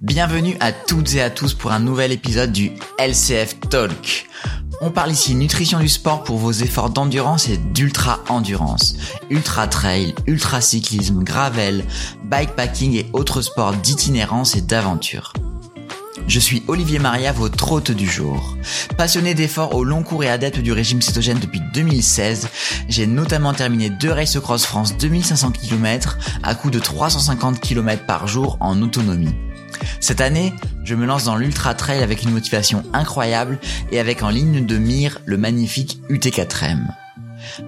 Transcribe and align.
Bienvenue 0.00 0.56
à 0.60 0.72
toutes 0.72 1.14
et 1.14 1.22
à 1.22 1.30
tous 1.30 1.54
pour 1.54 1.72
un 1.72 1.80
nouvel 1.80 2.12
épisode 2.12 2.52
du 2.52 2.72
LCF 2.98 3.60
Talk. 3.70 4.26
On 4.80 4.90
parle 4.90 5.10
ici 5.10 5.34
nutrition 5.34 5.80
du 5.80 5.88
sport 5.88 6.22
pour 6.22 6.38
vos 6.38 6.52
efforts 6.52 6.90
d'endurance 6.90 7.48
et 7.48 7.56
d'ultra 7.56 8.20
endurance. 8.28 8.96
Ultra 9.30 9.66
trail, 9.66 10.14
ultra 10.26 10.60
cyclisme, 10.60 11.22
gravel, 11.22 11.84
bikepacking 12.24 12.94
et 12.94 13.06
autres 13.12 13.42
sports 13.42 13.74
d'itinérance 13.74 14.56
et 14.56 14.60
d'aventure. 14.60 15.32
Je 16.28 16.38
suis 16.38 16.62
Olivier 16.68 16.98
Maria, 16.98 17.32
votre 17.32 17.72
hôte 17.72 17.90
du 17.90 18.06
jour. 18.06 18.58
Passionné 18.98 19.32
d'efforts 19.32 19.74
au 19.74 19.82
long 19.82 20.02
cours 20.02 20.22
et 20.24 20.28
adepte 20.28 20.58
du 20.58 20.72
régime 20.72 21.00
cétogène 21.00 21.38
depuis 21.38 21.62
2016, 21.72 22.48
j'ai 22.86 23.06
notamment 23.06 23.54
terminé 23.54 23.88
deux 23.88 24.12
Race 24.12 24.38
Cross 24.38 24.66
France 24.66 24.98
2500 24.98 25.52
km 25.52 26.18
à 26.42 26.54
coût 26.54 26.70
de 26.70 26.78
350 26.78 27.60
km 27.60 28.04
par 28.04 28.28
jour 28.28 28.58
en 28.60 28.82
autonomie. 28.82 29.34
Cette 30.00 30.20
année, 30.20 30.52
je 30.84 30.94
me 30.94 31.06
lance 31.06 31.24
dans 31.24 31.36
l'ultra 31.36 31.72
trail 31.72 32.02
avec 32.02 32.22
une 32.22 32.30
motivation 32.30 32.82
incroyable 32.92 33.58
et 33.90 33.98
avec 33.98 34.22
en 34.22 34.28
ligne 34.28 34.66
de 34.66 34.76
mire 34.76 35.20
le 35.24 35.38
magnifique 35.38 35.98
UT4M. 36.10 36.88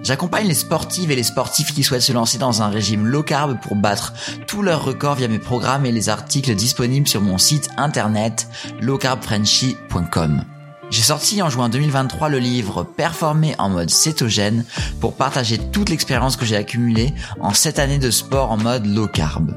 J'accompagne 0.03 0.47
les 0.47 0.53
sportives 0.53 1.11
et 1.11 1.15
les 1.15 1.23
sportifs 1.23 1.73
qui 1.73 1.83
souhaitent 1.83 2.01
se 2.01 2.13
lancer 2.13 2.37
dans 2.37 2.61
un 2.61 2.69
régime 2.69 3.05
low 3.05 3.23
carb 3.23 3.59
pour 3.61 3.75
battre 3.75 4.13
tous 4.47 4.61
leurs 4.61 4.83
records 4.83 5.15
via 5.15 5.27
mes 5.27 5.39
programmes 5.39 5.85
et 5.85 5.91
les 5.91 6.09
articles 6.09 6.55
disponibles 6.55 7.07
sur 7.07 7.21
mon 7.21 7.37
site 7.37 7.69
internet 7.77 8.47
lowcarbfrenchy.com. 8.81 10.43
J'ai 10.91 11.03
sorti 11.03 11.41
en 11.41 11.49
juin 11.49 11.69
2023 11.69 12.27
le 12.27 12.39
livre 12.39 12.83
Performer 12.83 13.55
en 13.57 13.69
mode 13.69 13.89
cétogène 13.89 14.65
pour 14.99 15.15
partager 15.15 15.57
toute 15.57 15.87
l'expérience 15.87 16.35
que 16.35 16.45
j'ai 16.45 16.57
accumulée 16.57 17.13
en 17.39 17.53
7 17.53 17.79
années 17.79 17.97
de 17.97 18.11
sport 18.11 18.51
en 18.51 18.57
mode 18.57 18.85
low 18.85 19.07
carb. 19.07 19.55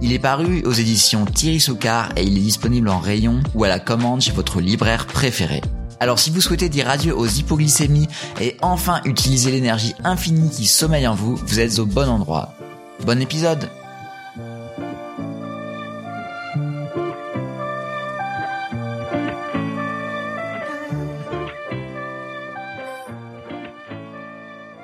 Il 0.00 0.12
est 0.12 0.20
paru 0.20 0.62
aux 0.64 0.72
éditions 0.72 1.24
Thierry 1.24 1.58
Soucard 1.58 2.10
et 2.16 2.22
il 2.22 2.38
est 2.38 2.40
disponible 2.40 2.88
en 2.88 3.00
rayon 3.00 3.40
ou 3.56 3.64
à 3.64 3.68
la 3.68 3.80
commande 3.80 4.20
chez 4.20 4.30
votre 4.30 4.60
libraire 4.60 5.06
préféré. 5.06 5.60
Alors 5.98 6.18
si 6.18 6.30
vous 6.30 6.40
souhaitez 6.40 6.68
dire 6.68 6.90
adieu 6.90 7.16
aux 7.16 7.26
hypoglycémies 7.26 8.08
et 8.40 8.56
enfin 8.60 9.00
utiliser 9.04 9.50
l'énergie 9.50 9.94
infinie 10.04 10.50
qui 10.50 10.66
sommeille 10.66 11.06
en 11.06 11.14
vous, 11.14 11.36
vous 11.36 11.60
êtes 11.60 11.78
au 11.78 11.86
bon 11.86 12.08
endroit. 12.08 12.52
Bon 13.04 13.20
épisode 13.20 13.70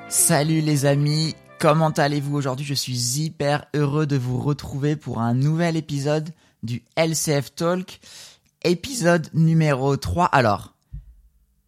Salut 0.09 0.61
les 0.61 0.85
amis, 0.85 1.35
comment 1.59 1.89
allez-vous 1.89 2.37
aujourd'hui? 2.37 2.65
Je 2.65 2.73
suis 2.73 3.19
hyper 3.19 3.65
heureux 3.75 4.05
de 4.05 4.15
vous 4.15 4.39
retrouver 4.39 4.95
pour 4.95 5.19
un 5.19 5.33
nouvel 5.33 5.75
épisode 5.75 6.29
du 6.63 6.83
LCF 6.95 7.53
Talk, 7.55 7.99
épisode 8.63 9.27
numéro 9.33 9.97
3. 9.97 10.25
Alors, 10.25 10.72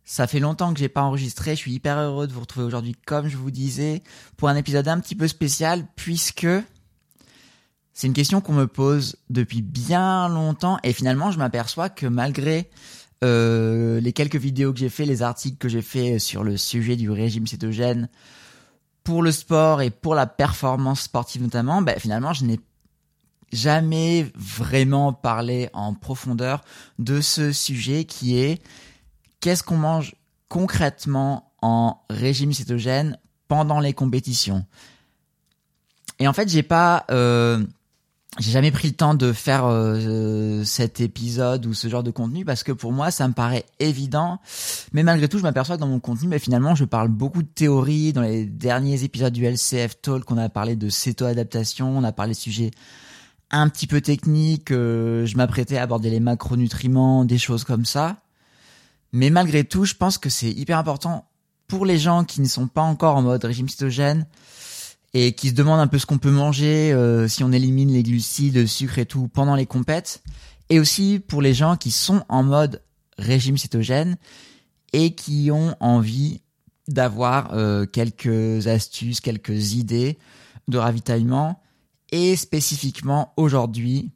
ça 0.05 0.27
fait 0.27 0.39
longtemps 0.39 0.73
que 0.73 0.79
j'ai 0.79 0.89
pas 0.89 1.01
enregistré, 1.01 1.51
je 1.51 1.61
suis 1.61 1.73
hyper 1.73 1.97
heureux 1.97 2.27
de 2.27 2.33
vous 2.33 2.41
retrouver 2.41 2.65
aujourd'hui 2.65 2.95
comme 3.05 3.27
je 3.27 3.37
vous 3.37 3.51
disais 3.51 4.03
pour 4.37 4.49
un 4.49 4.55
épisode 4.55 4.87
un 4.87 4.99
petit 4.99 5.15
peu 5.15 5.27
spécial 5.27 5.85
puisque 5.95 6.47
c'est 7.93 8.07
une 8.07 8.13
question 8.13 8.39
qu'on 8.39 8.53
me 8.53 8.67
pose 8.67 9.15
depuis 9.29 9.61
bien 9.61 10.29
longtemps. 10.29 10.77
Et 10.83 10.93
finalement 10.93 11.31
je 11.31 11.39
m'aperçois 11.39 11.89
que 11.89 12.05
malgré 12.05 12.69
euh, 13.23 13.99
les 13.99 14.13
quelques 14.13 14.35
vidéos 14.35 14.73
que 14.73 14.79
j'ai 14.79 14.89
fait, 14.89 15.05
les 15.05 15.23
articles 15.23 15.57
que 15.57 15.69
j'ai 15.69 15.81
fait 15.81 16.19
sur 16.19 16.43
le 16.43 16.57
sujet 16.57 16.95
du 16.95 17.09
régime 17.09 17.47
cétogène 17.47 18.09
pour 19.03 19.23
le 19.23 19.31
sport 19.31 19.81
et 19.81 19.89
pour 19.89 20.13
la 20.13 20.27
performance 20.27 21.01
sportive 21.01 21.41
notamment, 21.41 21.81
ben, 21.81 21.97
finalement, 21.99 22.33
je 22.33 22.45
n'ai 22.45 22.59
jamais 23.53 24.31
vraiment 24.35 25.13
parlé 25.13 25.69
en 25.73 25.93
profondeur 25.93 26.63
de 26.99 27.21
ce 27.21 27.51
sujet 27.51 28.05
qui 28.05 28.37
est 28.37 28.61
qu'est-ce 29.45 29.61
qu'on 29.61 29.77
mange 29.77 30.15
concrètement 30.49 31.51
en 31.61 31.99
régime 32.09 32.51
cétogène 32.51 33.19
pendant 33.47 33.79
les 33.79 33.93
compétitions? 33.93 34.65
Et 36.17 36.27
en 36.27 36.33
fait, 36.33 36.49
j'ai 36.49 36.63
pas 36.63 37.05
euh, 37.11 37.63
jamais 38.39 38.71
pris 38.71 38.87
le 38.87 38.95
temps 38.95 39.13
de 39.13 39.31
faire 39.33 39.65
euh, 39.67 40.63
cet 40.63 40.99
épisode 40.99 41.67
ou 41.67 41.75
ce 41.75 41.87
genre 41.89 42.01
de 42.01 42.09
contenu 42.09 42.43
parce 42.43 42.63
que 42.63 42.71
pour 42.71 42.91
moi 42.91 43.11
ça 43.11 43.27
me 43.27 43.33
paraît 43.33 43.65
évident. 43.79 44.39
Mais 44.93 45.03
malgré 45.03 45.29
tout 45.29 45.37
je 45.37 45.43
m'aperçois 45.43 45.75
que 45.75 45.81
dans 45.81 45.87
mon 45.87 45.99
contenu 45.99 46.27
mais 46.27 46.39
finalement 46.39 46.73
je 46.73 46.85
parle 46.85 47.09
beaucoup 47.09 47.43
de 47.43 47.47
théories. 47.47 48.13
Dans 48.13 48.21
les 48.21 48.45
derniers 48.45 49.03
épisodes 49.03 49.31
du 49.31 49.45
LCF 49.45 50.01
Talk 50.01 50.31
on 50.31 50.39
a 50.39 50.49
parlé 50.49 50.75
de 50.75 50.89
céto-adaptation 50.89 51.95
on 51.95 52.03
a 52.03 52.11
parlé 52.11 52.33
de 52.33 52.39
sujets 52.39 52.71
un 53.51 53.69
petit 53.69 53.85
peu 53.85 54.01
techniques 54.01 54.71
euh, 54.71 55.27
je 55.27 55.37
m'apprêtais 55.37 55.77
à 55.77 55.83
aborder 55.83 56.09
les 56.09 56.19
macronutriments 56.19 57.25
des 57.25 57.37
choses 57.37 57.63
comme 57.63 57.85
ça 57.85 58.17
mais 59.15 59.29
malgré 59.29 59.63
tout 59.63 59.85
je 59.85 59.95
pense 59.95 60.17
que 60.17 60.29
c'est 60.29 60.51
hyper 60.51 60.77
important 60.77 61.29
pour 61.67 61.85
les 61.85 61.97
gens 61.97 62.25
qui 62.25 62.41
ne 62.41 62.47
sont 62.47 62.67
pas 62.67 62.81
encore 62.81 63.15
en 63.15 63.21
mode 63.21 63.43
régime 63.45 63.69
cétogène 63.69 64.27
et 65.13 65.31
qui 65.31 65.49
se 65.49 65.53
demandent 65.53 65.79
un 65.79 65.87
peu 65.87 65.97
ce 65.97 66.05
qu'on 66.05 66.17
peut 66.17 66.29
manger 66.29 66.91
euh, 66.91 67.29
si 67.29 67.43
on 67.45 67.53
élimine 67.53 67.93
les 67.93 68.03
glucides, 68.03 68.57
le 68.57 68.67
sucre 68.67 68.99
et 68.99 69.05
tout 69.05 69.29
pendant 69.29 69.55
les 69.55 69.65
compètes, 69.65 70.21
et 70.69 70.77
aussi 70.77 71.21
pour 71.25 71.41
les 71.41 71.53
gens 71.53 71.77
qui 71.77 71.91
sont 71.91 72.25
en 72.27 72.43
mode 72.43 72.81
régime 73.17 73.57
cétogène 73.57 74.17
et 74.91 75.15
qui 75.15 75.49
ont 75.49 75.75
envie 75.79 76.41
d'avoir 76.89 77.53
euh, 77.53 77.85
quelques 77.85 78.67
astuces, 78.67 79.21
quelques 79.21 79.73
idées 79.73 80.17
de 80.67 80.77
ravitaillement. 80.77 81.61
Et 82.11 82.35
spécifiquement 82.35 83.33
aujourd'hui, 83.37 84.11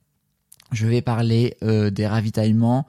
je 0.73 0.85
vais 0.85 1.01
parler 1.01 1.55
euh, 1.63 1.89
des 1.89 2.07
ravitaillements 2.07 2.85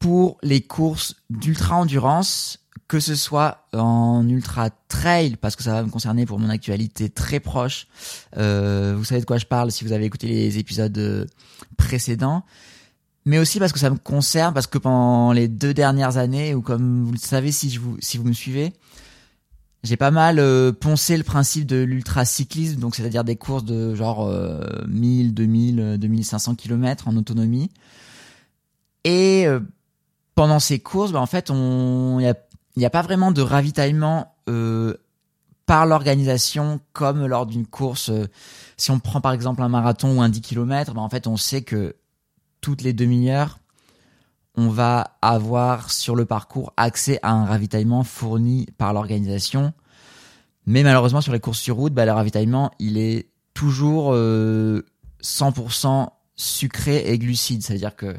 pour 0.00 0.38
les 0.42 0.62
courses 0.62 1.14
d'ultra 1.30 1.76
endurance 1.76 2.60
que 2.90 2.98
ce 2.98 3.14
soit 3.14 3.68
en 3.72 4.28
ultra 4.28 4.68
trail, 4.88 5.36
parce 5.36 5.54
que 5.54 5.62
ça 5.62 5.74
va 5.74 5.84
me 5.84 5.90
concerner 5.90 6.26
pour 6.26 6.40
mon 6.40 6.50
actualité 6.50 7.08
très 7.08 7.38
proche. 7.38 7.86
Euh, 8.36 8.96
vous 8.98 9.04
savez 9.04 9.20
de 9.20 9.26
quoi 9.26 9.38
je 9.38 9.46
parle 9.46 9.70
si 9.70 9.84
vous 9.84 9.92
avez 9.92 10.06
écouté 10.06 10.26
les 10.26 10.58
épisodes 10.58 10.98
euh, 10.98 11.24
précédents. 11.76 12.44
Mais 13.26 13.38
aussi 13.38 13.60
parce 13.60 13.72
que 13.72 13.78
ça 13.78 13.90
me 13.90 13.96
concerne, 13.96 14.52
parce 14.52 14.66
que 14.66 14.76
pendant 14.76 15.32
les 15.32 15.46
deux 15.46 15.72
dernières 15.72 16.16
années, 16.16 16.52
ou 16.52 16.62
comme 16.62 17.04
vous 17.04 17.12
le 17.12 17.18
savez 17.18 17.52
si, 17.52 17.70
je 17.70 17.78
vous, 17.78 17.96
si 18.00 18.18
vous 18.18 18.24
me 18.24 18.32
suivez, 18.32 18.72
j'ai 19.84 19.96
pas 19.96 20.10
mal 20.10 20.40
euh, 20.40 20.72
poncé 20.72 21.16
le 21.16 21.22
principe 21.22 21.66
de 21.66 21.76
l'ultra-cyclisme, 21.76 22.80
donc 22.80 22.96
c'est-à-dire 22.96 23.22
des 23.22 23.36
courses 23.36 23.64
de 23.64 23.94
genre 23.94 24.28
1000, 24.88 25.32
2000, 25.32 25.96
2500 26.00 26.56
km 26.56 27.06
en 27.06 27.16
autonomie. 27.16 27.70
Et 29.04 29.46
pendant 30.34 30.58
ces 30.58 30.78
courses, 30.78 31.12
bah, 31.12 31.20
en 31.20 31.26
fait, 31.26 31.50
on, 31.50 32.18
il 32.20 32.34
n'y 32.78 32.86
a 32.86 32.90
pas 32.90 33.02
vraiment 33.02 33.32
de 33.32 33.42
ravitaillement 33.42 34.34
euh, 34.48 34.94
par 35.66 35.86
l'organisation 35.86 36.80
comme 36.92 37.26
lors 37.26 37.46
d'une 37.46 37.66
course. 37.66 38.10
Euh, 38.10 38.26
si 38.76 38.90
on 38.90 38.98
prend 38.98 39.20
par 39.20 39.32
exemple 39.32 39.62
un 39.62 39.68
marathon 39.68 40.16
ou 40.16 40.22
un 40.22 40.28
10 40.28 40.40
km, 40.40 40.94
ben 40.94 41.00
en 41.00 41.08
fait 41.08 41.26
on 41.26 41.36
sait 41.36 41.62
que 41.62 41.96
toutes 42.60 42.82
les 42.82 42.92
demi-heures, 42.92 43.58
on 44.56 44.68
va 44.68 45.16
avoir 45.22 45.90
sur 45.90 46.16
le 46.16 46.24
parcours 46.24 46.72
accès 46.76 47.18
à 47.22 47.32
un 47.32 47.44
ravitaillement 47.44 48.02
fourni 48.02 48.66
par 48.78 48.92
l'organisation. 48.92 49.72
Mais 50.66 50.82
malheureusement 50.82 51.20
sur 51.20 51.32
les 51.32 51.40
courses 51.40 51.60
sur 51.60 51.76
route, 51.76 51.94
ben, 51.94 52.04
le 52.04 52.12
ravitaillement 52.12 52.70
il 52.78 52.98
est 52.98 53.28
toujours 53.54 54.12
euh, 54.12 54.84
100% 55.22 56.08
sucré 56.36 57.04
et 57.06 57.18
glucide. 57.18 57.62
C'est-à-dire 57.62 57.94
que 57.94 58.16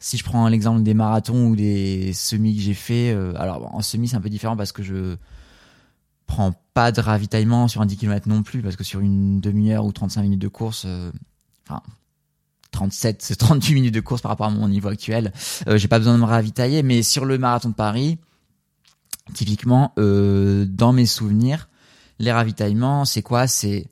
si 0.00 0.16
je 0.16 0.24
prends 0.24 0.48
l'exemple 0.48 0.82
des 0.82 0.94
marathons 0.94 1.46
ou 1.46 1.56
des 1.56 2.12
semis 2.12 2.56
que 2.56 2.62
j'ai 2.62 2.74
fait, 2.74 3.12
euh, 3.12 3.32
alors 3.36 3.72
en 3.74 3.82
semi 3.82 4.08
c'est 4.08 4.16
un 4.16 4.20
peu 4.20 4.30
différent 4.30 4.56
parce 4.56 4.72
que 4.72 4.82
je 4.82 5.16
prends 6.26 6.52
pas 6.74 6.90
de 6.92 7.00
ravitaillement 7.00 7.68
sur 7.68 7.80
un 7.80 7.86
10 7.86 7.96
km 7.96 8.28
non 8.28 8.42
plus 8.42 8.62
parce 8.62 8.76
que 8.76 8.84
sur 8.84 9.00
une 9.00 9.40
demi-heure 9.40 9.84
ou 9.84 9.92
35 9.92 10.22
minutes 10.22 10.40
de 10.40 10.48
course, 10.48 10.84
euh, 10.86 11.12
enfin 11.68 11.82
37, 12.70 13.22
c'est 13.22 13.36
38 13.36 13.74
minutes 13.74 13.94
de 13.94 14.00
course 14.00 14.22
par 14.22 14.30
rapport 14.30 14.46
à 14.46 14.50
mon 14.50 14.68
niveau 14.68 14.88
actuel, 14.88 15.32
euh, 15.68 15.76
j'ai 15.76 15.88
pas 15.88 15.98
besoin 15.98 16.14
de 16.14 16.20
me 16.20 16.24
ravitailler. 16.24 16.82
Mais 16.82 17.02
sur 17.02 17.24
le 17.24 17.38
marathon 17.38 17.70
de 17.70 17.74
Paris, 17.74 18.18
typiquement, 19.34 19.92
euh, 19.98 20.66
dans 20.66 20.92
mes 20.92 21.06
souvenirs, 21.06 21.68
les 22.18 22.32
ravitaillements, 22.32 23.04
c'est 23.04 23.22
quoi? 23.22 23.46
C'est 23.46 23.88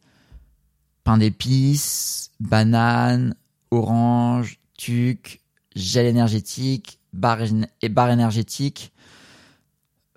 pain 1.05 1.19
d'épices, 1.19 2.31
banane, 2.41 3.35
orange, 3.71 4.59
tuc, 4.77 5.41
gel 5.75 6.07
énergétique, 6.07 7.01
barre, 7.13 7.41
et 7.83 7.89
barre 7.89 8.11
énergétique. 8.11 8.93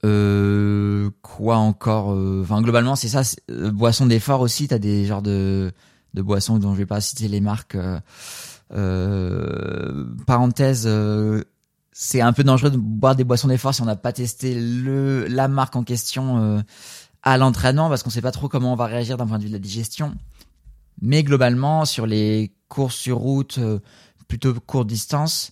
Euh, 0.04 1.12
quoi 1.22 1.58
encore 1.58 2.14
euh, 2.14 2.42
Enfin, 2.44 2.62
globalement, 2.62 2.96
c'est 2.96 3.08
ça. 3.08 3.22
Euh, 3.50 3.72
boisson 3.72 4.08
d'effort 4.08 4.42
aussi. 4.42 4.68
T'as 4.68 4.80
des 4.80 5.06
genres 5.06 5.22
de 5.22 5.72
de 6.14 6.22
boissons 6.22 6.58
dont 6.58 6.74
je 6.74 6.80
vais 6.80 6.86
pas 6.86 7.00
citer 7.00 7.30
les 7.30 7.40
marques. 7.40 7.78
Euh, 8.74 10.06
parenthèse, 10.26 10.88
c'est 11.92 12.22
un 12.22 12.34
peu 12.34 12.44
dangereux 12.44 12.72
de 12.72 12.78
boire 12.78 13.16
des 13.16 13.24
boissons 13.24 13.48
d'effort 13.48 13.74
si 13.74 13.82
on 13.82 13.86
n'a 13.86 13.96
pas 13.96 14.14
testé 14.14 14.56
le 14.56 15.28
la 15.28 15.48
marque 15.48 15.76
en 15.76 15.84
question 15.84 16.40
euh, 16.40 16.62
à 17.22 17.38
l'entraînement 17.38 17.90
parce 17.90 18.02
qu'on 18.04 18.10
sait 18.10 18.22
pas 18.22 18.32
trop 18.32 18.48
comment 18.48 18.74
on 18.74 18.76
va 18.76 18.86
réagir 18.86 19.18
d'un 19.18 19.28
point 19.28 19.38
de 19.38 19.44
vue 19.44 19.50
de 19.50 19.54
la 19.54 19.60
digestion. 19.60 20.16
Mais 21.02 21.24
globalement, 21.24 21.86
sur 21.86 22.06
les 22.06 22.54
courses 22.70 22.96
sur 22.96 23.18
route, 23.18 23.58
euh, 23.58 23.80
plutôt 24.32 24.54
courte 24.54 24.88
distance, 24.88 25.52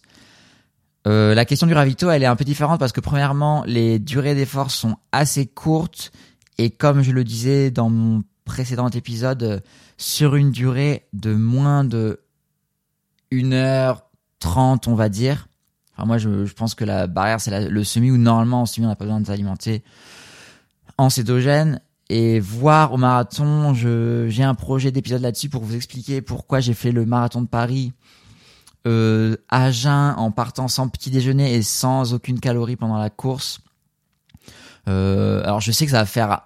euh, 1.06 1.36
la 1.36 1.44
question 1.44 1.68
du 1.68 1.74
ravito, 1.74 2.10
elle 2.10 2.24
est 2.24 2.28
un 2.28 2.38
peu 2.38 2.46
différente 2.46 2.80
parce 2.80 2.94
que 2.94 3.02
premièrement, 3.02 3.62
les 3.68 4.00
durées 4.00 4.36
d'effort 4.36 4.72
sont 4.72 4.96
assez 5.12 5.48
courtes 5.48 6.14
et 6.58 6.70
comme 6.70 7.02
je 7.02 7.12
le 7.12 7.26
disais 7.26 7.72
dans 7.72 7.90
mon 7.90 8.24
précédent 8.46 8.88
épisode, 8.88 9.62
sur 9.98 10.36
une 10.36 10.52
durée 10.52 11.08
de 11.12 11.34
moins 11.34 11.84
de 11.84 12.22
1h30, 13.34 14.88
on 14.88 14.96
va 14.96 15.10
dire. 15.10 15.50
Enfin, 15.94 16.08
moi, 16.08 16.18
je, 16.18 16.46
je 16.46 16.54
pense 16.54 16.74
que 16.74 16.86
la 16.86 17.08
barrière, 17.08 17.42
c'est 17.42 17.70
le 17.70 17.84
semi 17.84 18.12
où 18.12 18.18
normalement, 18.18 18.62
en 18.62 18.66
semi, 18.66 18.86
on 18.86 18.90
n'a 18.90 18.96
pas 18.96 19.04
besoin 19.04 19.20
de 19.20 19.28
s'alimenter 19.28 19.84
en 20.98 21.10
cétogène. 21.10 21.82
Et 22.08 22.40
voir 22.40 22.94
au 22.94 22.98
marathon, 22.98 23.74
j'ai 23.74 24.44
un 24.44 24.56
projet 24.56 24.92
d'épisode 24.94 25.22
là-dessus 25.22 25.50
pour 25.50 25.64
vous 25.64 25.76
expliquer 25.76 26.22
pourquoi 26.22 26.62
j'ai 26.62 26.74
fait 26.74 26.94
le 26.94 27.06
marathon 27.06 27.42
de 27.42 27.48
Paris 27.48 27.92
euh, 28.88 29.36
à 29.50 29.72
jeun 29.72 30.14
en 30.18 30.32
partant 30.32 30.68
sans 30.68 30.88
petit 30.88 31.12
déjeuner 31.12 31.54
et 31.56 31.62
sans 31.62 32.14
aucune 32.14 32.40
calorie 32.40 32.78
pendant 32.78 32.98
la 32.98 33.10
course. 33.10 33.60
Euh, 34.88 35.44
alors 35.44 35.60
je 35.60 35.72
sais 35.72 35.86
que 35.86 35.92
ça 35.92 36.00
va 36.00 36.06
faire 36.06 36.42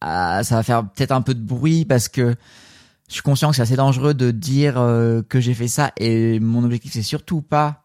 ah, 0.00 0.42
ça 0.42 0.56
va 0.56 0.62
faire 0.62 0.88
peut-être 0.88 1.12
un 1.12 1.20
peu 1.20 1.34
de 1.34 1.42
bruit 1.42 1.84
parce 1.84 2.08
que 2.08 2.34
je 3.08 3.12
suis 3.12 3.22
conscient 3.22 3.50
que 3.50 3.56
c'est 3.56 3.62
assez 3.62 3.76
dangereux 3.76 4.14
de 4.14 4.30
dire 4.30 4.78
euh, 4.78 5.20
que 5.20 5.40
j'ai 5.40 5.52
fait 5.52 5.68
ça 5.68 5.92
et 5.98 6.40
mon 6.40 6.64
objectif 6.64 6.92
c'est 6.94 7.02
surtout 7.02 7.42
pas 7.42 7.82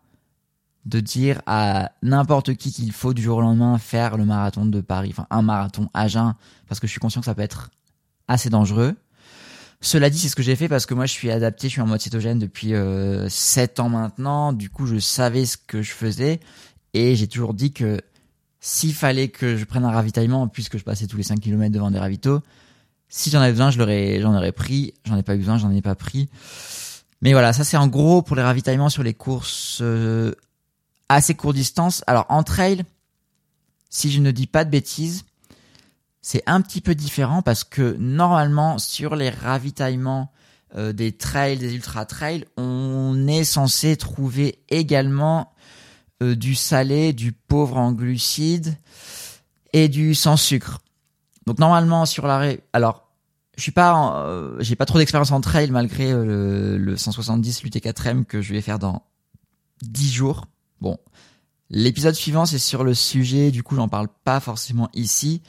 de 0.86 1.02
dire 1.02 1.42
à 1.46 1.92
n'importe 2.04 2.56
qui 2.56 2.72
qu'il 2.72 2.92
faut 2.94 3.14
du 3.14 3.22
jour 3.22 3.40
au 3.40 3.42
lendemain 3.42 3.78
faire 3.78 4.18
le 4.18 4.24
marathon 4.24 4.66
de 4.66 4.80
Paris, 4.80 5.10
enfin 5.12 5.28
un 5.30 5.42
marathon 5.42 5.90
à 5.94 6.08
jeun 6.08 6.36
parce 6.70 6.80
que 6.80 6.88
je 6.88 6.92
suis 6.92 7.02
conscient 7.02 7.20
que 7.22 7.26
ça 7.26 7.36
peut 7.36 7.42
être 7.42 7.70
assez 8.28 8.50
dangereux. 8.50 8.96
Cela 9.86 10.10
dit, 10.10 10.18
c'est 10.18 10.30
ce 10.30 10.36
que 10.36 10.42
j'ai 10.42 10.56
fait 10.56 10.68
parce 10.68 10.88
que 10.88 10.96
moi 10.96 11.06
je 11.06 11.12
suis 11.12 11.30
adapté, 11.30 11.68
je 11.68 11.74
suis 11.74 11.82
en 11.82 11.86
mode 11.86 12.02
cétogène 12.02 12.40
depuis 12.40 12.74
euh, 12.74 13.30
7 13.30 13.80
ans 13.80 13.90
maintenant, 13.90 14.52
du 14.52 14.72
coup 14.72 14.88
je 14.88 14.98
savais 14.98 15.46
ce 15.46 15.58
que 15.58 15.84
je 15.84 15.92
faisais 15.92 16.40
et 16.96 17.16
j'ai 17.16 17.28
toujours 17.28 17.54
dit 17.54 17.72
que 17.72 18.02
s'il 18.60 18.96
fallait 18.96 19.28
que 19.28 19.56
je 19.56 19.64
prenne 19.64 19.86
un 19.86 19.92
ravitaillement, 19.92 20.48
puisque 20.48 20.80
je 20.80 20.84
passais 20.84 21.06
tous 21.06 21.18
les 21.18 21.24
5 21.24 21.40
km 21.40 21.72
devant 21.72 21.92
des 21.92 22.00
ravitaux, 22.00 22.42
si 23.10 23.30
j'en 23.30 23.42
avais 23.42 23.52
besoin, 23.52 23.70
je 23.70 23.78
l'aurais, 23.78 24.20
j'en 24.22 24.36
aurais 24.36 24.52
pris. 24.52 24.96
J'en 25.06 25.18
ai 25.18 25.22
pas 25.22 25.36
eu 25.36 25.38
besoin, 25.38 25.60
j'en 25.60 25.70
ai 25.70 25.84
pas 25.84 25.94
pris. 25.94 26.30
Mais 27.22 27.34
voilà, 27.34 27.54
ça 27.54 27.64
c'est 27.64 27.78
en 27.78 27.88
gros 27.88 28.24
pour 28.24 28.36
les 28.36 28.42
ravitaillements 28.42 28.90
sur 28.90 29.04
les 29.04 29.14
courses 29.14 29.82
euh, 29.82 30.34
assez 31.10 31.36
court 31.36 31.54
distance. 31.54 32.04
Alors 32.08 32.26
en 32.30 32.42
trail, 32.42 32.86
si 33.92 34.12
je 34.12 34.20
ne 34.20 34.32
dis 34.32 34.48
pas 34.48 34.66
de 34.66 34.72
bêtises, 34.72 35.26
c'est 36.28 36.42
un 36.48 36.60
petit 36.62 36.82
peu 36.82 36.96
différent 36.96 37.44
parce 37.44 37.64
que 37.64 37.96
normalement 38.00 38.80
sur 38.80 39.16
les 39.16 39.30
ravitaillements 39.30 40.32
euh, 40.76 40.92
des 40.92 41.12
trails, 41.12 41.60
des 41.60 41.76
ultra 41.76 42.08
trails, 42.08 42.46
on 42.58 43.28
est 43.28 43.44
censé 43.44 43.96
trouver 43.96 44.58
également 44.70 45.54
euh, 46.24 46.36
du 46.36 46.56
salé, 46.56 47.14
du 47.14 47.32
pauvre 47.32 47.78
en 47.78 47.92
glucides 47.92 48.76
et 49.72 49.88
du 49.88 50.16
sans 50.16 50.36
sucre. 50.36 50.80
Donc 51.46 51.60
normalement 51.60 52.08
sur 52.08 52.26
l'arrêt, 52.26 52.62
alors 52.74 53.08
je 53.56 53.62
suis 53.62 53.72
pas, 53.72 54.26
euh, 54.26 54.56
j'ai 54.62 54.76
pas 54.76 54.88
trop 54.88 54.98
d'expérience 54.98 55.30
en 55.30 55.42
trail 55.42 55.70
malgré 55.70 56.12
euh, 56.12 56.26
le, 56.26 56.78
le 56.80 56.98
170 56.98 57.62
l'UT4M 57.66 58.26
que 58.26 58.42
je 58.42 58.52
vais 58.52 58.62
faire 58.62 58.80
dans 58.80 59.04
10 59.84 60.12
jours. 60.12 60.48
Bon, 60.82 60.98
l'épisode 61.70 62.16
suivant 62.16 62.48
c'est 62.48 62.58
sur 62.58 62.84
le 62.84 62.96
sujet, 62.96 63.52
du 63.52 63.62
coup 63.62 63.76
j'en 63.76 63.90
parle 63.90 64.08
pas 64.24 64.40
forcément 64.40 64.90
ici, 64.96 65.44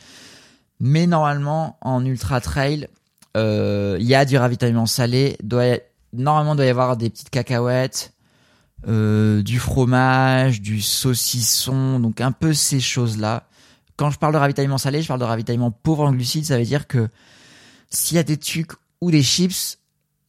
mais 0.80 1.06
normalement 1.06 1.78
en 1.80 2.04
ultra 2.04 2.40
trail, 2.40 2.88
il 3.34 4.02
y 4.02 4.14
a 4.14 4.24
du 4.24 4.36
ravitaillement 4.38 4.86
salé, 4.86 5.36
doit 5.42 5.78
normalement 6.12 6.54
doit 6.54 6.64
y 6.64 6.70
avoir 6.70 6.96
des 6.96 7.10
petites 7.10 7.30
cacahuètes, 7.30 8.12
euh, 8.86 9.42
du 9.42 9.58
fromage, 9.58 10.60
du 10.60 10.80
saucisson, 10.80 11.98
donc 11.98 12.20
un 12.20 12.32
peu 12.32 12.54
ces 12.54 12.78
choses-là. 12.78 13.48
Quand 13.96 14.10
je 14.10 14.18
parle 14.18 14.34
de 14.34 14.38
ravitaillement 14.38 14.78
salé, 14.78 15.02
je 15.02 15.08
parle 15.08 15.20
de 15.20 15.24
ravitaillement 15.24 15.70
pauvre 15.70 16.04
en 16.04 16.12
glucides, 16.12 16.44
ça 16.44 16.58
veut 16.58 16.64
dire 16.64 16.86
que 16.86 17.08
s'il 17.90 18.16
y 18.16 18.20
a 18.20 18.22
des 18.22 18.36
trucs 18.36 18.72
ou 19.00 19.10
des 19.10 19.22
chips, 19.22 19.78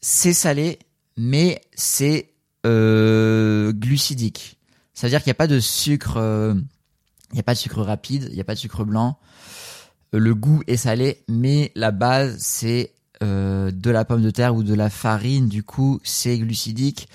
c'est 0.01 0.33
salé, 0.33 0.79
mais 1.17 1.61
c'est 1.75 2.33
euh, 2.65 3.73
glucidique. 3.73 4.57
Ça 4.94 5.07
veut 5.07 5.11
dire 5.11 5.21
qu'il 5.21 5.29
n'y 5.29 5.35
a 5.35 5.35
pas 5.35 5.47
de 5.47 5.59
sucre, 5.59 6.17
euh, 6.17 6.55
il 7.31 7.35
n'y 7.35 7.39
a 7.39 7.44
pas 7.44 7.53
de 7.53 7.59
sucre 7.59 7.81
rapide, 7.81 8.27
il 8.29 8.35
n'y 8.35 8.41
a 8.41 8.45
pas 8.45 8.55
de 8.55 8.59
sucre 8.59 8.85
blanc. 8.85 9.19
Le 10.13 10.33
goût 10.33 10.63
est 10.68 10.77
salé, 10.77 11.24
mais 11.27 11.71
la 11.75 11.92
base 11.92 12.38
c'est 12.39 12.94
euh, 13.24 13.71
de 13.71 13.89
la 13.89 14.06
pomme 14.06 14.21
de 14.21 14.30
terre 14.30 14.56
ou 14.56 14.63
de 14.63 14.75
la 14.75 14.89
farine. 14.89 15.48
Du 15.48 15.63
coup, 15.63 16.00
c'est 16.04 16.38
glucidique. 16.38 17.09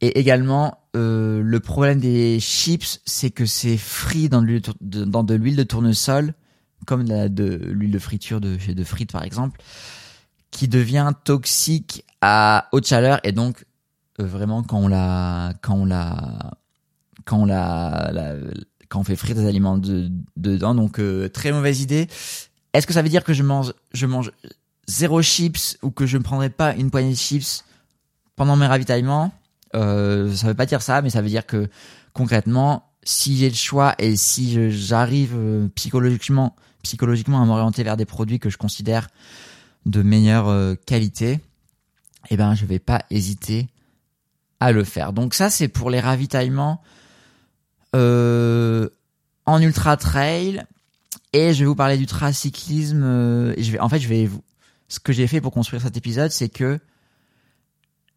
Et 0.00 0.18
également, 0.18 0.78
euh, 0.96 1.42
le 1.42 1.60
problème 1.60 2.00
des 2.00 2.40
chips, 2.40 3.00
c'est 3.04 3.30
que 3.30 3.44
c'est 3.44 3.76
frit 3.76 4.28
dans 4.28 4.40
de 4.40 5.34
l'huile 5.34 5.56
de, 5.56 5.62
tournesol, 5.62 6.34
comme 6.86 7.04
de 7.04 7.60
l'huile 7.66 7.90
de 7.90 7.98
friture 7.98 8.40
de, 8.40 8.56
de 8.56 8.84
frites 8.84 9.12
par 9.12 9.24
exemple, 9.24 9.60
qui 10.50 10.68
devient 10.68 11.12
toxique 11.24 12.04
à 12.22 12.68
haute 12.72 12.86
chaleur 12.86 13.20
et 13.24 13.32
donc 13.32 13.66
euh, 14.20 14.24
vraiment 14.24 14.62
quand 14.62 14.78
on 14.78 14.88
la 14.88 15.52
quand 15.60 15.74
on 15.74 15.84
la 15.84 16.56
quand 17.24 17.42
on 17.42 17.44
la, 17.44 18.10
la 18.12 18.34
quand 18.88 19.00
on 19.00 19.04
fait 19.04 19.16
frire 19.16 19.34
des 19.34 19.46
aliments 19.46 19.78
de, 19.78 20.10
dedans 20.36 20.74
donc 20.74 20.98
euh, 20.98 21.28
très 21.28 21.52
mauvaise 21.52 21.80
idée. 21.80 22.08
Est-ce 22.72 22.86
que 22.86 22.92
ça 22.92 23.02
veut 23.02 23.08
dire 23.08 23.24
que 23.24 23.32
je 23.32 23.42
mange 23.42 23.72
je 23.92 24.06
mange 24.06 24.32
zéro 24.86 25.22
chips 25.22 25.78
ou 25.82 25.90
que 25.90 26.06
je 26.06 26.18
ne 26.18 26.22
prendrai 26.22 26.50
pas 26.50 26.74
une 26.74 26.90
poignée 26.90 27.12
de 27.12 27.16
chips 27.16 27.64
pendant 28.36 28.56
mes 28.56 28.66
ravitaillements? 28.66 29.32
Euh, 29.74 30.32
ça 30.34 30.48
veut 30.48 30.54
pas 30.54 30.66
dire 30.66 30.82
ça, 30.82 31.02
mais 31.02 31.10
ça 31.10 31.22
veut 31.22 31.28
dire 31.28 31.46
que 31.46 31.68
concrètement, 32.12 32.84
si 33.02 33.36
j'ai 33.36 33.48
le 33.48 33.54
choix 33.54 33.94
et 33.98 34.16
si 34.16 34.70
j'arrive 34.70 35.34
euh, 35.36 35.68
psychologiquement, 35.74 36.56
psychologiquement 36.82 37.42
à 37.42 37.44
m'orienter 37.44 37.82
vers 37.82 37.96
des 37.96 38.04
produits 38.04 38.38
que 38.38 38.50
je 38.50 38.56
considère 38.56 39.08
de 39.84 40.02
meilleure 40.02 40.48
euh, 40.48 40.74
qualité, 40.86 41.40
eh 42.30 42.36
ben 42.36 42.54
je 42.54 42.66
vais 42.66 42.78
pas 42.78 43.04
hésiter 43.10 43.68
à 44.60 44.72
le 44.72 44.84
faire. 44.84 45.12
Donc 45.12 45.34
ça 45.34 45.50
c'est 45.50 45.68
pour 45.68 45.90
les 45.90 46.00
ravitaillements 46.00 46.80
en 47.96 49.62
ultra 49.62 49.96
trail 49.96 50.64
et 51.32 51.52
je 51.52 51.60
vais 51.60 51.66
vous 51.66 51.74
parler 51.74 51.98
du 51.98 52.06
tracyclisme. 52.06 53.02
Euh, 53.02 53.54
je 53.58 53.78
en 53.78 53.88
fait, 53.88 54.00
je 54.00 54.08
vais 54.08 54.26
vous, 54.26 54.42
ce 54.88 55.00
que 55.00 55.12
j'ai 55.12 55.26
fait 55.26 55.40
pour 55.40 55.52
construire 55.52 55.82
cet 55.82 55.96
épisode, 55.96 56.30
c'est 56.30 56.48
que 56.48 56.78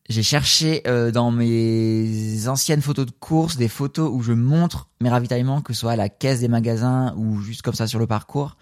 j'ai 0.09 0.23
cherché 0.23 0.81
euh, 0.87 1.11
dans 1.11 1.29
mes 1.29 2.47
anciennes 2.47 2.81
photos 2.81 3.05
de 3.05 3.11
course 3.11 3.57
des 3.57 3.67
photos 3.67 4.09
où 4.11 4.21
je 4.21 4.33
montre 4.33 4.89
mes 5.01 5.09
ravitaillements, 5.09 5.61
que 5.61 5.73
ce 5.73 5.81
soit 5.81 5.91
à 5.91 5.95
la 5.95 6.09
caisse 6.09 6.39
des 6.39 6.47
magasins 6.47 7.13
ou 7.15 7.41
juste 7.41 7.61
comme 7.61 7.75
ça 7.75 7.87
sur 7.87 7.99
le 7.99 8.07
parcours. 8.07 8.57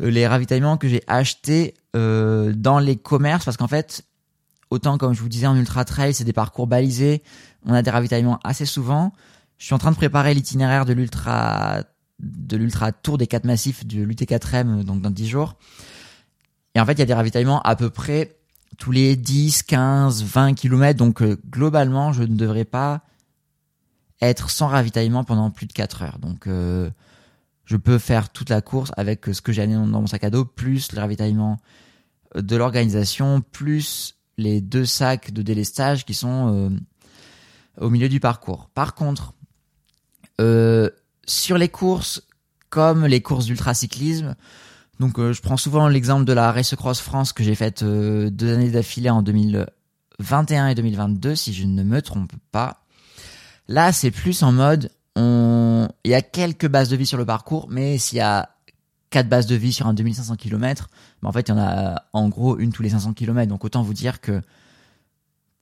Euh, 0.00 0.10
les 0.10 0.26
ravitaillements 0.26 0.76
que 0.76 0.88
j'ai 0.88 1.02
achetés 1.06 1.74
euh, 1.96 2.52
dans 2.54 2.80
les 2.80 2.96
commerces, 2.96 3.44
parce 3.44 3.56
qu'en 3.56 3.68
fait, 3.68 4.02
autant 4.70 4.98
comme 4.98 5.14
je 5.14 5.22
vous 5.22 5.30
disais 5.30 5.46
en 5.46 5.56
ultra 5.56 5.84
trail, 5.84 6.12
c'est 6.12 6.24
des 6.24 6.34
parcours 6.34 6.66
balisés, 6.66 7.22
on 7.64 7.72
a 7.72 7.80
des 7.80 7.90
ravitaillements 7.90 8.38
assez 8.44 8.66
souvent. 8.66 9.12
Je 9.58 9.66
suis 9.66 9.74
en 9.74 9.78
train 9.78 9.90
de 9.90 9.96
préparer 9.96 10.34
l'itinéraire 10.34 10.84
de 10.84 10.92
l'ultra 10.92 11.82
de 12.20 12.56
l'ultra 12.56 12.90
tour 12.90 13.16
des 13.16 13.28
quatre 13.28 13.44
massifs 13.44 13.86
de 13.86 14.02
l'UT4M 14.02 14.82
donc 14.82 15.00
dans 15.02 15.10
10 15.10 15.28
jours. 15.28 15.56
Et 16.74 16.80
en 16.80 16.86
fait, 16.86 16.92
il 16.92 16.98
y 16.98 17.02
a 17.02 17.06
des 17.06 17.14
ravitaillements 17.14 17.60
à 17.62 17.76
peu 17.76 17.90
près 17.90 18.36
tous 18.76 18.92
les 18.92 19.16
10, 19.16 19.62
15, 19.62 20.24
20 20.24 20.54
kilomètres. 20.54 20.98
Donc 20.98 21.22
euh, 21.22 21.40
globalement, 21.48 22.12
je 22.12 22.22
ne 22.22 22.36
devrais 22.36 22.64
pas 22.64 23.02
être 24.20 24.50
sans 24.50 24.66
ravitaillement 24.66 25.24
pendant 25.24 25.50
plus 25.50 25.66
de 25.66 25.72
4 25.72 26.02
heures. 26.02 26.18
Donc 26.18 26.46
euh, 26.46 26.90
je 27.64 27.76
peux 27.76 27.98
faire 27.98 28.30
toute 28.30 28.50
la 28.50 28.60
course 28.60 28.92
avec 28.96 29.26
ce 29.26 29.40
que 29.40 29.52
j'ai 29.52 29.66
dans 29.66 29.86
mon 29.86 30.06
sac 30.06 30.24
à 30.24 30.30
dos, 30.30 30.44
plus 30.44 30.92
le 30.92 31.00
ravitaillement 31.00 31.58
de 32.34 32.56
l'organisation, 32.56 33.40
plus 33.40 34.16
les 34.36 34.60
deux 34.60 34.84
sacs 34.84 35.32
de 35.32 35.42
délestage 35.42 36.04
qui 36.04 36.14
sont 36.14 36.52
euh, 36.54 36.70
au 37.80 37.90
milieu 37.90 38.08
du 38.08 38.20
parcours. 38.20 38.68
Par 38.74 38.94
contre, 38.94 39.34
sur 40.38 41.58
les 41.58 41.68
courses 41.68 42.22
comme 42.70 43.06
les 43.06 43.22
courses 43.22 43.46
d'ultracyclisme, 43.46 44.36
donc 45.00 45.18
euh, 45.18 45.32
je 45.32 45.40
prends 45.40 45.56
souvent 45.56 45.88
l'exemple 45.88 46.24
de 46.24 46.32
la 46.32 46.50
Race 46.50 46.74
Cross 46.74 47.00
France 47.00 47.32
que 47.32 47.44
j'ai 47.44 47.54
faite 47.54 47.82
euh, 47.82 48.30
deux 48.30 48.52
années 48.52 48.70
d'affilée 48.70 49.10
en 49.10 49.22
2021 49.22 50.68
et 50.68 50.74
2022 50.74 51.36
si 51.36 51.52
je 51.52 51.64
ne 51.64 51.82
me 51.82 52.02
trompe 52.02 52.32
pas. 52.50 52.82
Là 53.68 53.92
c'est 53.92 54.10
plus 54.10 54.42
en 54.42 54.52
mode 54.52 54.90
on 55.14 55.88
il 56.04 56.10
y 56.10 56.14
a 56.14 56.22
quelques 56.22 56.66
bases 56.66 56.88
de 56.88 56.96
vie 56.96 57.06
sur 57.06 57.18
le 57.18 57.24
parcours 57.24 57.68
mais 57.70 57.98
s'il 57.98 58.18
y 58.18 58.22
a 58.22 58.50
quatre 59.10 59.28
bases 59.28 59.46
de 59.46 59.54
vie 59.54 59.72
sur 59.72 59.86
un 59.86 59.94
2500 59.94 60.36
km, 60.36 60.90
ben 61.22 61.28
en 61.28 61.32
fait 61.32 61.48
il 61.48 61.52
y 61.52 61.54
en 61.54 61.58
a 61.58 62.02
en 62.12 62.28
gros 62.28 62.58
une 62.58 62.72
tous 62.72 62.82
les 62.82 62.90
500 62.90 63.12
km 63.14 63.48
donc 63.48 63.64
autant 63.64 63.82
vous 63.82 63.94
dire 63.94 64.20
que 64.20 64.42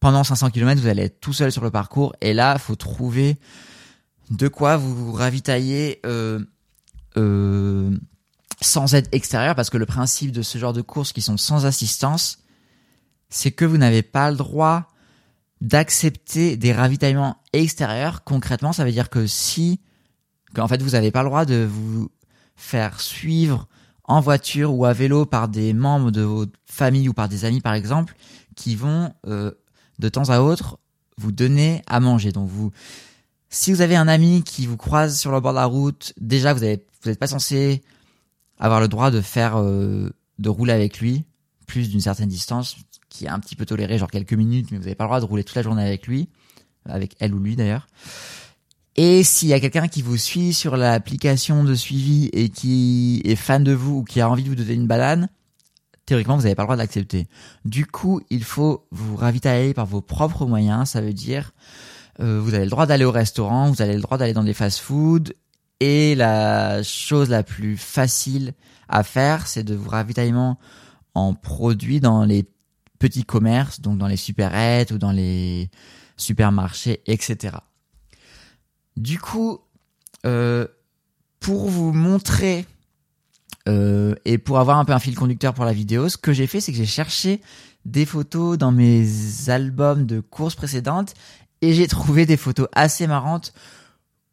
pendant 0.00 0.24
500 0.24 0.50
km 0.50 0.80
vous 0.80 0.88
allez 0.88 1.02
être 1.02 1.20
tout 1.20 1.34
seul 1.34 1.52
sur 1.52 1.62
le 1.62 1.70
parcours 1.70 2.14
et 2.22 2.32
là 2.32 2.58
faut 2.58 2.76
trouver 2.76 3.36
de 4.30 4.48
quoi 4.48 4.76
vous 4.76 5.12
ravitailler 5.12 6.00
euh, 6.06 6.40
euh, 7.16 7.96
sans 8.60 8.94
aide 8.94 9.08
extérieure, 9.12 9.54
parce 9.54 9.70
que 9.70 9.78
le 9.78 9.86
principe 9.86 10.32
de 10.32 10.42
ce 10.42 10.58
genre 10.58 10.72
de 10.72 10.82
courses 10.82 11.12
qui 11.12 11.22
sont 11.22 11.36
sans 11.36 11.66
assistance, 11.66 12.38
c'est 13.28 13.52
que 13.52 13.64
vous 13.64 13.78
n'avez 13.78 14.02
pas 14.02 14.30
le 14.30 14.36
droit 14.36 14.92
d'accepter 15.60 16.56
des 16.56 16.72
ravitaillements 16.72 17.38
extérieurs. 17.52 18.24
Concrètement, 18.24 18.72
ça 18.72 18.84
veut 18.84 18.92
dire 18.92 19.10
que 19.10 19.26
si, 19.26 19.80
qu'en 20.54 20.68
fait, 20.68 20.82
vous 20.82 20.90
n'avez 20.90 21.10
pas 21.10 21.22
le 21.22 21.28
droit 21.28 21.44
de 21.44 21.66
vous 21.70 22.10
faire 22.56 23.00
suivre 23.00 23.68
en 24.04 24.20
voiture 24.20 24.74
ou 24.74 24.84
à 24.84 24.92
vélo 24.92 25.26
par 25.26 25.48
des 25.48 25.72
membres 25.72 26.10
de 26.10 26.22
votre 26.22 26.52
famille 26.66 27.08
ou 27.08 27.12
par 27.12 27.28
des 27.28 27.44
amis, 27.44 27.60
par 27.60 27.74
exemple, 27.74 28.14
qui 28.54 28.76
vont 28.76 29.12
euh, 29.26 29.50
de 29.98 30.08
temps 30.08 30.30
à 30.30 30.40
autre 30.40 30.78
vous 31.18 31.32
donner 31.32 31.82
à 31.86 32.00
manger. 32.00 32.32
Donc 32.32 32.48
vous, 32.48 32.70
si 33.50 33.72
vous 33.72 33.80
avez 33.80 33.96
un 33.96 34.08
ami 34.08 34.42
qui 34.42 34.66
vous 34.66 34.76
croise 34.76 35.18
sur 35.18 35.32
le 35.32 35.40
bord 35.40 35.52
de 35.52 35.58
la 35.58 35.66
route, 35.66 36.12
déjà 36.20 36.52
vous 36.52 36.60
n'êtes 36.60 37.18
pas 37.18 37.26
censé 37.26 37.82
avoir 38.58 38.80
le 38.80 38.88
droit 38.88 39.10
de 39.10 39.20
faire, 39.20 39.56
euh, 39.58 40.10
de 40.38 40.48
rouler 40.48 40.72
avec 40.72 41.00
lui 41.00 41.24
plus 41.66 41.90
d'une 41.90 42.00
certaine 42.00 42.28
distance, 42.28 42.76
qui 43.08 43.26
est 43.26 43.28
un 43.28 43.40
petit 43.40 43.56
peu 43.56 43.66
toléré, 43.66 43.98
genre 43.98 44.10
quelques 44.10 44.32
minutes, 44.32 44.70
mais 44.70 44.78
vous 44.78 44.84
n'avez 44.84 44.94
pas 44.94 45.04
le 45.04 45.08
droit 45.08 45.20
de 45.20 45.24
rouler 45.24 45.44
toute 45.44 45.56
la 45.56 45.62
journée 45.62 45.82
avec 45.82 46.06
lui, 46.06 46.28
avec 46.84 47.16
elle 47.18 47.34
ou 47.34 47.38
lui 47.38 47.56
d'ailleurs. 47.56 47.88
Et 48.96 49.24
s'il 49.24 49.48
y 49.48 49.52
a 49.52 49.60
quelqu'un 49.60 49.88
qui 49.88 50.00
vous 50.00 50.16
suit 50.16 50.54
sur 50.54 50.76
l'application 50.76 51.64
de 51.64 51.74
suivi 51.74 52.30
et 52.32 52.48
qui 52.48 53.20
est 53.24 53.36
fan 53.36 53.62
de 53.62 53.72
vous 53.72 53.98
ou 53.98 54.04
qui 54.04 54.20
a 54.20 54.30
envie 54.30 54.42
de 54.42 54.48
vous 54.48 54.54
donner 54.54 54.72
une 54.72 54.86
banane, 54.86 55.28
théoriquement, 56.06 56.36
vous 56.36 56.44
n'avez 56.44 56.54
pas 56.54 56.62
le 56.62 56.66
droit 56.66 56.76
d'accepter. 56.76 57.26
Du 57.64 57.84
coup, 57.84 58.22
il 58.30 58.42
faut 58.42 58.86
vous 58.92 59.16
ravitailler 59.16 59.74
par 59.74 59.84
vos 59.84 60.00
propres 60.00 60.46
moyens. 60.46 60.90
Ça 60.90 61.02
veut 61.02 61.12
dire, 61.12 61.52
euh, 62.20 62.40
vous 62.40 62.54
avez 62.54 62.64
le 62.64 62.70
droit 62.70 62.86
d'aller 62.86 63.04
au 63.04 63.10
restaurant, 63.10 63.70
vous 63.70 63.82
avez 63.82 63.94
le 63.94 64.00
droit 64.00 64.18
d'aller 64.18 64.32
dans 64.32 64.44
des 64.44 64.54
fast-foods. 64.54 65.32
Et 65.80 66.14
la 66.14 66.82
chose 66.82 67.28
la 67.28 67.42
plus 67.42 67.76
facile 67.76 68.54
à 68.88 69.02
faire, 69.02 69.46
c'est 69.46 69.62
de 69.62 69.74
vous 69.74 69.90
ravitaillement 69.90 70.58
en 71.14 71.34
produits 71.34 72.00
dans 72.00 72.24
les 72.24 72.48
petits 72.98 73.24
commerces, 73.24 73.80
donc 73.80 73.98
dans 73.98 74.06
les 74.06 74.16
supérettes 74.16 74.90
ou 74.90 74.98
dans 74.98 75.12
les 75.12 75.70
supermarchés, 76.16 77.02
etc. 77.06 77.56
Du 78.96 79.18
coup, 79.18 79.60
euh, 80.24 80.66
pour 81.40 81.68
vous 81.68 81.92
montrer 81.92 82.64
euh, 83.68 84.14
et 84.24 84.38
pour 84.38 84.58
avoir 84.58 84.78
un 84.78 84.84
peu 84.84 84.92
un 84.92 84.98
fil 84.98 85.14
conducteur 85.14 85.52
pour 85.52 85.66
la 85.66 85.74
vidéo, 85.74 86.08
ce 86.08 86.16
que 86.16 86.32
j'ai 86.32 86.46
fait, 86.46 86.60
c'est 86.60 86.72
que 86.72 86.78
j'ai 86.78 86.86
cherché 86.86 87.42
des 87.84 88.06
photos 88.06 88.56
dans 88.56 88.72
mes 88.72 89.06
albums 89.48 90.06
de 90.06 90.20
courses 90.20 90.54
précédentes 90.54 91.14
et 91.66 91.72
j'ai 91.72 91.88
trouvé 91.88 92.26
des 92.26 92.36
photos 92.36 92.68
assez 92.72 93.08
marrantes 93.08 93.52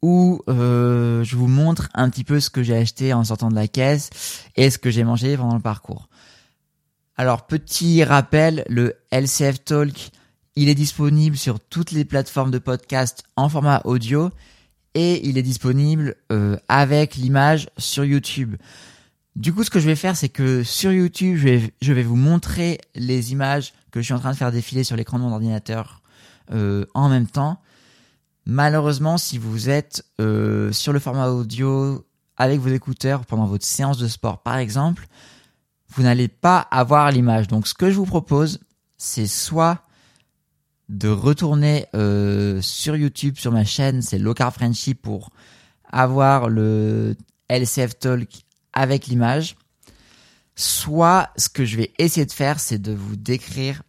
où 0.02 0.40
euh, 0.48 1.24
je 1.24 1.34
vous 1.34 1.48
montre 1.48 1.88
un 1.92 2.08
petit 2.08 2.22
peu 2.22 2.38
ce 2.38 2.48
que 2.48 2.62
j'ai 2.62 2.76
acheté 2.76 3.12
en 3.12 3.24
sortant 3.24 3.48
de 3.48 3.56
la 3.56 3.66
caisse 3.66 4.44
et 4.54 4.70
ce 4.70 4.78
que 4.78 4.88
j'ai 4.88 5.02
mangé 5.02 5.36
pendant 5.36 5.56
le 5.56 5.60
parcours. 5.60 6.08
Alors 7.16 7.46
petit 7.46 8.04
rappel, 8.04 8.64
le 8.68 8.94
LCF 9.10 9.64
Talk, 9.64 10.10
il 10.54 10.68
est 10.68 10.76
disponible 10.76 11.36
sur 11.36 11.58
toutes 11.58 11.90
les 11.90 12.04
plateformes 12.04 12.52
de 12.52 12.58
podcast 12.58 13.24
en 13.34 13.48
format 13.48 13.80
audio 13.84 14.30
et 14.94 15.26
il 15.26 15.36
est 15.36 15.42
disponible 15.42 16.14
euh, 16.30 16.56
avec 16.68 17.16
l'image 17.16 17.68
sur 17.78 18.04
YouTube. 18.04 18.54
Du 19.34 19.52
coup, 19.52 19.64
ce 19.64 19.70
que 19.70 19.80
je 19.80 19.86
vais 19.86 19.96
faire, 19.96 20.16
c'est 20.16 20.28
que 20.28 20.62
sur 20.62 20.92
YouTube, 20.92 21.36
je 21.36 21.48
vais, 21.48 21.74
je 21.82 21.92
vais 21.92 22.04
vous 22.04 22.14
montrer 22.14 22.78
les 22.94 23.32
images 23.32 23.72
que 23.90 24.00
je 24.00 24.04
suis 24.04 24.14
en 24.14 24.20
train 24.20 24.30
de 24.30 24.36
faire 24.36 24.52
défiler 24.52 24.84
sur 24.84 24.94
l'écran 24.94 25.18
de 25.18 25.24
mon 25.24 25.32
ordinateur 25.32 26.00
euh, 26.50 26.84
en 26.94 27.08
même 27.08 27.26
temps. 27.26 27.60
Malheureusement, 28.46 29.16
si 29.16 29.38
vous 29.38 29.70
êtes 29.70 30.04
euh, 30.20 30.70
sur 30.72 30.92
le 30.92 30.98
format 30.98 31.28
audio 31.28 32.04
avec 32.36 32.60
vos 32.60 32.68
écouteurs 32.68 33.24
pendant 33.24 33.46
votre 33.46 33.64
séance 33.64 33.98
de 33.98 34.08
sport, 34.08 34.42
par 34.42 34.58
exemple, 34.58 35.06
vous 35.94 36.02
n'allez 36.02 36.28
pas 36.28 36.58
avoir 36.58 37.10
l'image. 37.10 37.48
Donc, 37.48 37.66
ce 37.66 37.74
que 37.74 37.90
je 37.90 37.96
vous 37.96 38.04
propose, 38.04 38.60
c'est 38.96 39.26
soit 39.26 39.82
de 40.88 41.08
retourner 41.08 41.86
euh, 41.94 42.60
sur 42.60 42.96
YouTube, 42.96 43.36
sur 43.38 43.52
ma 43.52 43.64
chaîne, 43.64 44.02
c'est 44.02 44.18
Low 44.18 44.34
Carb 44.34 44.52
Friendship 44.52 45.00
pour 45.00 45.30
avoir 45.90 46.48
le 46.48 47.16
LCF 47.48 47.98
Talk 47.98 48.28
avec 48.72 49.06
l'image. 49.06 49.56
Soit 50.56 51.30
ce 51.36 51.48
que 51.48 51.64
je 51.64 51.76
vais 51.76 51.92
essayer 51.98 52.26
de 52.26 52.32
faire, 52.32 52.60
c'est 52.60 52.78
de 52.78 52.92
vous 52.92 53.16
décrire 53.16 53.82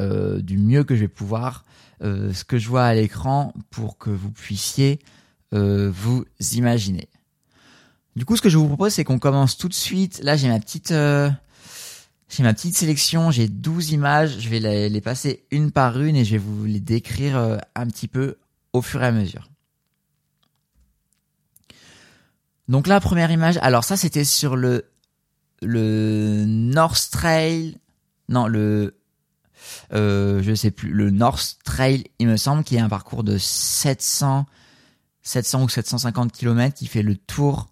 euh, 0.00 0.40
du 0.40 0.56
mieux 0.56 0.82
que 0.82 0.96
je 0.96 1.02
vais 1.02 1.08
pouvoir 1.08 1.64
euh, 2.02 2.32
ce 2.32 2.44
que 2.44 2.58
je 2.58 2.68
vois 2.68 2.84
à 2.84 2.94
l'écran 2.94 3.52
pour 3.68 3.98
que 3.98 4.08
vous 4.08 4.30
puissiez 4.30 4.98
euh, 5.52 5.90
vous 5.92 6.24
imaginer. 6.52 7.08
Du 8.16 8.24
coup, 8.24 8.36
ce 8.36 8.42
que 8.42 8.48
je 8.48 8.56
vous 8.56 8.66
propose, 8.66 8.94
c'est 8.94 9.04
qu'on 9.04 9.18
commence 9.18 9.58
tout 9.58 9.68
de 9.68 9.74
suite. 9.74 10.20
Là, 10.22 10.36
j'ai 10.36 10.48
ma 10.48 10.58
petite, 10.58 10.88
j'ai 10.88 12.42
ma 12.42 12.54
petite 12.54 12.76
sélection. 12.76 13.30
J'ai 13.30 13.46
12 13.46 13.92
images. 13.92 14.38
Je 14.40 14.48
vais 14.48 14.58
les, 14.58 14.88
les, 14.88 15.00
passer 15.00 15.44
une 15.50 15.70
par 15.70 16.00
une 16.00 16.16
et 16.16 16.24
je 16.24 16.32
vais 16.32 16.38
vous 16.38 16.64
les 16.64 16.80
décrire 16.80 17.36
un 17.36 17.86
petit 17.86 18.08
peu 18.08 18.38
au 18.72 18.82
fur 18.82 19.02
et 19.02 19.06
à 19.06 19.12
mesure. 19.12 19.48
Donc 22.68 22.86
la 22.86 23.00
première 23.00 23.30
image, 23.30 23.58
alors 23.62 23.84
ça 23.84 23.96
c'était 23.96 24.24
sur 24.24 24.56
le 24.56 24.86
le 25.60 26.44
North 26.46 27.10
Trail, 27.10 27.76
non 28.28 28.46
le 28.46 28.99
euh, 29.92 30.42
je 30.42 30.54
sais 30.54 30.70
plus 30.70 30.90
le 30.90 31.10
North 31.10 31.58
Trail, 31.64 32.04
il 32.18 32.28
me 32.28 32.36
semble, 32.36 32.64
qui 32.64 32.76
est 32.76 32.80
un 32.80 32.88
parcours 32.88 33.24
de 33.24 33.38
700 33.38 34.46
700 35.22 35.64
ou 35.64 35.68
750 35.68 36.32
km 36.32 36.74
qui 36.74 36.86
fait 36.86 37.02
le 37.02 37.16
tour 37.16 37.68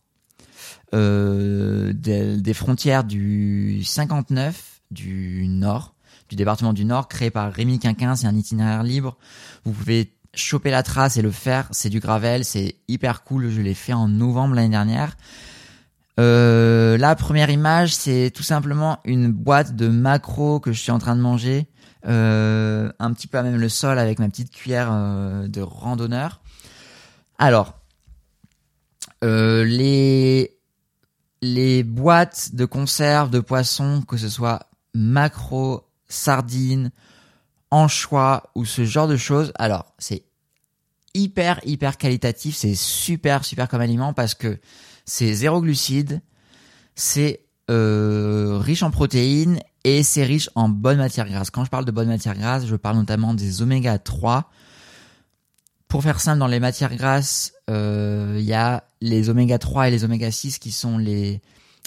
euh, 0.94 1.92
des, 1.92 2.54
frontières 2.54 3.04
du 3.04 3.82
59 3.84 4.80
du 4.90 5.46
Nord, 5.48 5.94
du 6.28 6.36
département 6.36 6.72
du 6.72 6.84
Nord, 6.84 7.08
créé 7.08 7.30
par 7.30 7.52
Rémi 7.52 7.78
Quinquin. 7.78 8.16
C'est 8.16 8.26
un 8.26 8.36
itinéraire 8.36 8.82
libre. 8.82 9.16
Vous 9.64 9.72
pouvez 9.72 10.14
choper 10.34 10.70
la 10.70 10.82
trace 10.82 11.16
et 11.16 11.22
le 11.22 11.30
faire. 11.30 11.68
C'est 11.72 11.90
du 11.90 12.00
gravel, 12.00 12.44
c'est 12.44 12.76
hyper 12.86 13.24
cool. 13.24 13.50
Je 13.50 13.60
l'ai 13.60 13.74
fait 13.74 13.92
en 13.92 14.08
novembre 14.08 14.54
l'année 14.54 14.68
dernière. 14.68 15.16
Euh, 16.18 16.98
la 16.98 17.14
première 17.14 17.50
image, 17.50 17.94
c'est 17.94 18.32
tout 18.34 18.42
simplement 18.42 18.98
une 19.04 19.30
boîte 19.30 19.76
de 19.76 19.88
macro 19.88 20.58
que 20.58 20.72
je 20.72 20.80
suis 20.80 20.90
en 20.90 20.98
train 20.98 21.14
de 21.14 21.20
manger, 21.20 21.68
euh, 22.06 22.92
un 22.98 23.12
petit 23.12 23.26
peu 23.26 23.38
à 23.38 23.42
même 23.42 23.56
le 23.56 23.68
sol 23.68 23.98
avec 23.98 24.18
ma 24.18 24.28
petite 24.28 24.52
cuillère 24.52 24.88
euh, 24.92 25.48
de 25.48 25.60
randonneur. 25.60 26.40
Alors, 27.38 27.78
euh, 29.24 29.64
les 29.64 30.56
les 31.40 31.82
boîtes 31.84 32.54
de 32.54 32.64
conserve 32.64 33.30
de 33.30 33.40
poissons, 33.40 34.02
que 34.02 34.16
ce 34.16 34.28
soit 34.28 34.68
macro, 34.94 35.88
sardines, 36.08 36.90
anchois 37.70 38.50
ou 38.54 38.64
ce 38.64 38.84
genre 38.84 39.06
de 39.06 39.16
choses, 39.16 39.52
alors 39.56 39.86
c'est 39.98 40.24
hyper 41.14 41.60
hyper 41.64 41.96
qualitatif, 41.96 42.56
c'est 42.56 42.74
super 42.74 43.44
super 43.44 43.68
comme 43.68 43.80
aliment 43.80 44.12
parce 44.12 44.34
que 44.34 44.58
c'est 45.04 45.32
zéro 45.32 45.60
glucides, 45.60 46.20
c'est 46.94 47.44
riche 47.68 48.82
en 48.82 48.90
protéines 48.90 49.60
et 49.84 50.02
c'est 50.02 50.24
riche 50.24 50.50
en 50.54 50.68
bonnes 50.68 50.98
matières 50.98 51.28
grasses. 51.28 51.50
Quand 51.50 51.64
je 51.64 51.70
parle 51.70 51.84
de 51.84 51.90
bonnes 51.90 52.08
matières 52.08 52.36
grasses, 52.36 52.66
je 52.66 52.76
parle 52.76 52.96
notamment 52.96 53.34
des 53.34 53.62
oméga 53.62 53.98
3. 53.98 54.50
Pour 55.88 56.02
faire 56.02 56.20
simple, 56.20 56.38
dans 56.38 56.46
les 56.46 56.60
matières 56.60 56.94
grasses, 56.94 57.52
euh, 57.70 58.36
il 58.38 58.44
y 58.44 58.52
a 58.52 58.84
les 59.00 59.30
oméga 59.30 59.58
3 59.58 59.88
et 59.88 59.90
les 59.90 60.04
oméga 60.04 60.30
6 60.30 60.58
qui 60.58 60.72
sont 60.72 60.98
les 60.98 61.40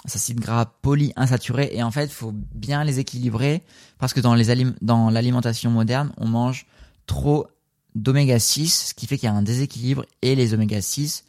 acides 0.05 0.39
gras 0.39 0.65
polyinsaturés 0.65 1.69
et 1.73 1.83
en 1.83 1.91
fait, 1.91 2.05
il 2.05 2.11
faut 2.11 2.33
bien 2.33 2.83
les 2.83 2.99
équilibrer 2.99 3.61
parce 3.99 4.13
que 4.13 4.19
dans 4.19 5.09
l'alimentation 5.09 5.69
moderne, 5.69 6.11
on 6.17 6.27
mange 6.27 6.65
trop 7.05 7.47
d'oméga 7.93 8.39
6, 8.39 8.87
ce 8.89 8.93
qui 8.93 9.05
fait 9.05 9.17
qu'il 9.17 9.27
y 9.27 9.31
a 9.31 9.35
un 9.35 9.43
déséquilibre 9.43 10.05
et 10.21 10.35
les 10.35 10.53
oméga 10.53 10.81
6 10.81 11.25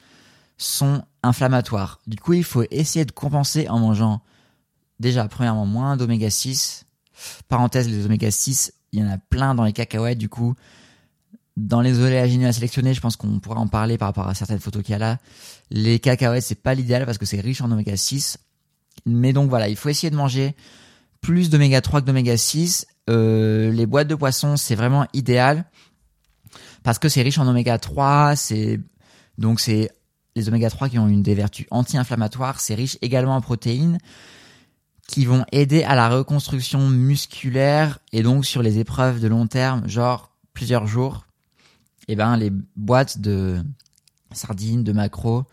sont 0.56 1.02
inflammatoires. 1.22 2.00
Du 2.06 2.16
coup, 2.16 2.34
il 2.34 2.44
faut 2.44 2.64
essayer 2.70 3.04
de 3.04 3.12
compenser 3.12 3.68
en 3.68 3.78
mangeant 3.78 4.22
déjà 5.02 5.28
premièrement 5.28 5.66
moins 5.66 5.98
d'oméga 5.98 6.30
6. 6.30 6.86
Parenthèse, 7.48 7.88
les 7.88 8.06
oméga 8.06 8.30
6, 8.30 8.72
il 8.92 9.00
y 9.00 9.02
en 9.04 9.10
a 9.10 9.18
plein 9.18 9.54
dans 9.54 9.64
les 9.64 9.74
cacahuètes 9.74 10.16
du 10.16 10.30
coup. 10.30 10.54
Dans 11.58 11.82
les 11.82 12.00
oléagineux 12.00 12.46
à 12.46 12.52
sélectionner, 12.52 12.94
je 12.94 13.02
pense 13.02 13.16
qu'on 13.16 13.38
pourra 13.38 13.60
en 13.60 13.66
parler 13.66 13.98
par 13.98 14.08
rapport 14.08 14.26
à 14.26 14.34
certaines 14.34 14.58
photos 14.58 14.82
qu'il 14.82 14.92
y 14.92 14.94
a 14.94 14.98
là. 14.98 15.18
Les 15.70 15.98
cacahuètes, 15.98 16.44
c'est 16.44 16.62
pas 16.62 16.72
l'idéal 16.72 17.04
parce 17.04 17.18
que 17.18 17.26
c'est 17.26 17.40
riche 17.40 17.60
en 17.60 17.70
oméga 17.70 17.94
6. 17.94 18.38
Mais 19.04 19.34
donc 19.34 19.50
voilà, 19.50 19.68
il 19.68 19.76
faut 19.76 19.90
essayer 19.90 20.10
de 20.10 20.16
manger 20.16 20.56
plus 21.20 21.50
d'oméga 21.50 21.82
3 21.82 22.00
que 22.00 22.06
d'oméga 22.06 22.38
6. 22.38 22.86
Euh, 23.10 23.70
les 23.70 23.84
boîtes 23.84 24.08
de 24.08 24.14
poissons, 24.14 24.56
c'est 24.56 24.74
vraiment 24.74 25.06
idéal 25.12 25.66
parce 26.82 26.98
que 26.98 27.08
c'est 27.08 27.22
riche 27.22 27.38
en 27.38 27.46
oméga 27.46 27.78
3, 27.78 28.34
c'est 28.36 28.80
donc 29.38 29.60
c'est 29.60 29.90
les 30.36 30.48
oméga 30.48 30.70
3 30.70 30.88
qui 30.88 30.98
ont 30.98 31.08
une 31.08 31.22
des 31.22 31.34
vertus 31.34 31.66
anti-inflammatoires, 31.70 32.60
c'est 32.60 32.74
riche 32.74 32.96
également 33.02 33.36
en 33.36 33.40
protéines 33.40 33.98
qui 35.08 35.24
vont 35.24 35.44
aider 35.52 35.82
à 35.82 35.94
la 35.94 36.08
reconstruction 36.08 36.88
musculaire 36.88 37.98
et 38.12 38.22
donc 38.22 38.46
sur 38.46 38.62
les 38.62 38.78
épreuves 38.78 39.20
de 39.20 39.28
long 39.28 39.46
terme, 39.46 39.88
genre 39.88 40.30
plusieurs 40.54 40.86
jours, 40.86 41.26
et 42.08 42.12
eh 42.12 42.16
ben 42.16 42.36
les 42.36 42.50
boîtes 42.76 43.20
de 43.20 43.62
sardines, 44.32 44.84
de 44.84 44.92
maquereaux. 44.92 45.44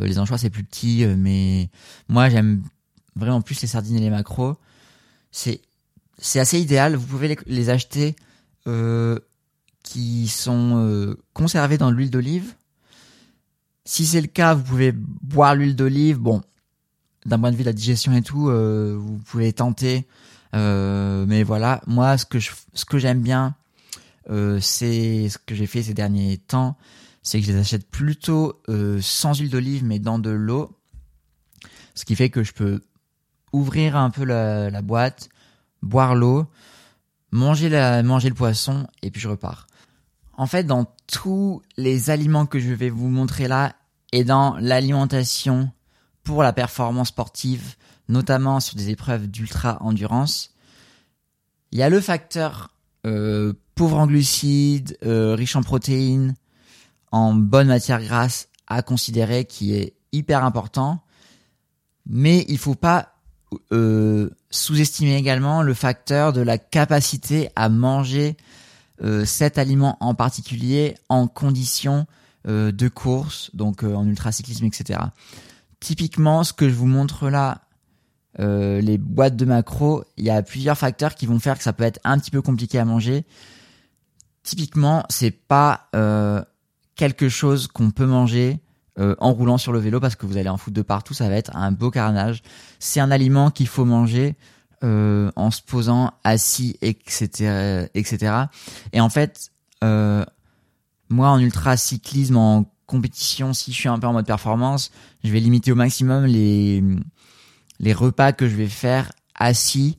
Euh, 0.00 0.06
les 0.06 0.18
anchois 0.18 0.38
c'est 0.38 0.50
plus 0.50 0.64
petit, 0.64 1.04
euh, 1.04 1.14
mais 1.16 1.70
moi 2.08 2.28
j'aime 2.28 2.62
vraiment 3.14 3.40
plus 3.40 3.60
les 3.60 3.68
sardines 3.68 3.96
et 3.96 4.00
les 4.00 4.10
maquereaux. 4.10 4.56
C'est 5.30 5.60
c'est 6.18 6.40
assez 6.40 6.60
idéal. 6.60 6.94
Vous 6.96 7.06
pouvez 7.06 7.36
les, 7.46 7.70
acheter 7.70 8.16
euh, 8.66 9.18
qui 9.82 10.28
sont 10.28 10.76
euh, 10.76 11.16
conservés 11.34 11.78
dans 11.78 11.90
l'huile 11.90 12.10
d'olive. 12.10 12.54
Si 13.84 14.06
c'est 14.06 14.20
le 14.20 14.28
cas, 14.28 14.54
vous 14.54 14.62
pouvez 14.62 14.92
boire 14.92 15.54
l'huile 15.54 15.74
d'olive. 15.74 16.18
Bon, 16.18 16.40
d'un 17.26 17.38
point 17.38 17.50
de 17.50 17.56
vue 17.56 17.62
de 17.62 17.68
la 17.68 17.72
digestion 17.72 18.12
et 18.12 18.22
tout, 18.22 18.48
euh, 18.48 18.96
vous 18.98 19.18
pouvez 19.18 19.52
tenter. 19.52 20.06
Euh, 20.54 21.24
mais 21.26 21.42
voilà, 21.42 21.80
moi, 21.86 22.18
ce 22.18 22.26
que 22.26 22.38
je, 22.38 22.50
ce 22.74 22.84
que 22.84 22.98
j'aime 22.98 23.20
bien, 23.20 23.54
euh, 24.30 24.58
c'est 24.60 25.28
ce 25.28 25.38
que 25.38 25.54
j'ai 25.54 25.66
fait 25.66 25.82
ces 25.82 25.94
derniers 25.94 26.38
temps, 26.38 26.76
c'est 27.22 27.40
que 27.40 27.46
je 27.46 27.52
les 27.52 27.58
achète 27.58 27.88
plutôt 27.88 28.60
euh, 28.68 29.00
sans 29.00 29.38
huile 29.38 29.50
d'olive, 29.50 29.84
mais 29.84 29.98
dans 29.98 30.18
de 30.18 30.30
l'eau. 30.30 30.76
Ce 31.94 32.04
qui 32.04 32.16
fait 32.16 32.30
que 32.30 32.42
je 32.42 32.52
peux 32.52 32.80
ouvrir 33.52 33.96
un 33.96 34.10
peu 34.10 34.24
la, 34.24 34.70
la 34.70 34.82
boîte, 34.82 35.28
boire 35.82 36.14
l'eau, 36.14 36.46
manger 37.30 37.68
la, 37.68 38.02
manger 38.02 38.28
le 38.28 38.34
poisson, 38.34 38.86
et 39.02 39.10
puis 39.10 39.20
je 39.20 39.28
repars. 39.28 39.66
En 40.34 40.46
fait, 40.46 40.64
dans 40.64 40.86
tous 41.06 41.62
les 41.76 42.10
aliments 42.10 42.46
que 42.46 42.58
je 42.58 42.72
vais 42.72 42.90
vous 42.90 43.08
montrer 43.08 43.48
là, 43.48 43.74
et 44.12 44.24
dans 44.24 44.56
l'alimentation 44.58 45.70
pour 46.24 46.42
la 46.42 46.52
performance 46.52 47.08
sportive, 47.08 47.74
notamment 48.08 48.60
sur 48.60 48.76
des 48.76 48.90
épreuves 48.90 49.26
d'ultra 49.26 49.82
endurance, 49.82 50.54
il 51.70 51.78
y 51.78 51.82
a 51.82 51.88
le 51.88 52.00
facteur 52.00 52.70
euh, 53.06 53.54
pauvre 53.74 53.98
en 53.98 54.06
glucides, 54.06 54.96
euh, 55.04 55.34
riche 55.34 55.56
en 55.56 55.62
protéines, 55.62 56.34
en 57.10 57.34
bonne 57.34 57.68
matière 57.68 58.02
grasse 58.02 58.48
à 58.66 58.82
considérer 58.82 59.44
qui 59.44 59.74
est 59.74 59.94
hyper 60.12 60.44
important. 60.44 61.02
Mais 62.06 62.44
il 62.48 62.58
faut 62.58 62.74
pas 62.74 63.14
euh, 63.72 64.30
sous-estimer 64.50 65.16
également 65.16 65.62
le 65.62 65.74
facteur 65.74 66.32
de 66.32 66.40
la 66.40 66.58
capacité 66.58 67.50
à 67.56 67.68
manger 67.68 68.36
euh, 69.02 69.24
cet 69.24 69.58
aliment 69.58 69.96
en 70.00 70.14
particulier 70.14 70.94
en 71.08 71.26
conditions 71.26 72.06
euh, 72.46 72.72
de 72.72 72.88
course, 72.88 73.50
donc 73.54 73.84
euh, 73.84 73.94
en 73.94 74.06
ultracyclisme, 74.06 74.64
etc. 74.66 75.00
Typiquement, 75.82 76.44
ce 76.44 76.52
que 76.52 76.68
je 76.68 76.74
vous 76.74 76.86
montre 76.86 77.28
là, 77.28 77.62
euh, 78.38 78.80
les 78.80 78.98
boîtes 78.98 79.34
de 79.34 79.44
macros, 79.44 80.04
il 80.16 80.24
y 80.24 80.30
a 80.30 80.40
plusieurs 80.40 80.78
facteurs 80.78 81.16
qui 81.16 81.26
vont 81.26 81.40
faire 81.40 81.58
que 81.58 81.64
ça 81.64 81.72
peut 81.72 81.82
être 81.82 81.98
un 82.04 82.20
petit 82.20 82.30
peu 82.30 82.40
compliqué 82.40 82.78
à 82.78 82.84
manger. 82.84 83.26
Typiquement, 84.44 85.02
c'est 85.08 85.32
pas 85.32 85.88
euh, 85.96 86.40
quelque 86.94 87.28
chose 87.28 87.66
qu'on 87.66 87.90
peut 87.90 88.06
manger 88.06 88.60
euh, 89.00 89.16
en 89.18 89.32
roulant 89.32 89.58
sur 89.58 89.72
le 89.72 89.80
vélo 89.80 89.98
parce 89.98 90.14
que 90.14 90.24
vous 90.24 90.36
allez 90.36 90.48
en 90.48 90.56
foutre 90.56 90.76
de 90.76 90.82
partout, 90.82 91.14
ça 91.14 91.28
va 91.28 91.34
être 91.34 91.50
un 91.56 91.72
beau 91.72 91.90
carnage. 91.90 92.44
C'est 92.78 93.00
un 93.00 93.10
aliment 93.10 93.50
qu'il 93.50 93.66
faut 93.66 93.84
manger 93.84 94.36
euh, 94.84 95.32
en 95.34 95.50
se 95.50 95.62
posant 95.62 96.12
assis, 96.22 96.78
etc., 96.80 97.88
etc. 97.94 98.34
Et 98.92 99.00
en 99.00 99.08
fait, 99.08 99.50
euh, 99.82 100.24
moi 101.08 101.30
en 101.30 101.40
ultra 101.40 101.76
cyclisme, 101.76 102.36
en 102.36 102.71
compétition, 102.92 103.52
si 103.52 103.72
je 103.72 103.76
suis 103.76 103.88
un 103.88 103.98
peu 103.98 104.06
en 104.06 104.12
mode 104.12 104.26
performance, 104.26 104.92
je 105.24 105.30
vais 105.30 105.40
limiter 105.40 105.72
au 105.72 105.74
maximum 105.74 106.24
les 106.24 106.82
les 107.80 107.92
repas 107.92 108.32
que 108.32 108.48
je 108.48 108.54
vais 108.54 108.68
faire 108.68 109.10
assis 109.34 109.98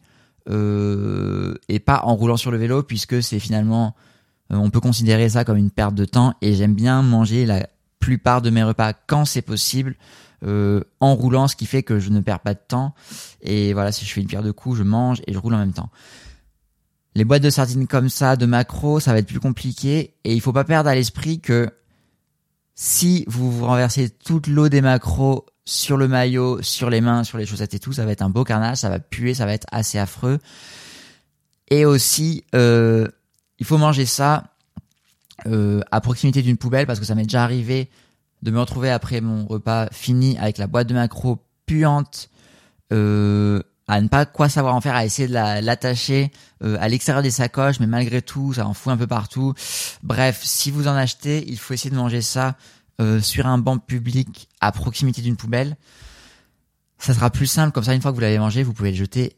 euh, 0.49 1.55
et 1.67 1.79
pas 1.79 2.01
en 2.05 2.15
roulant 2.15 2.37
sur 2.37 2.51
le 2.51 2.57
vélo 2.57 2.83
puisque 2.83 3.21
c'est 3.21 3.39
finalement 3.39 3.95
euh, 4.51 4.55
on 4.55 4.69
peut 4.69 4.79
considérer 4.79 5.29
ça 5.29 5.43
comme 5.43 5.57
une 5.57 5.71
perte 5.71 5.95
de 5.95 6.05
temps 6.05 6.33
et 6.41 6.53
j'aime 6.53 6.75
bien 6.75 7.01
manger 7.01 7.45
la 7.45 7.67
plupart 7.99 8.41
de 8.41 8.49
mes 8.49 8.63
repas 8.63 8.93
quand 8.93 9.25
c'est 9.25 9.41
possible 9.41 9.95
euh, 10.45 10.81
en 10.99 11.15
roulant, 11.15 11.47
ce 11.47 11.55
qui 11.55 11.65
fait 11.65 11.83
que 11.83 11.99
je 11.99 12.09
ne 12.09 12.19
perds 12.19 12.41
pas 12.41 12.53
de 12.53 12.59
temps. 12.67 12.93
Et 13.41 13.73
voilà, 13.73 13.91
si 13.91 14.05
je 14.05 14.11
fais 14.11 14.21
une 14.21 14.27
pierre 14.27 14.43
de 14.43 14.51
coups, 14.51 14.77
je 14.77 14.83
mange 14.83 15.21
et 15.25 15.33
je 15.33 15.39
roule 15.39 15.53
en 15.53 15.59
même 15.59 15.73
temps. 15.73 15.89
Les 17.15 17.23
boîtes 17.23 17.43
de 17.43 17.49
sardines 17.49 17.87
comme 17.87 18.09
ça, 18.09 18.35
de 18.35 18.45
macro, 18.45 18.99
ça 18.99 19.13
va 19.13 19.19
être 19.19 19.27
plus 19.27 19.39
compliqué. 19.39 20.15
Et 20.23 20.33
il 20.33 20.41
faut 20.41 20.51
pas 20.51 20.63
perdre 20.63 20.89
à 20.89 20.95
l'esprit 20.95 21.39
que 21.39 21.69
si 22.75 23.23
vous 23.27 23.51
vous 23.51 23.65
renversez 23.65 24.09
toute 24.09 24.47
l'eau 24.47 24.69
des 24.69 24.81
macros 24.81 25.45
sur 25.65 25.97
le 25.97 26.07
maillot, 26.07 26.61
sur 26.61 26.89
les 26.89 27.01
mains, 27.01 27.23
sur 27.23 27.37
les 27.37 27.45
chaussettes 27.45 27.73
et 27.73 27.79
tout, 27.79 27.93
ça 27.93 28.05
va 28.05 28.11
être 28.11 28.21
un 28.21 28.29
beau 28.29 28.43
carnage, 28.43 28.77
ça 28.77 28.89
va 28.89 28.99
puer, 28.99 29.33
ça 29.33 29.45
va 29.45 29.53
être 29.53 29.67
assez 29.71 29.97
affreux. 29.97 30.39
Et 31.69 31.85
aussi, 31.85 32.43
euh, 32.55 33.07
il 33.59 33.65
faut 33.65 33.77
manger 33.77 34.05
ça 34.05 34.55
euh, 35.45 35.81
à 35.91 36.01
proximité 36.01 36.41
d'une 36.41 36.57
poubelle 36.57 36.85
parce 36.85 36.99
que 36.99 37.05
ça 37.05 37.15
m'est 37.15 37.23
déjà 37.23 37.43
arrivé 37.43 37.89
de 38.41 38.51
me 38.51 38.59
retrouver 38.59 38.89
après 38.89 39.21
mon 39.21 39.45
repas 39.45 39.87
fini 39.91 40.37
avec 40.37 40.57
la 40.57 40.67
boîte 40.67 40.87
de 40.87 40.93
macro 40.93 41.39
puante, 41.65 42.29
euh, 42.91 43.61
à 43.87 43.99
ne 44.01 44.07
pas 44.07 44.25
quoi 44.25 44.49
savoir 44.49 44.75
en 44.75 44.81
faire, 44.81 44.95
à 44.95 45.05
essayer 45.05 45.27
de 45.27 45.33
la- 45.33 45.61
l'attacher 45.61 46.31
euh, 46.63 46.77
à 46.79 46.87
l'extérieur 46.87 47.21
des 47.21 47.31
sacoches, 47.31 47.79
mais 47.79 47.87
malgré 47.87 48.21
tout, 48.21 48.53
ça 48.53 48.65
en 48.65 48.73
fout 48.73 48.93
un 48.93 48.97
peu 48.97 49.07
partout. 49.07 49.53
Bref, 50.03 50.41
si 50.43 50.71
vous 50.71 50.87
en 50.87 50.95
achetez, 50.95 51.43
il 51.47 51.59
faut 51.59 51.73
essayer 51.73 51.89
de 51.89 51.95
manger 51.95 52.21
ça 52.21 52.55
euh, 53.01 53.19
sur 53.19 53.47
un 53.47 53.57
banc 53.57 53.77
public 53.79 54.49
à 54.61 54.71
proximité 54.71 55.21
d'une 55.21 55.35
poubelle. 55.35 55.75
Ça 56.97 57.13
sera 57.13 57.29
plus 57.29 57.47
simple, 57.47 57.73
comme 57.73 57.83
ça, 57.83 57.93
une 57.93 58.01
fois 58.01 58.11
que 58.11 58.15
vous 58.15 58.21
l'avez 58.21 58.39
mangé, 58.39 58.63
vous 58.63 58.73
pouvez 58.73 58.91
le 58.91 58.97
jeter 58.97 59.35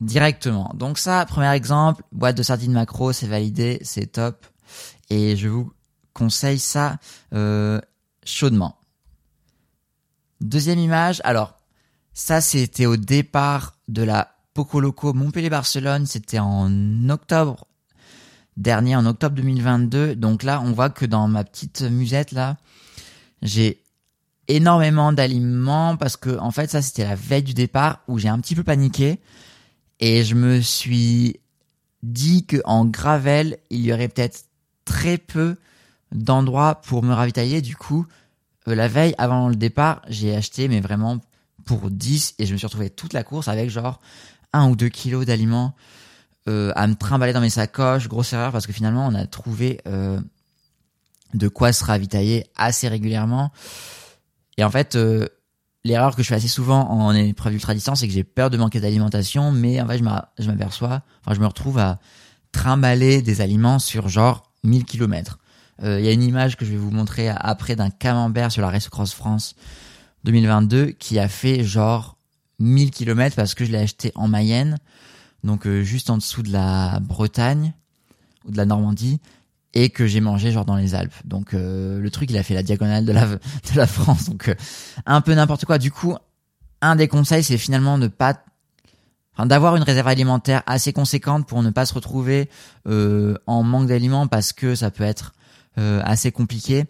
directement. 0.00 0.72
Donc 0.74 0.98
ça, 0.98 1.26
premier 1.26 1.50
exemple, 1.52 2.02
boîte 2.12 2.36
de 2.36 2.42
sardines 2.42 2.72
macro, 2.72 3.12
c'est 3.12 3.26
validé, 3.26 3.78
c'est 3.82 4.06
top. 4.06 4.46
Et 5.10 5.36
je 5.36 5.48
vous 5.48 5.72
conseille 6.14 6.58
ça 6.58 6.96
euh, 7.34 7.80
chaudement. 8.24 8.78
Deuxième 10.40 10.78
image, 10.78 11.20
alors 11.24 11.55
ça 12.16 12.40
c'était 12.40 12.86
au 12.86 12.96
départ 12.96 13.76
de 13.88 14.02
la 14.02 14.34
Poco 14.54 14.80
Loco 14.80 15.12
Montpellier-Barcelone, 15.12 16.06
c'était 16.06 16.38
en 16.38 17.10
octobre 17.10 17.66
dernier, 18.56 18.96
en 18.96 19.04
octobre 19.04 19.36
2022. 19.36 20.16
Donc 20.16 20.42
là, 20.42 20.62
on 20.64 20.72
voit 20.72 20.88
que 20.88 21.04
dans 21.04 21.28
ma 21.28 21.44
petite 21.44 21.82
musette 21.82 22.32
là, 22.32 22.56
j'ai 23.42 23.82
énormément 24.48 25.12
d'aliments 25.12 25.98
parce 25.98 26.16
que 26.16 26.38
en 26.38 26.50
fait 26.50 26.70
ça 26.70 26.80
c'était 26.80 27.04
la 27.04 27.16
veille 27.16 27.42
du 27.42 27.52
départ 27.52 28.00
où 28.08 28.18
j'ai 28.18 28.30
un 28.30 28.40
petit 28.40 28.54
peu 28.54 28.64
paniqué. 28.64 29.20
Et 30.00 30.24
je 30.24 30.34
me 30.34 30.62
suis 30.62 31.38
dit 32.02 32.46
que 32.46 32.62
en 32.64 32.86
gravel 32.86 33.58
il 33.68 33.82
y 33.82 33.92
aurait 33.92 34.08
peut-être 34.08 34.46
très 34.86 35.18
peu 35.18 35.56
d'endroits 36.12 36.76
pour 36.76 37.02
me 37.02 37.12
ravitailler. 37.12 37.60
Du 37.60 37.76
coup 37.76 38.06
euh, 38.68 38.74
la 38.74 38.88
veille 38.88 39.14
avant 39.18 39.50
le 39.50 39.56
départ 39.56 40.00
j'ai 40.08 40.34
acheté 40.34 40.66
mais 40.68 40.80
vraiment 40.80 41.20
pour 41.66 41.90
10 41.90 42.34
et 42.38 42.46
je 42.46 42.52
me 42.54 42.56
suis 42.58 42.66
retrouvé 42.66 42.88
toute 42.88 43.12
la 43.12 43.22
course 43.22 43.48
avec 43.48 43.68
genre 43.68 44.00
un 44.54 44.70
ou 44.70 44.76
deux 44.76 44.88
kilos 44.88 45.26
d'aliments 45.26 45.74
euh, 46.48 46.72
à 46.76 46.86
me 46.86 46.94
trimballer 46.94 47.32
dans 47.34 47.40
mes 47.42 47.50
sacoches 47.50 48.08
grosse 48.08 48.32
erreur 48.32 48.52
parce 48.52 48.66
que 48.66 48.72
finalement 48.72 49.06
on 49.06 49.14
a 49.14 49.26
trouvé 49.26 49.80
euh, 49.86 50.18
de 51.34 51.48
quoi 51.48 51.72
se 51.72 51.84
ravitailler 51.84 52.46
assez 52.56 52.88
régulièrement 52.88 53.50
et 54.58 54.64
en 54.64 54.70
fait, 54.70 54.96
euh, 54.96 55.26
l'erreur 55.84 56.16
que 56.16 56.22
je 56.22 56.28
fais 56.28 56.36
assez 56.36 56.48
souvent 56.48 56.88
en 56.88 57.12
épreuve 57.14 57.52
d'ultra 57.52 57.74
distance, 57.74 58.00
c'est 58.00 58.06
que 58.08 58.12
j'ai 58.14 58.24
peur 58.24 58.48
de 58.48 58.56
manquer 58.56 58.80
d'alimentation, 58.80 59.52
mais 59.52 59.82
en 59.82 59.86
fait, 59.86 59.98
je 59.98 60.02
m'a- 60.02 60.32
je 60.38 60.46
m'aperçois, 60.50 61.02
enfin, 61.20 61.34
je 61.34 61.40
me 61.40 61.46
retrouve 61.46 61.76
à 61.78 61.98
trimballer 62.52 63.20
des 63.20 63.42
aliments 63.42 63.78
sur 63.78 64.08
genre 64.08 64.50
1000 64.64 64.86
km. 64.86 65.38
Il 65.82 66.00
y 66.00 66.08
a 66.08 66.12
une 66.12 66.22
image 66.22 66.56
que 66.56 66.64
je 66.64 66.70
vais 66.70 66.78
vous 66.78 66.90
montrer 66.90 67.28
après 67.28 67.76
d'un 67.76 67.90
camembert 67.90 68.50
sur 68.50 68.62
la 68.62 68.70
Race 68.70 68.88
Cross 68.88 69.12
France 69.12 69.54
2022 70.26 70.86
qui 70.86 71.18
a 71.18 71.28
fait 71.28 71.64
genre 71.64 72.16
1000 72.58 72.90
km 72.90 73.36
parce 73.36 73.54
que 73.54 73.64
je 73.64 73.70
l'ai 73.70 73.78
acheté 73.78 74.12
en 74.16 74.28
Mayenne, 74.28 74.76
donc 75.44 75.66
euh, 75.66 75.82
juste 75.82 76.10
en 76.10 76.16
dessous 76.16 76.42
de 76.42 76.52
la 76.52 76.98
Bretagne 77.00 77.72
ou 78.44 78.50
de 78.50 78.56
la 78.56 78.66
Normandie 78.66 79.20
et 79.72 79.90
que 79.90 80.06
j'ai 80.06 80.20
mangé 80.20 80.50
genre 80.50 80.64
dans 80.64 80.74
les 80.76 80.94
Alpes. 80.94 81.14
Donc 81.24 81.54
euh, 81.54 82.00
le 82.00 82.10
truc 82.10 82.30
il 82.30 82.36
a 82.36 82.42
fait 82.42 82.54
la 82.54 82.64
diagonale 82.64 83.04
de 83.04 83.12
la 83.12 83.26
de 83.26 83.38
la 83.76 83.86
France 83.86 84.28
donc 84.28 84.48
euh, 84.48 84.54
un 85.06 85.20
peu 85.20 85.32
n'importe 85.32 85.64
quoi. 85.64 85.78
Du 85.78 85.92
coup, 85.92 86.16
un 86.80 86.96
des 86.96 87.06
conseils 87.06 87.44
c'est 87.44 87.58
finalement 87.58 87.96
ne 87.96 88.08
pas 88.08 88.42
enfin 89.34 89.46
d'avoir 89.46 89.76
une 89.76 89.84
réserve 89.84 90.08
alimentaire 90.08 90.62
assez 90.66 90.92
conséquente 90.92 91.46
pour 91.46 91.62
ne 91.62 91.70
pas 91.70 91.86
se 91.86 91.94
retrouver 91.94 92.50
en 92.86 93.62
manque 93.62 93.86
d'aliments 93.86 94.26
parce 94.26 94.52
que 94.52 94.74
ça 94.74 94.90
peut 94.90 95.04
être 95.04 95.34
assez 95.76 96.32
compliqué. 96.32 96.86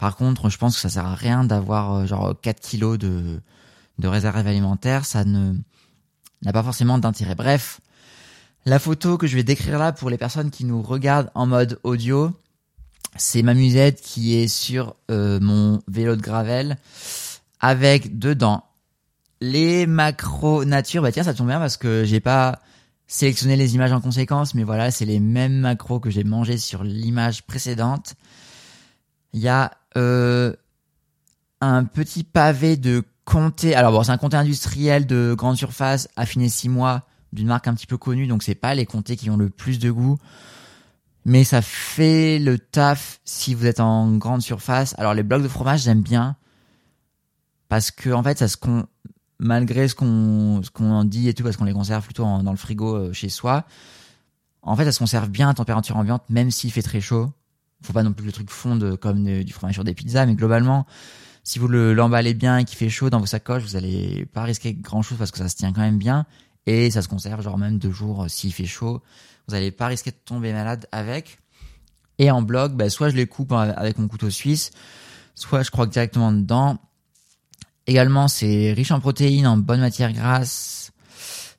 Par 0.00 0.16
contre, 0.16 0.48
je 0.48 0.58
pense 0.58 0.74
que 0.74 0.80
ça 0.80 0.88
sert 0.88 1.06
à 1.06 1.14
rien 1.14 1.44
d'avoir 1.44 1.94
euh, 1.94 2.06
genre 2.06 2.34
4 2.40 2.58
kilos 2.60 2.98
de 2.98 3.40
de 4.00 4.08
réserve 4.08 4.46
alimentaire, 4.46 5.04
ça 5.04 5.24
ne 5.24 5.52
n'a 6.42 6.52
pas 6.52 6.62
forcément 6.62 6.98
d'intérêt. 6.98 7.34
Bref, 7.34 7.80
la 8.64 8.78
photo 8.78 9.18
que 9.18 9.26
je 9.26 9.36
vais 9.36 9.42
décrire 9.42 9.78
là 9.78 9.92
pour 9.92 10.08
les 10.08 10.16
personnes 10.16 10.50
qui 10.50 10.64
nous 10.64 10.80
regardent 10.80 11.30
en 11.34 11.46
mode 11.46 11.78
audio, 11.82 12.32
c'est 13.16 13.42
ma 13.42 13.52
musette 13.52 14.00
qui 14.00 14.36
est 14.36 14.48
sur 14.48 14.96
euh, 15.10 15.38
mon 15.40 15.82
vélo 15.86 16.16
de 16.16 16.22
gravel 16.22 16.78
avec 17.60 18.18
dedans 18.18 18.64
les 19.42 19.86
macros 19.86 20.64
nature. 20.64 21.02
Bah 21.02 21.12
tiens, 21.12 21.24
ça 21.24 21.34
tombe 21.34 21.48
bien 21.48 21.58
parce 21.58 21.76
que 21.76 22.04
j'ai 22.04 22.20
pas 22.20 22.60
sélectionné 23.06 23.56
les 23.56 23.74
images 23.74 23.92
en 23.92 24.00
conséquence, 24.00 24.54
mais 24.54 24.64
voilà, 24.64 24.90
c'est 24.90 25.04
les 25.04 25.20
mêmes 25.20 25.58
macros 25.58 26.00
que 26.00 26.08
j'ai 26.08 26.24
mangé 26.24 26.56
sur 26.56 26.84
l'image 26.84 27.42
précédente. 27.42 28.14
Il 29.34 29.40
y 29.40 29.48
a 29.48 29.72
euh, 29.96 30.54
un 31.60 31.84
petit 31.84 32.24
pavé 32.24 32.76
de 32.76 33.04
comté. 33.24 33.74
Alors 33.74 33.92
bon, 33.92 34.02
c'est 34.02 34.12
un 34.12 34.18
comté 34.18 34.36
industriel 34.36 35.06
de 35.06 35.34
grande 35.36 35.56
surface, 35.56 36.08
affiné 36.16 36.48
6 36.48 36.68
mois, 36.68 37.06
d'une 37.32 37.46
marque 37.46 37.68
un 37.68 37.74
petit 37.74 37.86
peu 37.86 37.96
connue, 37.96 38.26
donc 38.26 38.42
c'est 38.42 38.54
pas 38.54 38.74
les 38.74 38.86
comtés 38.86 39.16
qui 39.16 39.30
ont 39.30 39.36
le 39.36 39.50
plus 39.50 39.78
de 39.78 39.90
goût. 39.90 40.18
Mais 41.24 41.44
ça 41.44 41.60
fait 41.60 42.38
le 42.38 42.58
taf 42.58 43.20
si 43.24 43.54
vous 43.54 43.66
êtes 43.66 43.80
en 43.80 44.16
grande 44.16 44.42
surface. 44.42 44.94
Alors 44.98 45.14
les 45.14 45.22
blocs 45.22 45.42
de 45.42 45.48
fromage, 45.48 45.82
j'aime 45.82 46.02
bien. 46.02 46.36
Parce 47.68 47.90
que 47.90 48.10
en 48.10 48.22
fait, 48.22 48.38
ça 48.38 48.48
se 48.48 48.56
malgré 49.38 49.88
ce 49.88 49.94
qu'on 49.94 50.60
ce 50.62 50.70
qu'on 50.70 51.04
dit 51.04 51.28
et 51.28 51.34
tout, 51.34 51.42
parce 51.42 51.56
qu'on 51.56 51.64
les 51.64 51.72
conserve 51.72 52.04
plutôt 52.04 52.24
dans 52.24 52.50
le 52.50 52.56
frigo 52.56 52.96
euh, 52.96 53.12
chez 53.12 53.28
soi, 53.28 53.64
en 54.62 54.76
fait, 54.76 54.84
ça 54.84 54.92
se 54.92 54.98
conserve 54.98 55.28
bien 55.28 55.48
à 55.48 55.54
température 55.54 55.96
ambiante, 55.96 56.22
même 56.28 56.50
s'il 56.50 56.72
fait 56.72 56.82
très 56.82 57.00
chaud. 57.00 57.30
Faut 57.82 57.92
pas 57.92 58.02
non 58.02 58.12
plus 58.12 58.22
que 58.22 58.26
le 58.26 58.32
truc 58.32 58.50
fonde 58.50 58.96
comme 58.96 59.24
du 59.42 59.52
fromage 59.52 59.74
sur 59.74 59.84
des 59.84 59.94
pizzas, 59.94 60.26
mais 60.26 60.34
globalement, 60.34 60.86
si 61.44 61.58
vous 61.58 61.68
le 61.68 61.94
l'emballez 61.94 62.34
bien 62.34 62.58
et 62.58 62.64
qu'il 62.64 62.76
fait 62.76 62.90
chaud 62.90 63.10
dans 63.10 63.20
vos 63.20 63.26
sacoches, 63.26 63.62
vous 63.62 63.76
allez 63.76 64.26
pas 64.26 64.42
risquer 64.42 64.74
grand 64.74 65.02
chose 65.02 65.18
parce 65.18 65.30
que 65.30 65.38
ça 65.38 65.48
se 65.48 65.56
tient 65.56 65.72
quand 65.72 65.80
même 65.80 65.98
bien 65.98 66.26
et 66.66 66.90
ça 66.90 67.02
se 67.02 67.08
conserve 67.08 67.42
genre 67.42 67.58
même 67.58 67.78
deux 67.78 67.90
jours 67.90 68.24
euh, 68.24 68.28
s'il 68.28 68.52
fait 68.52 68.66
chaud. 68.66 69.02
Vous 69.48 69.54
n'allez 69.54 69.70
pas 69.70 69.86
risquer 69.86 70.10
de 70.10 70.16
tomber 70.24 70.52
malade 70.52 70.86
avec. 70.92 71.38
Et 72.18 72.30
en 72.30 72.42
bloc, 72.42 72.72
bah, 72.72 72.90
soit 72.90 73.08
je 73.08 73.16
les 73.16 73.26
coupe 73.26 73.52
avec 73.52 73.98
mon 73.98 74.06
couteau 74.06 74.28
suisse, 74.28 74.72
soit 75.34 75.62
je 75.62 75.70
croque 75.70 75.90
directement 75.90 76.32
dedans. 76.32 76.78
Également, 77.86 78.28
c'est 78.28 78.72
riche 78.72 78.90
en 78.90 79.00
protéines, 79.00 79.46
en 79.46 79.56
bonne 79.56 79.80
matière 79.80 80.12
grasse, 80.12 80.92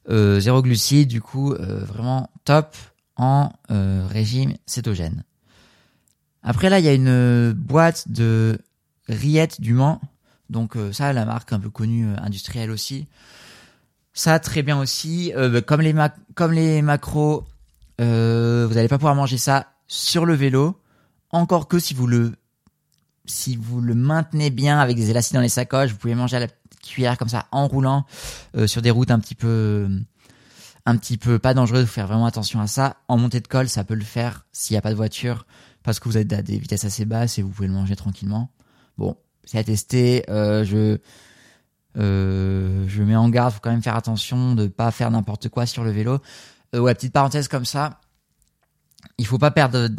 euh, 0.09 0.39
zéro 0.39 0.61
glucides, 0.61 1.07
du 1.07 1.19
coup, 1.19 1.53
euh, 1.53 1.83
vraiment 1.83 2.29
top 2.45 2.77
en 3.15 3.51
euh, 3.71 4.05
régime 4.07 4.53
cétogène. 4.67 5.23
Après 6.43 6.69
là, 6.69 6.79
il 6.79 6.85
y 6.85 6.89
a 6.89 6.93
une 6.93 7.51
boîte 7.53 8.09
de 8.09 8.59
rillettes 9.07 9.61
du 9.61 9.73
Mans. 9.73 10.01
Donc 10.49 10.75
ça, 10.91 11.13
la 11.13 11.25
marque 11.25 11.53
un 11.53 11.59
peu 11.59 11.69
connue 11.69 12.07
industrielle 12.17 12.71
aussi. 12.71 13.07
Ça, 14.13 14.39
très 14.39 14.63
bien 14.63 14.77
aussi. 14.79 15.31
Bah, 15.35 15.61
comme 15.61 15.81
les, 15.81 15.95
comme 16.35 16.51
les 16.51 16.81
macros, 16.81 17.45
vous 17.99 18.05
n'allez 18.05 18.87
pas 18.89 18.97
pouvoir 18.97 19.15
manger 19.15 19.37
ça 19.37 19.67
sur 19.87 20.25
le 20.25 20.33
vélo. 20.33 20.81
Encore 21.29 21.67
que 21.67 21.79
si 21.79 21.93
vous 21.93 22.07
le 22.07 22.33
si 23.25 23.55
vous 23.55 23.81
le 23.81 23.95
maintenez 23.95 24.49
bien 24.49 24.79
avec 24.79 24.97
des 24.97 25.09
élastiques 25.09 25.35
dans 25.35 25.41
les 25.41 25.49
sacoches, 25.49 25.91
vous 25.91 25.97
pouvez 25.97 26.15
manger 26.15 26.37
à 26.37 26.39
la 26.41 26.47
cuillère 26.81 27.17
comme 27.17 27.29
ça 27.29 27.47
en 27.51 27.67
roulant 27.67 28.05
euh, 28.57 28.67
sur 28.67 28.81
des 28.81 28.91
routes 28.91 29.11
un 29.11 29.19
petit 29.19 29.35
peu 29.35 29.89
un 30.85 30.97
petit 30.97 31.17
peu 31.17 31.37
pas 31.37 31.53
dangereuses, 31.53 31.87
faire 31.87 32.07
vraiment 32.07 32.25
attention 32.25 32.59
à 32.59 32.67
ça. 32.67 32.97
En 33.07 33.17
montée 33.17 33.39
de 33.39 33.47
colle, 33.47 33.69
ça 33.69 33.83
peut 33.83 33.93
le 33.93 34.03
faire 34.03 34.45
s'il 34.51 34.73
n'y 34.73 34.79
a 34.79 34.81
pas 34.81 34.89
de 34.89 34.95
voiture 34.95 35.45
parce 35.83 35.99
que 35.99 36.09
vous 36.09 36.17
êtes 36.17 36.31
à 36.33 36.41
des 36.41 36.57
vitesses 36.57 36.85
assez 36.85 37.05
basses 37.05 37.39
et 37.39 37.41
vous 37.41 37.49
pouvez 37.49 37.67
le 37.67 37.73
manger 37.73 37.95
tranquillement. 37.95 38.51
Bon, 38.97 39.15
c'est 39.43 39.57
à 39.57 39.63
tester. 39.63 40.23
Euh, 40.29 40.63
je 40.63 40.97
euh, 41.97 42.85
je 42.87 43.03
mets 43.03 43.15
en 43.15 43.29
garde, 43.29 43.53
faut 43.53 43.59
quand 43.61 43.71
même 43.71 43.83
faire 43.83 43.95
attention 43.95 44.55
de 44.55 44.67
pas 44.67 44.91
faire 44.91 45.11
n'importe 45.11 45.49
quoi 45.49 45.65
sur 45.65 45.83
le 45.83 45.91
vélo. 45.91 46.19
ouais, 46.73 46.93
petite 46.95 47.13
parenthèse 47.13 47.47
comme 47.47 47.65
ça. 47.65 47.99
Il 49.17 49.25
faut 49.25 49.39
pas 49.39 49.51
perdre 49.51 49.89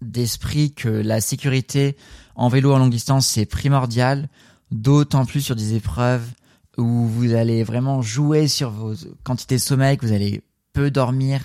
d'esprit 0.00 0.72
que 0.72 0.88
la 0.88 1.20
sécurité 1.20 1.96
en 2.34 2.48
vélo 2.48 2.72
en 2.72 2.78
longue 2.78 2.90
distance, 2.90 3.26
c'est 3.26 3.46
primordial, 3.46 4.28
d'autant 4.70 5.26
plus 5.26 5.40
sur 5.40 5.56
des 5.56 5.74
épreuves 5.74 6.26
où 6.76 7.06
vous 7.06 7.34
allez 7.34 7.64
vraiment 7.64 8.00
jouer 8.00 8.46
sur 8.46 8.70
vos 8.70 8.94
quantités 9.24 9.56
de 9.56 9.60
sommeil, 9.60 9.96
que 9.96 10.06
vous 10.06 10.12
allez 10.12 10.42
peu 10.72 10.90
dormir, 10.90 11.44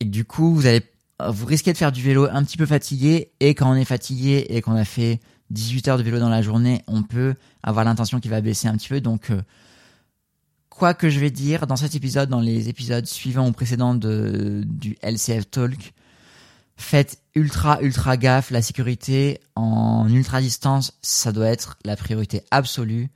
et 0.00 0.04
du 0.04 0.24
coup, 0.24 0.54
vous 0.54 0.66
allez 0.66 0.82
vous 1.28 1.46
risquez 1.46 1.72
de 1.72 1.78
faire 1.78 1.92
du 1.92 2.02
vélo 2.02 2.26
un 2.30 2.44
petit 2.44 2.56
peu 2.56 2.66
fatigué, 2.66 3.32
et 3.40 3.54
quand 3.54 3.70
on 3.70 3.74
est 3.74 3.84
fatigué 3.84 4.46
et 4.48 4.62
qu'on 4.62 4.76
a 4.76 4.84
fait 4.84 5.20
18 5.50 5.88
heures 5.88 5.98
de 5.98 6.02
vélo 6.02 6.18
dans 6.18 6.28
la 6.28 6.42
journée, 6.42 6.82
on 6.86 7.02
peut 7.02 7.34
avoir 7.62 7.84
l'intention 7.84 8.20
qui 8.20 8.28
va 8.28 8.40
baisser 8.40 8.68
un 8.68 8.76
petit 8.76 8.88
peu, 8.88 9.00
donc 9.00 9.30
euh, 9.30 9.42
quoi 10.68 10.94
que 10.94 11.10
je 11.10 11.20
vais 11.20 11.30
dire 11.30 11.66
dans 11.66 11.76
cet 11.76 11.94
épisode, 11.94 12.28
dans 12.30 12.40
les 12.40 12.68
épisodes 12.68 13.06
suivants 13.06 13.48
ou 13.48 13.52
précédents 13.52 13.94
de, 13.94 14.62
du 14.66 14.96
LCF 15.02 15.50
Talk, 15.50 15.92
faites 16.76 17.20
ultra 17.34 17.80
ultra 17.82 18.16
gaffe, 18.16 18.50
la 18.50 18.62
sécurité 18.62 19.40
en 19.54 20.08
ultra 20.08 20.40
distance, 20.40 20.98
ça 21.02 21.32
doit 21.32 21.48
être 21.48 21.76
la 21.84 21.96
priorité 21.96 22.42
absolue. 22.50 23.08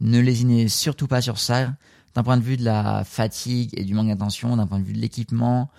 Ne 0.00 0.20
lésinez 0.20 0.68
surtout 0.68 1.08
pas 1.08 1.20
sur 1.20 1.38
ça. 1.38 1.74
D'un 2.14 2.22
point 2.22 2.36
de 2.36 2.42
vue 2.42 2.56
de 2.56 2.64
la 2.64 3.02
fatigue 3.02 3.70
et 3.76 3.82
du 3.82 3.92
manque 3.94 4.06
d'attention, 4.06 4.56
d'un 4.56 4.68
point 4.68 4.78
de 4.78 4.84
vue 4.84 4.92
de 4.92 5.00
l'équipement, 5.00 5.70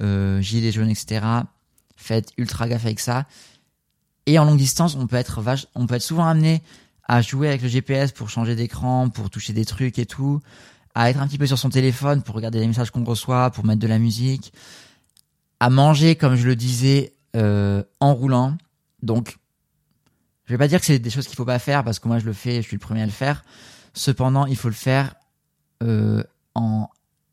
euh, 0.00 0.40
gilet 0.40 0.72
jaune, 0.72 0.90
etc. 0.90 1.24
Faites 1.96 2.30
ultra 2.36 2.68
gaffe 2.68 2.84
avec 2.84 3.00
ça. 3.00 3.26
Et 4.26 4.38
en 4.38 4.44
longue 4.44 4.58
distance, 4.58 4.96
on 4.96 5.06
peut 5.06 5.16
être 5.16 5.40
vache, 5.40 5.66
on 5.74 5.86
peut 5.86 5.94
être 5.94 6.02
souvent 6.02 6.26
amené 6.26 6.62
à 7.06 7.20
jouer 7.20 7.48
avec 7.48 7.62
le 7.62 7.68
GPS 7.68 8.12
pour 8.12 8.30
changer 8.30 8.56
d'écran, 8.56 9.10
pour 9.10 9.28
toucher 9.28 9.52
des 9.52 9.64
trucs 9.64 9.98
et 9.98 10.06
tout, 10.06 10.40
à 10.94 11.10
être 11.10 11.20
un 11.20 11.28
petit 11.28 11.38
peu 11.38 11.46
sur 11.46 11.58
son 11.58 11.68
téléphone 11.68 12.22
pour 12.22 12.34
regarder 12.34 12.60
les 12.60 12.66
messages 12.66 12.90
qu'on 12.90 13.04
reçoit, 13.04 13.50
pour 13.50 13.66
mettre 13.66 13.80
de 13.80 13.86
la 13.86 13.98
musique 13.98 14.52
à 15.60 15.70
manger, 15.70 16.16
comme 16.16 16.34
je 16.34 16.46
le 16.46 16.56
disais, 16.56 17.14
euh, 17.36 17.82
en 18.00 18.14
roulant. 18.14 18.56
Donc, 19.02 19.38
je 20.46 20.52
vais 20.52 20.58
pas 20.58 20.68
dire 20.68 20.80
que 20.80 20.86
c'est 20.86 20.98
des 20.98 21.10
choses 21.10 21.26
qu'il 21.26 21.36
faut 21.36 21.44
pas 21.44 21.58
faire 21.58 21.84
parce 21.84 21.98
que 21.98 22.08
moi 22.08 22.18
je 22.18 22.26
le 22.26 22.32
fais, 22.32 22.56
je 22.56 22.68
suis 22.68 22.76
le 22.76 22.80
premier 22.80 23.02
à 23.02 23.06
le 23.06 23.12
faire. 23.12 23.44
Cependant, 23.94 24.46
il 24.46 24.56
faut 24.56 24.68
le 24.68 24.74
faire 24.74 25.14
euh, 25.82 26.22
en 26.54 26.88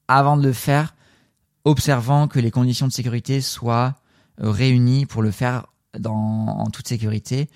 avant 0.07 0.37
de 0.37 0.43
le 0.43 0.53
faire, 0.53 0.95
observant 1.63 2.27
que 2.27 2.39
les 2.39 2.51
conditions 2.51 2.87
de 2.87 2.91
sécurité 2.91 3.41
soient 3.41 3.95
euh, 4.41 4.49
réunies 4.49 5.05
pour 5.05 5.21
le 5.21 5.31
faire 5.31 5.67
dans 5.97 6.13
en 6.13 6.69
toute 6.69 6.87
sécurité. 6.87 7.49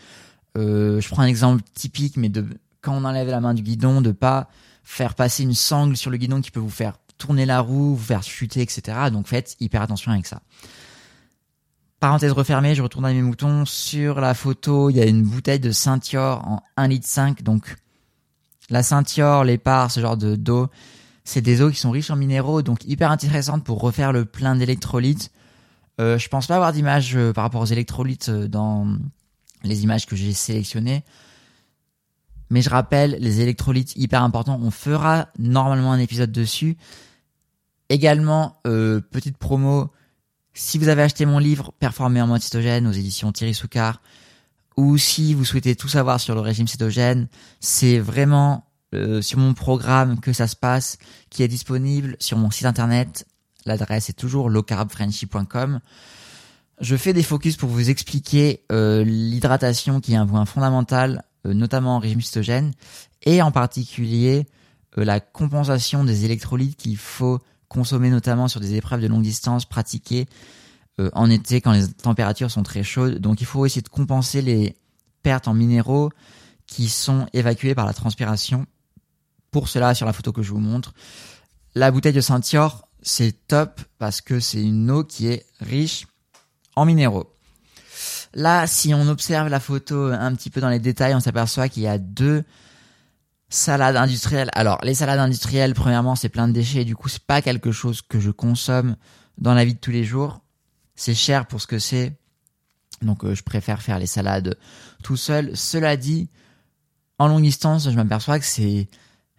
Euh, 0.58 1.02
je 1.02 1.10
prends 1.10 1.24
un 1.24 1.28
exemple 1.28 1.64
typique, 1.74 2.18
mais 2.18 2.30
de 2.30 2.46
quand 2.82 2.94
on 2.94 3.04
enlève 3.04 3.30
la 3.30 3.42
main 3.42 3.54
du 3.54 3.64
guidon, 3.64 4.02
de 4.02 4.12
pas 4.12 4.48
faire 4.84 5.16
passer 5.16 5.44
une 5.44 5.56
sangle 5.56 5.98
sur 5.98 6.12
le 6.12 6.18
guidon 6.18 6.42
qui 6.42 6.52
peut 6.52 6.60
vous 6.60 6.70
faire 6.70 6.98
tourner 7.18 7.46
la 7.46 7.60
roue, 7.60 7.96
vous 7.96 8.04
faire 8.04 8.24
chuter, 8.24 8.62
etc. 8.62 9.10
Donc 9.12 9.28
faites 9.28 9.56
hyper 9.60 9.82
attention 9.82 10.12
avec 10.12 10.28
ça. 10.28 10.42
Parenthèse 12.00 12.32
refermée, 12.34 12.76
je 12.76 12.84
retourne 12.84 13.06
à 13.06 13.14
mes 13.14 13.22
moutons. 13.22 13.66
Sur 13.66 14.22
la 14.22 14.34
photo, 14.34 14.90
il 14.90 14.98
y 14.98 15.02
a 15.02 15.06
une 15.06 15.24
bouteille 15.24 15.60
de 15.60 15.72
Saint-Yor 15.72 16.48
en 16.48 16.62
1 16.78 16.88
litre 16.90 17.08
5. 17.08 17.42
Donc 17.42 17.76
la 18.70 18.84
Saint-Yor, 18.84 19.44
les 19.44 19.58
parts, 19.58 19.90
ce 19.92 20.02
genre 20.02 20.18
de 20.18 20.36
d'eau, 20.36 20.70
c'est 21.26 21.42
des 21.42 21.62
eaux 21.62 21.70
qui 21.70 21.80
sont 21.80 21.92
riches 21.92 22.12
en 22.12 22.16
minéraux, 22.16 22.62
donc 22.62 22.86
hyper 22.86 23.12
intéressantes 23.12 23.64
pour 23.64 23.82
refaire 23.82 24.14
le 24.14 24.24
plein 24.24 24.56
d'électrolytes. 24.56 25.32
Euh, 26.00 26.18
je 26.18 26.30
pense 26.30 26.48
pas 26.48 26.56
avoir 26.56 26.72
d'image 26.72 27.16
euh, 27.16 27.34
par 27.34 27.44
rapport 27.44 27.62
aux 27.62 27.66
électrolytes 27.66 28.30
euh, 28.30 28.48
dans 28.48 28.88
les 29.64 29.84
images 29.84 30.06
que 30.06 30.16
j'ai 30.16 30.34
sélectionnées. 30.34 31.04
Mais 32.50 32.62
je 32.62 32.70
rappelle, 32.70 33.18
les 33.20 33.42
électrolytes 33.42 33.96
hyper 33.96 34.22
importants, 34.22 34.60
on 34.62 34.70
fera 34.70 35.30
normalement 35.40 35.92
un 35.92 36.00
épisode 36.00 36.32
dessus. 36.32 36.78
Également, 37.90 38.62
euh, 38.68 39.02
petite 39.02 39.38
promo, 39.38 39.92
si 40.54 40.78
vous 40.78 40.88
avez 40.90 41.02
acheté 41.02 41.26
mon 41.26 41.40
livre 41.40 41.74
Performer 41.80 42.22
en 42.22 42.28
mode 42.28 42.42
cétogène 42.42 42.88
aux 42.88 42.92
éditions 42.92 43.32
Thierry 43.32 43.56
Soucard, 43.56 44.02
ou 44.78 44.98
si 44.98 45.34
vous 45.34 45.46
souhaitez 45.46 45.76
tout 45.76 45.88
savoir 45.88 46.20
sur 46.20 46.36
le 46.36 46.42
régime 46.42 46.68
cétogène, 46.68 47.28
c'est 47.60 47.98
vraiment 47.98 48.65
euh, 48.94 49.22
sur 49.22 49.40
mon 49.40 49.54
programme 49.54 50.20
que 50.20 50.34
ça 50.34 50.48
se 50.48 50.56
passe, 50.56 50.98
qui 51.30 51.44
est 51.44 51.48
disponible 51.48 52.16
sur 52.20 52.38
mon 52.38 52.52
site 52.52 52.66
internet. 52.66 53.26
L'adresse 53.66 54.10
est 54.10 54.18
toujours 54.18 54.50
lowcarbfrenchy.com. 54.50 55.80
Je 56.82 56.96
fais 56.98 57.14
des 57.14 57.24
focus 57.24 57.56
pour 57.56 57.70
vous 57.70 57.90
expliquer 57.90 58.64
euh, 58.72 59.04
l'hydratation 59.04 60.02
qui 60.02 60.14
est 60.14 60.18
un 60.18 60.28
point 60.28 60.46
fondamental, 60.46 61.24
notamment 61.46 61.98
en 61.98 62.00
régime 62.00 62.22
cétogène, 62.22 62.74
et 63.22 63.42
en 63.42 63.52
particulier 63.52 64.48
la 64.98 65.20
compensation 65.20 66.04
des 66.04 66.26
électrolytes 66.26 66.76
qu'il 66.76 66.98
faut 66.98 67.40
consommer 67.68 68.10
notamment 68.10 68.48
sur 68.48 68.60
des 68.60 68.76
épreuves 68.76 69.02
de 69.02 69.08
longue 69.08 69.24
distance 69.24 69.66
pratiquées 69.66 70.28
euh, 71.00 71.10
en 71.14 71.30
été 71.30 71.60
quand 71.60 71.74
les 71.74 71.88
températures 71.88 72.52
sont 72.52 72.64
très 72.64 72.84
chaudes. 72.84 73.20
Donc 73.20 73.42
il 73.42 73.46
faut 73.46 73.66
essayer 73.66 73.82
de 73.82 73.90
compenser 73.90 74.42
les 74.42 74.76
pertes 75.24 75.48
en 75.48 75.54
minéraux 75.54 76.10
qui 76.68 76.90
sont 76.90 77.28
évacuées 77.34 77.76
par 77.76 77.86
la 77.86 77.94
transpiration. 77.94 78.66
Pour 79.52 79.70
cela, 79.70 79.94
sur 79.94 80.06
la 80.06 80.14
photo 80.14 80.32
que 80.32 80.44
je 80.44 80.52
vous 80.52 80.60
montre, 80.60 80.94
la 81.76 81.92
bouteille 81.92 82.14
de 82.14 82.22
Saint-Yor, 82.22 82.88
c'est 83.02 83.48
top 83.48 83.82
parce 83.98 84.22
que 84.22 84.40
c'est 84.40 84.62
une 84.62 84.90
eau 84.92 85.04
qui 85.04 85.28
est 85.28 85.46
riche 85.62 86.08
en 86.76 86.86
minéraux. 86.86 87.32
Là, 88.34 88.68
si 88.68 88.94
on 88.94 89.08
observe 89.08 89.48
la 89.48 89.60
photo 89.60 90.08
un 90.08 90.36
petit 90.36 90.50
peu 90.50 90.60
dans 90.60 90.70
les 90.70 90.80
détails, 90.80 91.16
on 91.16 91.20
s'aperçoit 91.20 91.70
qu'il 91.70 91.84
y 91.84 91.88
a 91.88 91.98
deux 91.98 92.44
Salade 93.50 93.96
industrielle. 93.96 94.50
Alors, 94.54 94.80
les 94.84 94.96
salades 94.96 95.20
industrielles, 95.20 95.76
premièrement, 95.76 96.16
c'est 96.16 96.30
plein 96.30 96.48
de 96.48 96.54
déchets. 96.54 96.84
Du 96.84 96.96
coup, 96.96 97.10
c'est 97.10 97.24
pas 97.24 97.42
quelque 97.42 97.72
chose 97.72 98.02
que 98.02 98.20
je 98.20 98.32
consomme 98.32 98.96
dans 99.38 99.54
la 99.54 99.64
vie 99.66 99.76
de 99.76 99.80
tous 99.80 99.92
les 99.92 100.04
jours. 100.04 100.42
C'est 100.96 101.14
cher 101.14 101.46
pour 101.46 101.62
ce 101.62 101.68
que 101.68 101.80
c'est. 101.80 102.18
Donc, 103.02 103.24
euh, 103.24 103.36
je 103.36 103.44
préfère 103.44 103.82
faire 103.82 104.00
les 104.00 104.08
salades 104.08 104.58
tout 105.04 105.16
seul. 105.16 105.56
Cela 105.56 105.96
dit, 105.96 106.30
en 107.20 107.28
longue 107.28 107.44
distance, 107.44 107.90
je 107.90 107.96
m'aperçois 107.96 108.40
que 108.40 108.46
c'est 108.46 108.88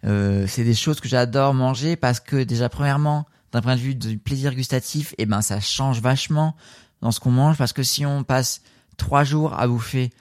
euh, 0.05 0.45
c'est 0.47 0.63
des 0.63 0.75
choses 0.75 0.99
que 0.99 1.07
j'adore 1.07 1.53
manger 1.53 1.95
parce 1.95 2.19
que 2.19 2.43
déjà, 2.43 2.69
premièrement, 2.69 3.25
d'un 3.51 3.61
point 3.61 3.75
de 3.75 3.81
vue 3.81 3.95
du 3.95 4.17
plaisir 4.17 4.53
gustatif, 4.53 5.15
eh 5.17 5.25
ben, 5.25 5.41
ça 5.41 5.59
change 5.59 6.01
vachement 6.01 6.55
dans 7.01 7.11
ce 7.11 7.19
qu'on 7.19 7.31
mange 7.31 7.57
parce 7.57 7.73
que 7.73 7.83
si 7.83 8.05
on 8.05 8.23
passe 8.23 8.61
trois 8.97 9.23
jours 9.23 9.59
à 9.59 9.67
bouffer 9.67 10.11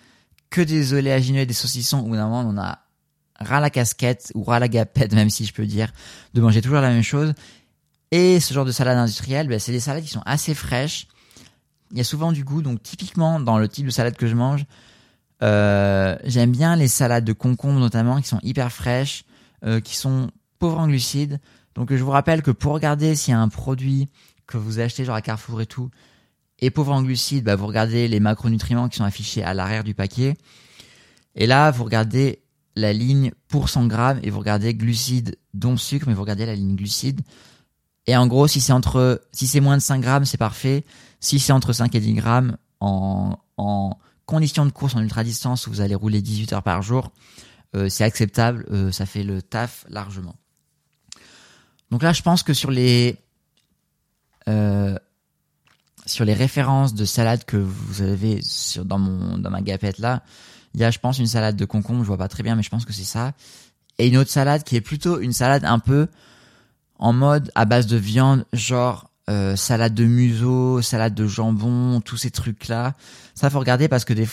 que 0.50 0.60
des 0.60 0.94
oléagineux 0.94 1.40
et 1.40 1.46
des 1.46 1.54
saucissons, 1.54 2.00
où 2.06 2.14
d'un 2.14 2.28
moment 2.28 2.48
on 2.48 2.58
a 2.58 2.78
ras 3.38 3.60
la 3.60 3.70
casquette 3.70 4.32
ou 4.34 4.44
ras 4.44 4.58
la 4.58 4.68
gapette, 4.68 5.12
même 5.14 5.30
si 5.30 5.44
je 5.44 5.52
peux 5.52 5.66
dire, 5.66 5.92
de 6.34 6.40
manger 6.40 6.62
toujours 6.62 6.80
la 6.80 6.90
même 6.90 7.02
chose. 7.02 7.34
Et 8.12 8.40
ce 8.40 8.54
genre 8.54 8.64
de 8.64 8.72
salade 8.72 8.96
industrielle, 8.96 9.48
ben, 9.48 9.58
c'est 9.58 9.72
des 9.72 9.80
salades 9.80 10.04
qui 10.04 10.10
sont 10.10 10.22
assez 10.24 10.54
fraîches. 10.54 11.08
Il 11.90 11.98
y 11.98 12.00
a 12.00 12.04
souvent 12.04 12.32
du 12.32 12.44
goût, 12.44 12.62
donc 12.62 12.82
typiquement 12.82 13.40
dans 13.40 13.58
le 13.58 13.68
type 13.68 13.86
de 13.86 13.90
salade 13.90 14.16
que 14.16 14.26
je 14.26 14.34
mange, 14.34 14.64
euh, 15.42 16.16
j'aime 16.24 16.50
bien 16.50 16.76
les 16.76 16.88
salades 16.88 17.24
de 17.24 17.32
concombre 17.32 17.78
notamment, 17.78 18.20
qui 18.20 18.28
sont 18.28 18.40
hyper 18.42 18.72
fraîches, 18.72 19.24
euh, 19.64 19.80
qui 19.80 19.96
sont 19.96 20.30
pauvres 20.58 20.78
en 20.78 20.88
glucides. 20.88 21.40
Donc 21.74 21.94
je 21.94 22.02
vous 22.02 22.10
rappelle 22.10 22.42
que 22.42 22.50
pour 22.50 22.72
regarder 22.72 23.14
s'il 23.14 23.32
y 23.32 23.34
a 23.34 23.40
un 23.40 23.48
produit 23.48 24.08
que 24.46 24.56
vous 24.56 24.78
achetez 24.78 25.04
genre 25.04 25.16
à 25.16 25.22
Carrefour 25.22 25.60
et 25.60 25.66
tout, 25.66 25.90
et 26.58 26.70
pauvre 26.70 26.92
en 26.92 27.02
glucides, 27.02 27.44
bah, 27.44 27.56
vous 27.56 27.66
regardez 27.66 28.08
les 28.08 28.20
macronutriments 28.20 28.88
qui 28.88 28.96
sont 28.96 29.04
affichés 29.04 29.42
à 29.42 29.52
l'arrière 29.52 29.84
du 29.84 29.94
paquet. 29.94 30.36
Et 31.34 31.46
là, 31.46 31.70
vous 31.70 31.84
regardez 31.84 32.42
la 32.76 32.92
ligne 32.92 33.32
pour 33.48 33.68
100 33.68 33.86
grammes 33.86 34.20
et 34.22 34.30
vous 34.30 34.38
regardez 34.38 34.74
glucides 34.74 35.36
dont 35.52 35.76
sucre, 35.76 36.06
mais 36.08 36.14
vous 36.14 36.22
regardez 36.22 36.46
la 36.46 36.54
ligne 36.54 36.76
glucides. 36.76 37.20
Et 38.06 38.16
en 38.16 38.26
gros, 38.26 38.46
si 38.46 38.60
c'est 38.60 38.72
entre, 38.72 39.22
si 39.32 39.46
c'est 39.46 39.60
moins 39.60 39.76
de 39.76 39.82
5 39.82 40.00
grammes, 40.00 40.24
c'est 40.24 40.38
parfait. 40.38 40.84
Si 41.20 41.38
c'est 41.38 41.52
entre 41.52 41.72
5 41.72 41.94
et 41.94 42.00
10 42.00 42.14
grammes 42.14 42.56
en, 42.80 43.38
en 43.56 43.98
conditions 44.26 44.66
de 44.66 44.70
course 44.70 44.94
en 44.94 45.00
ultra 45.02 45.24
distance 45.24 45.66
où 45.66 45.70
vous 45.70 45.80
allez 45.80 45.94
rouler 45.94 46.20
18 46.20 46.52
heures 46.52 46.62
par 46.62 46.82
jour, 46.82 47.12
euh, 47.74 47.88
c'est 47.88 48.04
acceptable, 48.04 48.66
euh, 48.70 48.92
ça 48.92 49.06
fait 49.06 49.22
le 49.22 49.40
taf 49.40 49.86
largement. 49.88 50.36
Donc 51.90 52.02
là, 52.02 52.12
je 52.12 52.22
pense 52.22 52.42
que 52.42 52.52
sur 52.52 52.70
les 52.70 53.16
euh, 54.48 54.96
sur 56.04 56.24
les 56.24 56.34
références 56.34 56.94
de 56.94 57.04
salade 57.04 57.44
que 57.44 57.56
vous 57.56 58.02
avez 58.02 58.40
dans 58.84 58.98
mon 58.98 59.38
dans 59.38 59.50
ma 59.50 59.62
gapette 59.62 59.98
là, 59.98 60.22
il 60.74 60.80
y 60.80 60.84
a 60.84 60.90
je 60.90 60.98
pense 60.98 61.18
une 61.18 61.26
salade 61.26 61.56
de 61.56 61.64
concombre, 61.64 62.02
je 62.02 62.06
vois 62.06 62.18
pas 62.18 62.28
très 62.28 62.42
bien 62.42 62.54
mais 62.54 62.62
je 62.62 62.70
pense 62.70 62.84
que 62.84 62.92
c'est 62.92 63.04
ça 63.04 63.32
et 63.98 64.08
une 64.08 64.16
autre 64.16 64.30
salade 64.30 64.62
qui 64.62 64.76
est 64.76 64.80
plutôt 64.80 65.20
une 65.20 65.32
salade 65.32 65.64
un 65.64 65.78
peu 65.78 66.08
en 66.98 67.12
mode 67.12 67.50
à 67.54 67.64
base 67.64 67.86
de 67.86 67.96
viande, 67.96 68.46
genre 68.52 69.05
euh, 69.28 69.56
salade 69.56 69.94
de 69.94 70.04
museau, 70.04 70.82
salade 70.82 71.14
de 71.14 71.26
jambon, 71.26 72.00
tous 72.00 72.16
ces 72.16 72.30
trucs 72.30 72.68
là. 72.68 72.94
Ça 73.34 73.50
faut 73.50 73.58
regarder 73.58 73.88
parce 73.88 74.04
que 74.04 74.12
des 74.12 74.28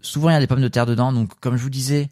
souvent 0.00 0.30
il 0.30 0.32
y 0.32 0.36
a 0.36 0.40
des 0.40 0.46
pommes 0.46 0.62
de 0.62 0.68
terre 0.68 0.86
dedans 0.86 1.12
donc 1.12 1.38
comme 1.40 1.56
je 1.56 1.62
vous 1.62 1.70
disais 1.70 2.10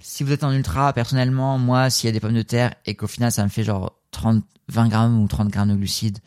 si 0.00 0.22
vous 0.22 0.32
êtes 0.32 0.44
en 0.44 0.52
ultra, 0.52 0.92
personnellement, 0.92 1.58
moi, 1.58 1.90
s'il 1.90 2.06
y 2.06 2.10
a 2.10 2.12
des 2.12 2.20
pommes 2.20 2.34
de 2.34 2.42
terre 2.42 2.74
et 2.86 2.94
qu'au 2.94 3.06
final 3.06 3.32
ça 3.32 3.42
me 3.42 3.48
fait 3.48 3.64
genre 3.64 3.98
30, 4.12 4.44
20 4.68 4.88
grammes 4.88 5.20
ou 5.20 5.26
30 5.26 5.48
grammes 5.48 5.70
de 5.70 5.74
glucides 5.74 6.18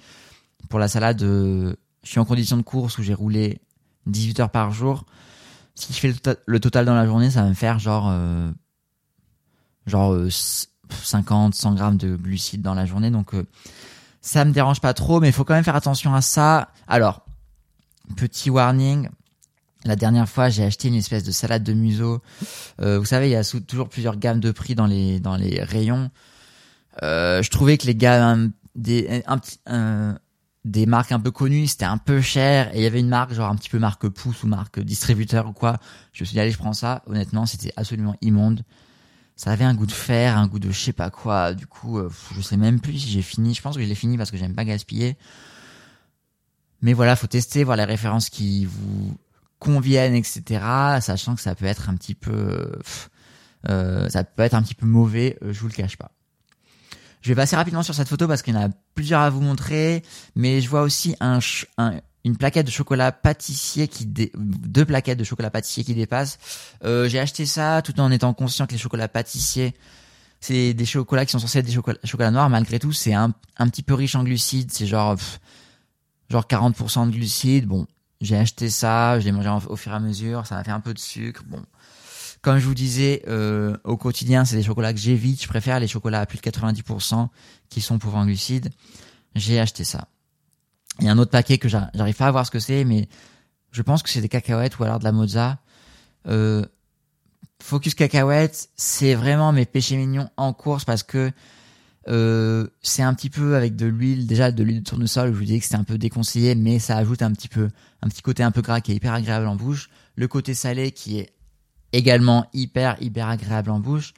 pour 0.69 0.79
la 0.79 0.87
salade, 0.87 1.21
euh, 1.23 1.75
je 2.03 2.09
suis 2.09 2.19
en 2.19 2.25
condition 2.25 2.57
de 2.57 2.61
course 2.61 2.97
où 2.97 3.03
j'ai 3.03 3.13
roulé 3.13 3.59
18 4.07 4.39
heures 4.39 4.49
par 4.49 4.71
jour. 4.71 5.05
Si 5.75 5.93
je 5.93 5.99
fais 5.99 6.13
le, 6.45 6.59
total 6.59 6.85
dans 6.85 6.95
la 6.95 7.05
journée, 7.05 7.29
ça 7.29 7.43
va 7.43 7.49
me 7.49 7.53
faire 7.53 7.79
genre, 7.79 8.09
euh, 8.09 8.51
genre 9.85 10.17
50, 10.89 11.53
euh, 11.53 11.57
100 11.57 11.73
grammes 11.75 11.97
de 11.97 12.15
glucides 12.15 12.61
dans 12.61 12.73
la 12.73 12.85
journée. 12.85 13.11
Donc, 13.11 13.33
ça 14.21 14.45
me 14.45 14.51
dérange 14.51 14.81
pas 14.81 14.93
trop, 14.93 15.19
mais 15.19 15.29
il 15.29 15.33
faut 15.33 15.43
quand 15.43 15.55
même 15.55 15.63
faire 15.63 15.75
attention 15.75 16.13
à 16.13 16.21
ça. 16.21 16.69
Alors, 16.87 17.25
petit 18.15 18.49
warning, 18.49 19.09
la 19.83 19.95
dernière 19.95 20.29
fois, 20.29 20.49
j'ai 20.49 20.63
acheté 20.63 20.87
une 20.87 20.95
espèce 20.95 21.23
de 21.23 21.31
salade 21.31 21.63
de 21.63 21.73
museau. 21.73 22.21
Euh, 22.81 22.99
vous 22.99 23.05
savez, 23.05 23.29
il 23.29 23.31
y 23.31 23.35
a 23.35 23.43
toujours 23.43 23.89
plusieurs 23.89 24.17
gammes 24.17 24.39
de 24.39 24.51
prix 24.51 24.75
dans 24.75 24.85
les 24.85 25.19
dans 25.19 25.35
les 25.35 25.63
rayons. 25.63 26.11
Euh, 27.01 27.41
je 27.41 27.49
trouvais 27.49 27.77
que 27.77 27.87
les 27.87 27.95
gammes 27.95 28.51
des 28.75 29.23
un, 29.65 30.17
des 30.65 30.85
marques 30.85 31.11
un 31.11 31.19
peu 31.19 31.31
connues, 31.31 31.67
c'était 31.67 31.85
un 31.85 31.97
peu 31.97 32.21
cher 32.21 32.73
et 32.75 32.79
il 32.79 32.83
y 32.83 32.85
avait 32.85 32.99
une 32.99 33.09
marque 33.09 33.33
genre 33.33 33.49
un 33.49 33.55
petit 33.55 33.69
peu 33.69 33.79
marque 33.79 34.07
pouce 34.07 34.43
ou 34.43 34.47
marque 34.47 34.79
distributeur 34.79 35.47
ou 35.47 35.53
quoi. 35.53 35.77
Je 36.13 36.21
me 36.23 36.25
suis 36.25 36.35
dit 36.35 36.39
allez, 36.39 36.51
je 36.51 36.59
prends 36.59 36.73
ça. 36.73 37.01
Honnêtement, 37.07 37.47
c'était 37.47 37.73
absolument 37.75 38.15
immonde. 38.21 38.63
Ça 39.41 39.49
avait 39.49 39.65
un 39.65 39.73
goût 39.73 39.87
de 39.87 39.91
fer, 39.91 40.37
un 40.37 40.45
goût 40.45 40.59
de 40.59 40.69
je 40.69 40.79
sais 40.79 40.93
pas 40.93 41.09
quoi. 41.09 41.55
Du 41.55 41.65
coup, 41.65 41.97
euh, 41.97 42.11
je 42.35 42.41
sais 42.41 42.57
même 42.57 42.79
plus 42.79 42.99
si 42.99 43.09
j'ai 43.09 43.23
fini. 43.23 43.55
Je 43.55 43.61
pense 43.63 43.75
que 43.75 43.81
je 43.81 43.87
l'ai 43.87 43.95
fini 43.95 44.15
parce 44.15 44.29
que 44.29 44.37
j'aime 44.37 44.53
pas 44.53 44.65
gaspiller. 44.65 45.17
Mais 46.83 46.93
voilà, 46.93 47.15
faut 47.15 47.25
tester, 47.25 47.63
voir 47.63 47.75
les 47.75 47.83
références 47.83 48.29
qui 48.29 48.65
vous 48.65 49.17
conviennent, 49.57 50.13
etc. 50.13 50.43
Sachant 51.01 51.33
que 51.33 51.41
ça 51.41 51.55
peut 51.55 51.65
être 51.65 51.89
un 51.89 51.95
petit 51.95 52.13
peu, 52.13 52.71
euh, 53.67 54.09
ça 54.09 54.23
peut 54.23 54.43
être 54.43 54.53
un 54.53 54.61
petit 54.61 54.75
peu 54.75 54.85
mauvais. 54.85 55.39
Euh, 55.41 55.51
je 55.53 55.59
vous 55.59 55.69
le 55.69 55.73
cache 55.73 55.97
pas. 55.97 56.11
Je 57.21 57.29
vais 57.29 57.35
passer 57.35 57.55
rapidement 57.55 57.81
sur 57.81 57.95
cette 57.95 58.09
photo 58.09 58.27
parce 58.27 58.43
qu'il 58.43 58.53
y 58.53 58.57
en 58.57 58.67
a 58.67 58.69
plusieurs 58.93 59.21
à 59.21 59.31
vous 59.31 59.41
montrer, 59.41 60.03
mais 60.35 60.61
je 60.61 60.69
vois 60.69 60.83
aussi 60.83 61.15
un, 61.19 61.39
une 62.23 62.37
plaquette 62.37 62.65
de 62.65 62.71
chocolat 62.71 63.11
pâtissier 63.11 63.87
qui 63.87 64.05
deux 64.05 64.85
plaquettes 64.85 65.17
de 65.17 65.23
chocolat 65.23 65.49
pâtissier 65.49 65.83
qui 65.83 65.95
dépassent. 65.95 66.37
Euh, 66.83 67.07
j'ai 67.07 67.19
acheté 67.19 67.45
ça 67.45 67.81
tout 67.81 67.99
en 67.99 68.11
étant 68.11 68.33
conscient 68.33 68.67
que 68.67 68.73
les 68.73 68.77
chocolats 68.77 69.07
pâtissiers 69.07 69.73
c'est 70.39 70.73
des 70.73 70.85
chocolats 70.85 71.25
qui 71.25 71.31
sont 71.31 71.39
censés 71.39 71.59
être 71.59 71.65
des 71.65 71.73
chocolats, 71.73 71.99
chocolats 72.03 72.31
noirs 72.31 72.49
malgré 72.49 72.79
tout 72.79 72.91
c'est 72.91 73.13
un, 73.13 73.33
un 73.57 73.69
petit 73.69 73.83
peu 73.83 73.93
riche 73.93 74.15
en 74.15 74.23
glucides 74.23 74.71
c'est 74.71 74.87
genre 74.87 75.15
genre 76.29 76.45
40% 76.47 77.07
de 77.07 77.11
glucides 77.11 77.67
bon 77.67 77.85
j'ai 78.21 78.37
acheté 78.37 78.69
ça, 78.69 79.19
je 79.19 79.25
l'ai 79.25 79.31
mangé 79.31 79.49
au 79.67 79.75
fur 79.75 79.91
et 79.91 79.95
à 79.95 79.99
mesure, 79.99 80.45
ça 80.45 80.55
m'a 80.55 80.63
fait 80.63 80.71
un 80.71 80.79
peu 80.79 80.93
de 80.93 80.99
sucre. 80.99 81.43
Bon, 81.47 81.61
comme 82.41 82.59
je 82.59 82.65
vous 82.65 82.75
disais, 82.75 83.23
euh, 83.27 83.75
au 83.83 83.97
quotidien, 83.97 84.45
c'est 84.45 84.55
des 84.55 84.63
chocolats 84.63 84.93
que 84.93 84.99
j'évite. 84.99 85.41
Je 85.41 85.47
préfère 85.47 85.79
les 85.79 85.87
chocolats 85.87 86.21
à 86.21 86.25
plus 86.27 86.37
de 86.37 86.43
90% 86.43 87.27
qui 87.69 87.81
sont 87.81 87.97
pauvres 87.97 88.17
en 88.17 88.25
glucides. 88.25 88.69
J'ai 89.35 89.59
acheté 89.59 89.83
ça. 89.83 90.07
Il 90.99 91.05
y 91.05 91.09
a 91.09 91.11
un 91.11 91.17
autre 91.17 91.31
paquet 91.31 91.57
que 91.57 91.69
j'arrive 91.69 92.15
pas 92.15 92.27
à 92.27 92.31
voir 92.31 92.45
ce 92.45 92.51
que 92.51 92.59
c'est, 92.59 92.83
mais 92.83 93.07
je 93.71 93.81
pense 93.81 94.03
que 94.03 94.09
c'est 94.09 94.21
des 94.21 94.29
cacahuètes 94.29 94.77
ou 94.79 94.83
alors 94.83 94.99
de 94.99 95.03
la 95.03 95.11
mozza. 95.11 95.59
Euh, 96.27 96.63
Focus 97.61 97.95
cacahuètes, 97.95 98.69
c'est 98.75 99.13
vraiment 99.15 99.51
mes 99.51 99.65
péchés 99.65 99.95
mignons 99.95 100.29
en 100.35 100.53
course 100.53 100.83
parce 100.83 101.03
que 101.03 101.31
euh, 102.07 102.67
c'est 102.81 103.03
un 103.03 103.13
petit 103.13 103.29
peu 103.29 103.55
avec 103.55 103.75
de 103.75 103.85
l'huile, 103.85 104.25
déjà 104.25 104.51
de 104.51 104.63
l'huile 104.63 104.79
de 104.79 104.89
tournesol, 104.89 105.31
je 105.31 105.37
vous 105.37 105.45
disais 105.45 105.59
que 105.59 105.65
c'était 105.65 105.75
un 105.75 105.83
peu 105.83 105.97
déconseillé, 105.97 106.55
mais 106.55 106.79
ça 106.79 106.97
ajoute 106.97 107.21
un 107.21 107.31
petit 107.31 107.47
peu, 107.47 107.69
un 108.01 108.09
petit 108.09 108.23
côté 108.23 108.41
un 108.43 108.51
peu 108.51 108.61
gras 108.61 108.81
qui 108.81 108.91
est 108.91 108.95
hyper 108.95 109.13
agréable 109.13 109.47
en 109.47 109.55
bouche. 109.55 109.89
Le 110.15 110.27
côté 110.27 110.53
salé 110.53 110.91
qui 110.91 111.19
est 111.19 111.33
également 111.93 112.47
hyper, 112.53 112.97
hyper 113.01 113.27
agréable 113.27 113.69
en 113.69 113.79
bouche. 113.79 114.13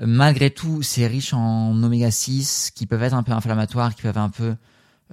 Malgré 0.00 0.50
tout, 0.50 0.82
c'est 0.82 1.08
riche 1.08 1.34
en 1.34 1.82
oméga 1.82 2.12
6 2.12 2.70
qui 2.72 2.86
peuvent 2.86 3.02
être 3.02 3.14
un 3.14 3.24
peu 3.24 3.32
inflammatoires, 3.32 3.94
qui 3.94 4.02
peuvent 4.02 4.16
un 4.16 4.30
peu, 4.30 4.54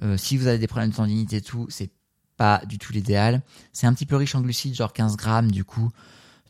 euh, 0.02 0.16
si 0.16 0.36
vous 0.36 0.46
avez 0.46 0.58
des 0.58 0.66
problèmes 0.66 0.90
de 0.90 0.96
tendinite 0.96 1.32
et 1.32 1.40
tout, 1.40 1.66
c'est 1.70 1.90
pas 2.36 2.62
du 2.66 2.78
tout 2.78 2.92
l'idéal. 2.92 3.42
C'est 3.72 3.86
un 3.86 3.94
petit 3.94 4.06
peu 4.06 4.16
riche 4.16 4.34
en 4.34 4.40
glucides, 4.40 4.74
genre 4.74 4.92
15 4.92 5.16
grammes, 5.16 5.50
du 5.50 5.64
coup. 5.64 5.90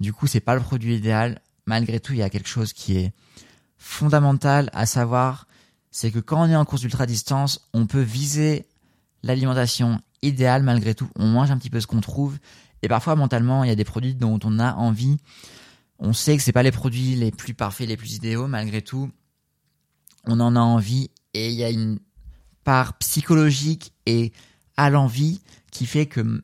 Du 0.00 0.12
coup, 0.12 0.26
c'est 0.26 0.40
pas 0.40 0.54
le 0.54 0.60
produit 0.60 0.96
idéal. 0.96 1.40
Malgré 1.66 2.00
tout, 2.00 2.12
il 2.12 2.18
y 2.18 2.22
a 2.22 2.30
quelque 2.30 2.48
chose 2.48 2.72
qui 2.72 2.96
est, 2.96 3.12
fondamental 3.86 4.70
à 4.72 4.86
savoir, 4.86 5.46
c'est 5.90 6.10
que 6.10 6.18
quand 6.18 6.42
on 6.42 6.50
est 6.50 6.56
en 6.56 6.64
course 6.64 6.82
d'ultra 6.82 7.06
distance, 7.06 7.68
on 7.72 7.86
peut 7.86 8.00
viser 8.00 8.66
l'alimentation 9.22 10.00
idéale 10.22 10.62
malgré 10.62 10.94
tout. 10.94 11.08
On 11.16 11.26
mange 11.26 11.50
un 11.50 11.58
petit 11.58 11.70
peu 11.70 11.80
ce 11.80 11.86
qu'on 11.86 12.00
trouve. 12.00 12.38
Et 12.82 12.88
parfois, 12.88 13.16
mentalement, 13.16 13.64
il 13.64 13.68
y 13.68 13.72
a 13.72 13.76
des 13.76 13.84
produits 13.84 14.14
dont 14.14 14.38
on 14.44 14.58
a 14.58 14.74
envie. 14.74 15.16
On 15.98 16.12
sait 16.12 16.36
que 16.36 16.42
c'est 16.42 16.52
pas 16.52 16.62
les 16.62 16.72
produits 16.72 17.14
les 17.14 17.30
plus 17.30 17.54
parfaits, 17.54 17.88
les 17.88 17.96
plus 17.96 18.14
idéaux. 18.14 18.46
Malgré 18.46 18.82
tout, 18.82 19.10
on 20.24 20.40
en 20.40 20.56
a 20.56 20.60
envie. 20.60 21.10
Et 21.32 21.48
il 21.50 21.54
y 21.54 21.64
a 21.64 21.70
une 21.70 21.98
part 22.66 22.94
psychologique 22.98 23.92
et 24.06 24.32
à 24.76 24.90
l'envie 24.90 25.40
qui 25.70 25.86
fait 25.86 26.06
que 26.06 26.42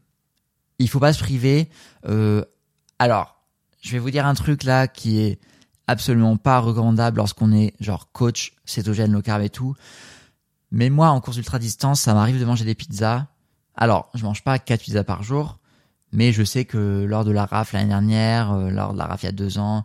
il 0.79 0.89
faut 0.89 1.01
pas 1.01 1.13
se 1.13 1.19
priver. 1.19 1.69
Euh, 2.09 2.45
alors, 3.01 3.43
je 3.83 3.91
vais 3.91 3.99
vous 3.99 4.13
dire 4.13 4.25
un 4.25 4.35
truc 4.35 4.63
là 4.63 4.87
qui 4.87 5.19
est 5.19 5.41
absolument 5.89 6.37
pas 6.37 6.61
recommandable 6.61 7.17
lorsqu'on 7.17 7.53
est 7.53 7.75
genre 7.81 8.13
coach 8.13 8.53
cétogène 8.65 9.11
low 9.11 9.21
carb 9.21 9.43
et 9.43 9.51
tout. 9.51 9.75
Mais 10.71 10.91
moi, 10.91 11.09
en 11.09 11.21
course 11.21 11.39
ultra 11.39 11.59
distance, 11.59 12.01
ça 12.01 12.15
m'arrive 12.15 12.39
de 12.39 12.45
manger 12.45 12.65
des 12.65 12.77
pizzas. 12.77 13.27
Alors, 13.75 14.09
je 14.15 14.23
mange 14.23 14.45
pas 14.45 14.61
quatre 14.61 14.83
pizzas 14.83 15.03
par 15.03 15.25
jour, 15.25 15.59
mais 16.13 16.33
je 16.33 16.45
sais 16.45 16.65
que 16.65 17.05
lors 17.05 17.25
de 17.25 17.33
la 17.33 17.47
RAF 17.47 17.73
l'année 17.73 17.89
dernière, 17.89 18.53
euh, 18.53 18.71
lors 18.71 18.93
de 18.93 18.99
la 18.99 19.07
RAF 19.07 19.25
il 19.25 19.27
y 19.27 19.29
a 19.29 19.33
deux 19.33 19.59
ans, 19.59 19.85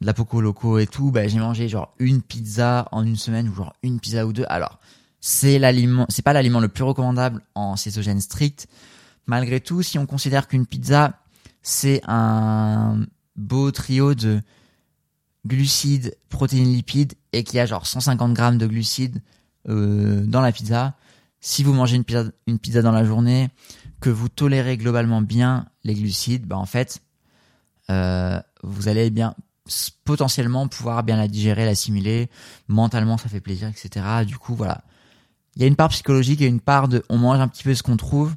de 0.00 0.06
la 0.06 0.12
Poco 0.12 0.40
Loco 0.40 0.78
et 0.78 0.88
tout, 0.88 1.12
bah, 1.12 1.28
j'ai 1.28 1.38
mangé 1.38 1.68
genre 1.68 1.94
une 2.00 2.20
pizza 2.20 2.88
en 2.90 3.06
une 3.06 3.16
semaine 3.16 3.48
ou 3.48 3.54
genre 3.54 3.74
une 3.84 4.00
pizza 4.00 4.26
ou 4.26 4.32
deux. 4.32 4.44
Alors, 4.48 4.80
c'est 5.20 5.58
l'aliment, 5.58 6.06
c'est 6.08 6.22
pas 6.22 6.32
l'aliment 6.32 6.60
le 6.60 6.68
plus 6.68 6.84
recommandable 6.84 7.42
en 7.54 7.76
cétogène 7.76 8.20
strict. 8.20 8.68
Malgré 9.26 9.60
tout, 9.60 9.82
si 9.82 9.98
on 9.98 10.06
considère 10.06 10.48
qu'une 10.48 10.66
pizza, 10.66 11.20
c'est 11.62 12.00
un 12.06 13.04
beau 13.36 13.70
trio 13.70 14.14
de 14.14 14.40
glucides, 15.46 16.16
protéines, 16.28 16.72
lipides 16.72 17.14
et 17.32 17.44
qu'il 17.44 17.56
y 17.56 17.60
a 17.60 17.66
genre 17.66 17.86
150 17.86 18.32
grammes 18.32 18.58
de 18.58 18.66
glucides 18.66 19.20
euh, 19.68 20.24
dans 20.24 20.40
la 20.40 20.52
pizza. 20.52 20.94
Si 21.40 21.62
vous 21.62 21.72
mangez 21.72 21.96
une 21.96 22.04
pizza, 22.04 22.24
une 22.46 22.58
pizza 22.58 22.82
dans 22.82 22.92
la 22.92 23.04
journée, 23.04 23.48
que 24.00 24.10
vous 24.10 24.28
tolérez 24.28 24.76
globalement 24.76 25.20
bien 25.20 25.66
les 25.84 25.94
glucides, 25.94 26.46
bah 26.46 26.56
en 26.56 26.66
fait, 26.66 27.00
euh, 27.90 28.40
vous 28.62 28.88
allez 28.88 29.10
bien 29.10 29.34
potentiellement 30.04 30.68
pouvoir 30.68 31.02
bien 31.02 31.16
la 31.16 31.28
digérer, 31.28 31.64
l'assimiler. 31.64 32.30
Mentalement, 32.68 33.18
ça 33.18 33.28
fait 33.28 33.40
plaisir, 33.40 33.68
etc. 33.68 34.24
Du 34.26 34.38
coup, 34.38 34.54
voilà. 34.54 34.82
Il 35.58 35.62
y 35.62 35.64
a 35.64 35.66
une 35.66 35.76
part 35.76 35.88
psychologique 35.88 36.40
et 36.40 36.46
une 36.46 36.60
part 36.60 36.86
de 36.86 37.02
on 37.08 37.18
mange 37.18 37.40
un 37.40 37.48
petit 37.48 37.64
peu 37.64 37.74
ce 37.74 37.82
qu'on 37.82 37.96
trouve 37.96 38.32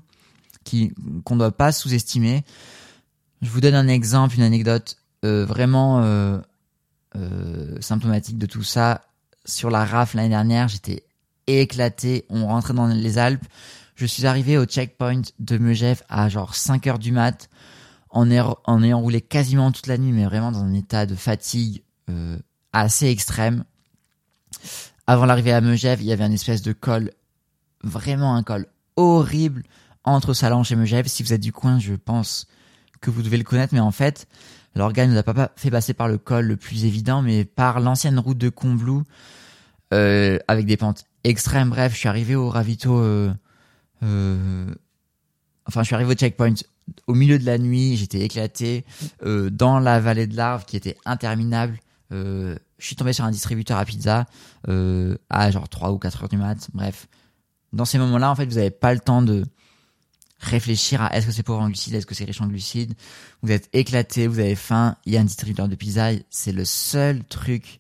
qui 0.64 0.92
qu'on 1.24 1.36
doit 1.36 1.52
pas 1.52 1.72
sous-estimer. 1.72 2.44
Je 3.44 3.50
vous 3.50 3.62
donne 3.62 3.76
un 3.76 3.88
exemple, 3.88 4.36
une 4.36 4.42
anecdote 4.42 4.98
euh, 5.24 5.46
vraiment 5.46 6.02
euh, 6.02 6.40
symptomatique 7.80 8.40
de 8.40 8.48
tout 8.48 8.64
ça. 8.64 9.02
Sur 9.46 9.70
la 9.70 9.86
RAF 9.86 10.16
l'année 10.16 10.30
dernière, 10.30 10.68
j'étais 10.68 11.04
éclaté. 11.46 12.26
On 12.30 12.48
rentrait 12.48 12.74
dans 12.74 12.88
les 12.88 13.18
Alpes. 13.20 13.46
Je 13.96 14.08
suis 14.08 14.26
arrivé 14.26 14.58
au 14.58 14.66
checkpoint 14.66 15.22
de 15.38 15.58
Megève 15.60 16.02
à 16.10 16.28
genre 16.28 16.56
5 16.56 16.88
heures 16.88 17.00
du 17.00 17.12
mat 17.12 17.50
en, 18.10 18.28
en 18.32 18.84
ayant 18.84 19.00
roulé 19.00 19.22
quasiment 19.22 19.72
toute 19.72 19.86
la 19.86 20.00
nuit, 20.00 20.12
mais 20.12 20.26
vraiment 20.26 20.52
dans 20.52 20.64
un 20.64 20.74
état 20.74 21.06
de 21.06 21.14
fatigue 21.14 21.84
assez 22.74 23.10
extrême. 23.10 23.64
Avant 25.12 25.26
l'arrivée 25.26 25.52
à 25.52 25.60
Megève, 25.60 26.02
il 26.02 26.08
y 26.08 26.14
avait 26.14 26.24
un 26.24 26.32
espèce 26.32 26.62
de 26.62 26.72
col, 26.72 27.12
vraiment 27.84 28.34
un 28.34 28.44
col 28.44 28.68
horrible 28.96 29.64
entre 30.06 30.34
Salange 30.34 30.72
et 30.72 30.78
Megève. 30.78 31.06
Si 31.08 31.22
vous 31.22 31.34
êtes 31.34 31.42
du 31.42 31.52
coin, 31.52 31.80
je 31.80 31.96
pense 31.96 32.48
que 33.02 33.12
vous 33.12 33.22
devez 33.22 33.36
le 33.36 33.44
connaître, 33.44 33.74
mais 33.74 33.82
en 33.82 33.92
fait, 33.92 34.26
l'organe 34.74 35.12
nous 35.12 35.18
a 35.18 35.24
pas 35.24 35.52
fait 35.58 35.70
passer 35.70 35.94
par 35.94 36.08
le 36.08 36.18
col 36.18 36.46
le 36.46 36.56
plus 36.56 36.86
évident, 36.86 37.22
mais 37.22 37.44
par 37.44 37.82
l'ancienne 37.82 38.20
route 38.20 38.38
de 38.38 38.48
Combloux, 38.48 39.04
euh, 39.94 40.40
avec 40.48 40.66
des 40.66 40.78
pentes 40.78 41.04
extrêmes. 41.26 41.72
Bref, 41.72 41.92
je 41.92 41.98
suis 41.98 42.08
arrivé 42.08 42.36
au 42.36 42.48
ravito, 42.48 42.98
euh, 42.98 43.34
euh, 44.04 44.74
enfin, 45.66 45.82
je 45.82 45.88
suis 45.88 45.96
arrivé 45.96 46.14
au 46.14 46.16
checkpoint 46.16 46.54
au 47.08 47.16
milieu 47.16 47.38
de 47.38 47.46
la 47.46 47.58
nuit, 47.58 47.98
j'étais 47.98 48.22
éclaté 48.22 48.86
dans 49.22 49.80
la 49.80 50.00
vallée 50.00 50.28
de 50.28 50.38
l'Arve 50.38 50.64
qui 50.64 50.78
était 50.78 50.96
interminable. 51.04 51.80
Euh, 52.12 52.58
je 52.78 52.88
suis 52.88 52.96
tombé 52.96 53.14
sur 53.14 53.24
un 53.26 53.32
distributeur 53.32 53.78
à 53.78 53.86
pizza 53.86 54.26
euh, 54.68 55.18
à 55.30 55.50
genre 55.52 55.70
3 55.70 55.92
ou 55.92 55.98
4 55.98 56.24
heures 56.24 56.30
du 56.30 56.38
mat. 56.38 56.70
Bref, 56.74 57.08
dans 57.74 57.86
ces 57.86 57.98
moments-là, 57.98 58.32
en 58.32 58.36
fait, 58.36 58.46
vous 58.46 58.56
n'avez 58.56 58.72
pas 58.72 58.94
le 58.94 59.00
temps 59.00 59.22
de 59.22 59.46
réfléchir 60.40 61.02
à 61.02 61.16
est-ce 61.16 61.28
que 61.28 61.32
c'est 61.32 61.44
pauvre 61.44 61.62
en 61.62 61.68
glucides, 61.68 61.94
est-ce 61.94 62.06
que 62.06 62.16
c'est 62.16 62.26
riche 62.26 62.42
en 62.42 62.48
glucides. 62.48 62.96
Vous 63.44 63.52
êtes 63.52 63.70
éclaté, 63.74 64.28
vous 64.28 64.40
avez 64.40 64.56
faim, 64.56 64.98
il 65.06 65.14
y 65.14 65.18
a 65.18 65.22
un 65.22 65.26
distributeur 65.26 65.68
de 65.68 65.76
pizza, 65.76 66.10
c'est 66.30 66.52
le 66.52 66.66
seul 66.66 67.24
truc 67.24 67.80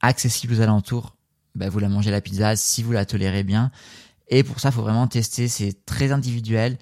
accessible 0.00 0.54
aux 0.54 0.60
alentours. 0.60 1.16
Bah, 1.54 1.68
vous 1.68 1.78
la 1.78 1.88
mangez 1.88 2.10
la 2.10 2.20
pizza 2.20 2.54
si 2.54 2.82
vous 2.82 2.92
la 2.92 3.04
tolérez 3.04 3.42
bien. 3.42 3.70
Et 4.28 4.42
pour 4.44 4.60
ça, 4.60 4.70
faut 4.70 4.82
vraiment 4.82 5.06
tester, 5.06 5.48
c'est 5.48 5.84
très 5.86 6.12
individuel. 6.12 6.78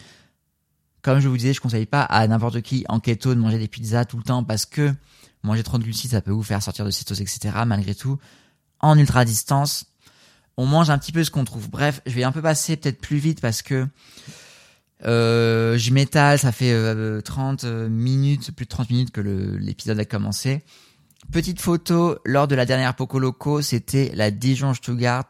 Comme 1.03 1.21
je 1.21 1.29
vous 1.29 1.37
disais, 1.37 1.53
je 1.53 1.61
conseille 1.61 1.87
pas 1.87 2.03
à 2.03 2.27
n'importe 2.27 2.61
qui 2.63 2.85
en 2.89 3.01
keto 3.01 3.35
de 3.35 3.41
manger 3.41 3.59
des 3.59 3.69
pizzas 3.69 4.05
tout 4.05 4.17
le 4.17 4.23
temps 4.23 4.43
parce 4.43 4.67
que 4.67 4.93
manger 5.45 5.63
trop 5.63 5.79
de 5.79 5.85
glucides, 5.85 6.11
ça 6.11 6.21
peut 6.21 6.33
vous 6.33 6.43
faire 6.43 6.63
sortir 6.63 6.85
de 6.85 6.91
cétose, 6.91 7.21
etc. 7.21 7.51
Malgré 7.67 7.95
tout, 7.95 8.19
en 8.81 8.99
ultra 8.99 9.25
distance, 9.25 9.87
on 10.57 10.67
mange 10.67 10.91
un 10.91 10.99
petit 10.99 11.13
peu 11.13 11.25
ce 11.25 11.31
qu'on 11.31 11.45
trouve. 11.45 11.71
Bref, 11.71 12.01
je 12.07 12.13
vais 12.13 12.25
un 12.25 12.33
peu 12.33 12.43
passer 12.43 12.77
peut-être 12.77 13.01
plus 13.01 13.19
vite 13.19 13.41
parce 13.41 13.63
que 13.63 13.87
euh, 15.05 15.77
je 15.77 15.93
m'étale, 15.93 16.39
ça 16.39 16.53
fait 16.53 16.73
30 17.23 17.65
euh, 17.65 17.87
euh, 17.87 17.89
minutes, 17.89 18.53
plus 18.53 18.65
de 18.65 18.71
30 18.71 18.91
minutes 18.91 19.11
que 19.11 19.21
l'épisode 19.21 19.99
a 19.99 20.05
commencé. 20.05 20.63
Petite 21.33 21.61
photo, 21.61 22.19
lors 22.25 22.49
de 22.49 22.55
la 22.55 22.67
dernière 22.67 22.95
Poco 22.95 23.19
Loco, 23.19 23.63
c'était 23.63 24.13
la 24.15 24.31
Dijon-Stuttgart, 24.31 25.29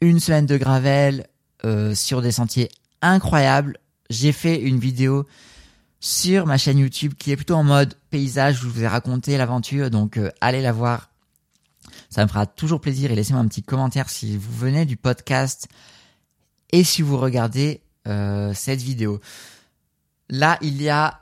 une 0.00 0.20
semaine 0.20 0.46
de 0.46 0.56
gravel 0.56 1.26
euh, 1.64 1.94
sur 1.94 2.22
des 2.22 2.32
sentiers 2.32 2.68
incroyables. 3.02 3.78
J'ai 4.08 4.32
fait 4.32 4.60
une 4.60 4.78
vidéo 4.78 5.26
sur 6.00 6.46
ma 6.46 6.58
chaîne 6.58 6.78
YouTube 6.78 7.14
qui 7.18 7.32
est 7.32 7.36
plutôt 7.36 7.54
en 7.54 7.64
mode 7.64 7.94
paysage 8.10 8.62
où 8.62 8.68
je 8.68 8.72
vous 8.72 8.82
ai 8.82 8.88
raconté 8.88 9.36
l'aventure, 9.36 9.90
donc 9.90 10.20
allez 10.40 10.62
la 10.62 10.72
voir. 10.72 11.10
Ça 12.10 12.22
me 12.22 12.28
fera 12.28 12.46
toujours 12.46 12.80
plaisir 12.80 13.10
et 13.10 13.14
laissez-moi 13.14 13.42
un 13.42 13.48
petit 13.48 13.62
commentaire 13.62 14.08
si 14.08 14.36
vous 14.36 14.52
venez 14.52 14.86
du 14.86 14.96
podcast 14.96 15.68
et 16.72 16.84
si 16.84 17.02
vous 17.02 17.16
regardez 17.16 17.82
euh, 18.06 18.52
cette 18.54 18.80
vidéo. 18.80 19.20
Là, 20.28 20.58
il 20.62 20.80
y 20.80 20.88
a, 20.88 21.20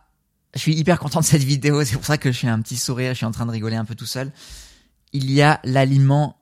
je 0.54 0.60
suis 0.60 0.74
hyper 0.74 0.98
content 0.98 1.20
de 1.20 1.24
cette 1.24 1.42
vidéo, 1.42 1.84
c'est 1.84 1.94
pour 1.94 2.04
ça 2.04 2.18
que 2.18 2.32
je 2.32 2.38
suis 2.38 2.48
un 2.48 2.60
petit 2.60 2.76
sourire, 2.76 3.10
je 3.12 3.18
suis 3.18 3.26
en 3.26 3.30
train 3.30 3.46
de 3.46 3.50
rigoler 3.50 3.76
un 3.76 3.84
peu 3.84 3.94
tout 3.94 4.06
seul. 4.06 4.32
Il 5.12 5.30
y 5.30 5.42
a 5.42 5.60
l'aliment, 5.64 6.37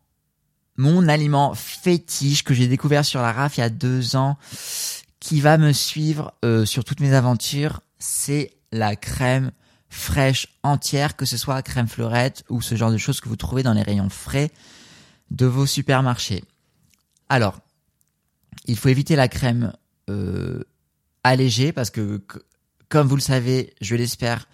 mon 0.76 1.08
aliment 1.08 1.54
fétiche 1.54 2.44
que 2.44 2.54
j'ai 2.54 2.68
découvert 2.68 3.04
sur 3.04 3.20
la 3.20 3.32
RAF 3.32 3.58
il 3.58 3.60
y 3.60 3.64
a 3.64 3.70
deux 3.70 4.16
ans, 4.16 4.38
qui 5.20 5.40
va 5.40 5.58
me 5.58 5.72
suivre 5.72 6.34
euh, 6.44 6.64
sur 6.64 6.84
toutes 6.84 7.00
mes 7.00 7.12
aventures, 7.12 7.80
c'est 8.02 8.50
la 8.72 8.96
crème 8.96 9.52
fraîche 9.88 10.48
entière, 10.64 11.16
que 11.16 11.24
ce 11.24 11.36
soit 11.36 11.62
crème 11.62 11.86
fleurette 11.86 12.44
ou 12.48 12.60
ce 12.60 12.74
genre 12.74 12.90
de 12.90 12.96
choses 12.96 13.20
que 13.20 13.28
vous 13.28 13.36
trouvez 13.36 13.62
dans 13.62 13.74
les 13.74 13.82
rayons 13.82 14.08
frais 14.08 14.50
de 15.30 15.46
vos 15.46 15.66
supermarchés. 15.66 16.42
Alors, 17.28 17.60
il 18.66 18.76
faut 18.76 18.88
éviter 18.88 19.14
la 19.14 19.28
crème 19.28 19.72
euh, 20.10 20.64
allégé 21.22 21.72
parce 21.72 21.90
que, 21.90 22.20
comme 22.88 23.06
vous 23.06 23.16
le 23.16 23.22
savez, 23.22 23.72
je 23.80 23.94
l'espère, 23.94 24.48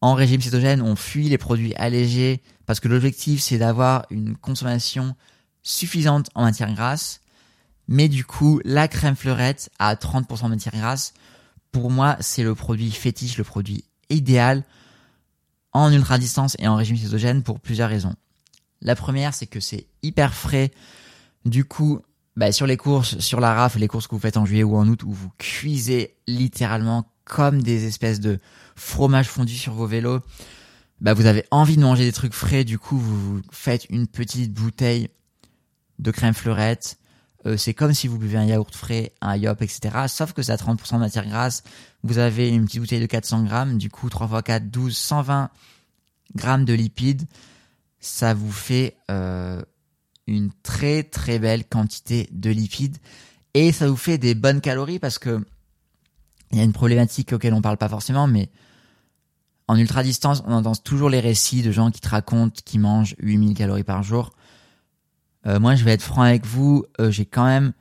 en 0.00 0.14
régime 0.14 0.40
cétogène, 0.40 0.80
on 0.80 0.96
fuit 0.96 1.28
les 1.28 1.38
produits 1.38 1.74
allégés 1.74 2.42
parce 2.64 2.80
que 2.80 2.88
l'objectif 2.88 3.42
c'est 3.42 3.58
d'avoir 3.58 4.06
une 4.10 4.34
consommation 4.36 5.14
suffisante 5.62 6.30
en 6.34 6.42
matière 6.42 6.72
grasse. 6.72 7.20
Mais 7.88 8.08
du 8.08 8.24
coup, 8.24 8.60
la 8.64 8.88
crème 8.88 9.14
fleurette 9.14 9.70
à 9.78 9.94
30% 9.94 10.44
de 10.44 10.48
matière 10.48 10.74
grasse, 10.74 11.12
pour 11.80 11.90
moi, 11.90 12.16
c'est 12.20 12.42
le 12.42 12.54
produit 12.54 12.90
fétiche, 12.90 13.36
le 13.36 13.44
produit 13.44 13.84
idéal 14.08 14.64
en 15.74 15.92
ultra 15.92 16.16
distance 16.16 16.56
et 16.58 16.66
en 16.66 16.74
régime 16.74 16.96
cétogène 16.96 17.42
pour 17.42 17.60
plusieurs 17.60 17.90
raisons. 17.90 18.14
La 18.80 18.96
première, 18.96 19.34
c'est 19.34 19.46
que 19.46 19.60
c'est 19.60 19.86
hyper 20.02 20.32
frais. 20.32 20.70
Du 21.44 21.66
coup, 21.66 22.00
bah, 22.34 22.50
sur 22.50 22.66
les 22.66 22.78
courses, 22.78 23.18
sur 23.18 23.40
la 23.40 23.52
rafle, 23.52 23.78
les 23.78 23.88
courses 23.88 24.06
que 24.06 24.14
vous 24.14 24.20
faites 24.22 24.38
en 24.38 24.46
juillet 24.46 24.62
ou 24.62 24.74
en 24.74 24.88
août, 24.88 25.02
où 25.02 25.12
vous 25.12 25.30
cuisez 25.36 26.16
littéralement 26.26 27.12
comme 27.26 27.62
des 27.62 27.84
espèces 27.84 28.20
de 28.20 28.38
fromage 28.74 29.28
fondu 29.28 29.54
sur 29.54 29.74
vos 29.74 29.86
vélos, 29.86 30.20
bah, 31.02 31.12
vous 31.12 31.26
avez 31.26 31.44
envie 31.50 31.76
de 31.76 31.82
manger 31.82 32.06
des 32.06 32.12
trucs 32.12 32.32
frais, 32.32 32.64
du 32.64 32.78
coup, 32.78 32.96
vous 32.96 33.42
faites 33.50 33.84
une 33.90 34.06
petite 34.06 34.50
bouteille 34.54 35.10
de 35.98 36.10
crème 36.10 36.32
fleurette. 36.32 36.96
Euh, 37.46 37.56
c'est 37.56 37.74
comme 37.74 37.94
si 37.94 38.08
vous 38.08 38.18
buvez 38.18 38.38
un 38.38 38.44
yaourt 38.44 38.74
frais, 38.74 39.12
un 39.20 39.36
yop, 39.36 39.62
etc. 39.62 40.06
Sauf 40.08 40.32
que 40.32 40.42
c'est 40.42 40.52
à 40.52 40.56
30% 40.56 40.94
de 40.94 40.98
matière 40.98 41.26
grasse. 41.26 41.62
Vous 42.02 42.18
avez 42.18 42.48
une 42.48 42.64
petite 42.64 42.80
bouteille 42.80 43.00
de 43.00 43.06
400 43.06 43.44
grammes, 43.44 43.78
du 43.78 43.88
coup, 43.88 44.10
3 44.10 44.26
x 44.26 44.42
4, 44.44 44.70
12, 44.70 44.96
120 44.96 45.50
grammes 46.34 46.64
de 46.64 46.74
lipides. 46.74 47.26
Ça 48.00 48.34
vous 48.34 48.52
fait 48.52 48.96
euh, 49.10 49.62
une 50.26 50.50
très 50.62 51.02
très 51.02 51.38
belle 51.38 51.64
quantité 51.64 52.28
de 52.32 52.50
lipides 52.50 52.98
et 53.54 53.72
ça 53.72 53.88
vous 53.88 53.96
fait 53.96 54.18
des 54.18 54.34
bonnes 54.34 54.60
calories 54.60 54.98
parce 54.98 55.18
que 55.18 55.44
il 56.52 56.58
y 56.58 56.60
a 56.60 56.64
une 56.64 56.72
problématique 56.72 57.32
auquel 57.32 57.54
on 57.54 57.62
parle 57.62 57.76
pas 57.76 57.88
forcément, 57.88 58.28
mais 58.28 58.50
en 59.66 59.76
ultra 59.76 60.04
distance, 60.04 60.42
on 60.46 60.52
entend 60.52 60.76
toujours 60.76 61.10
les 61.10 61.18
récits 61.18 61.62
de 61.62 61.72
gens 61.72 61.90
qui 61.90 62.00
te 62.00 62.08
racontent 62.08 62.60
qu'ils 62.64 62.80
mangent 62.80 63.16
8000 63.18 63.54
calories 63.54 63.82
par 63.82 64.04
jour. 64.04 64.32
Euh, 65.46 65.60
moi, 65.60 65.74
je 65.74 65.84
vais 65.84 65.92
être 65.92 66.02
franc 66.02 66.22
avec 66.22 66.44
vous, 66.44 66.84
euh, 67.00 67.10
j'ai 67.10 67.24
quand 67.26 67.44
même 67.44 67.72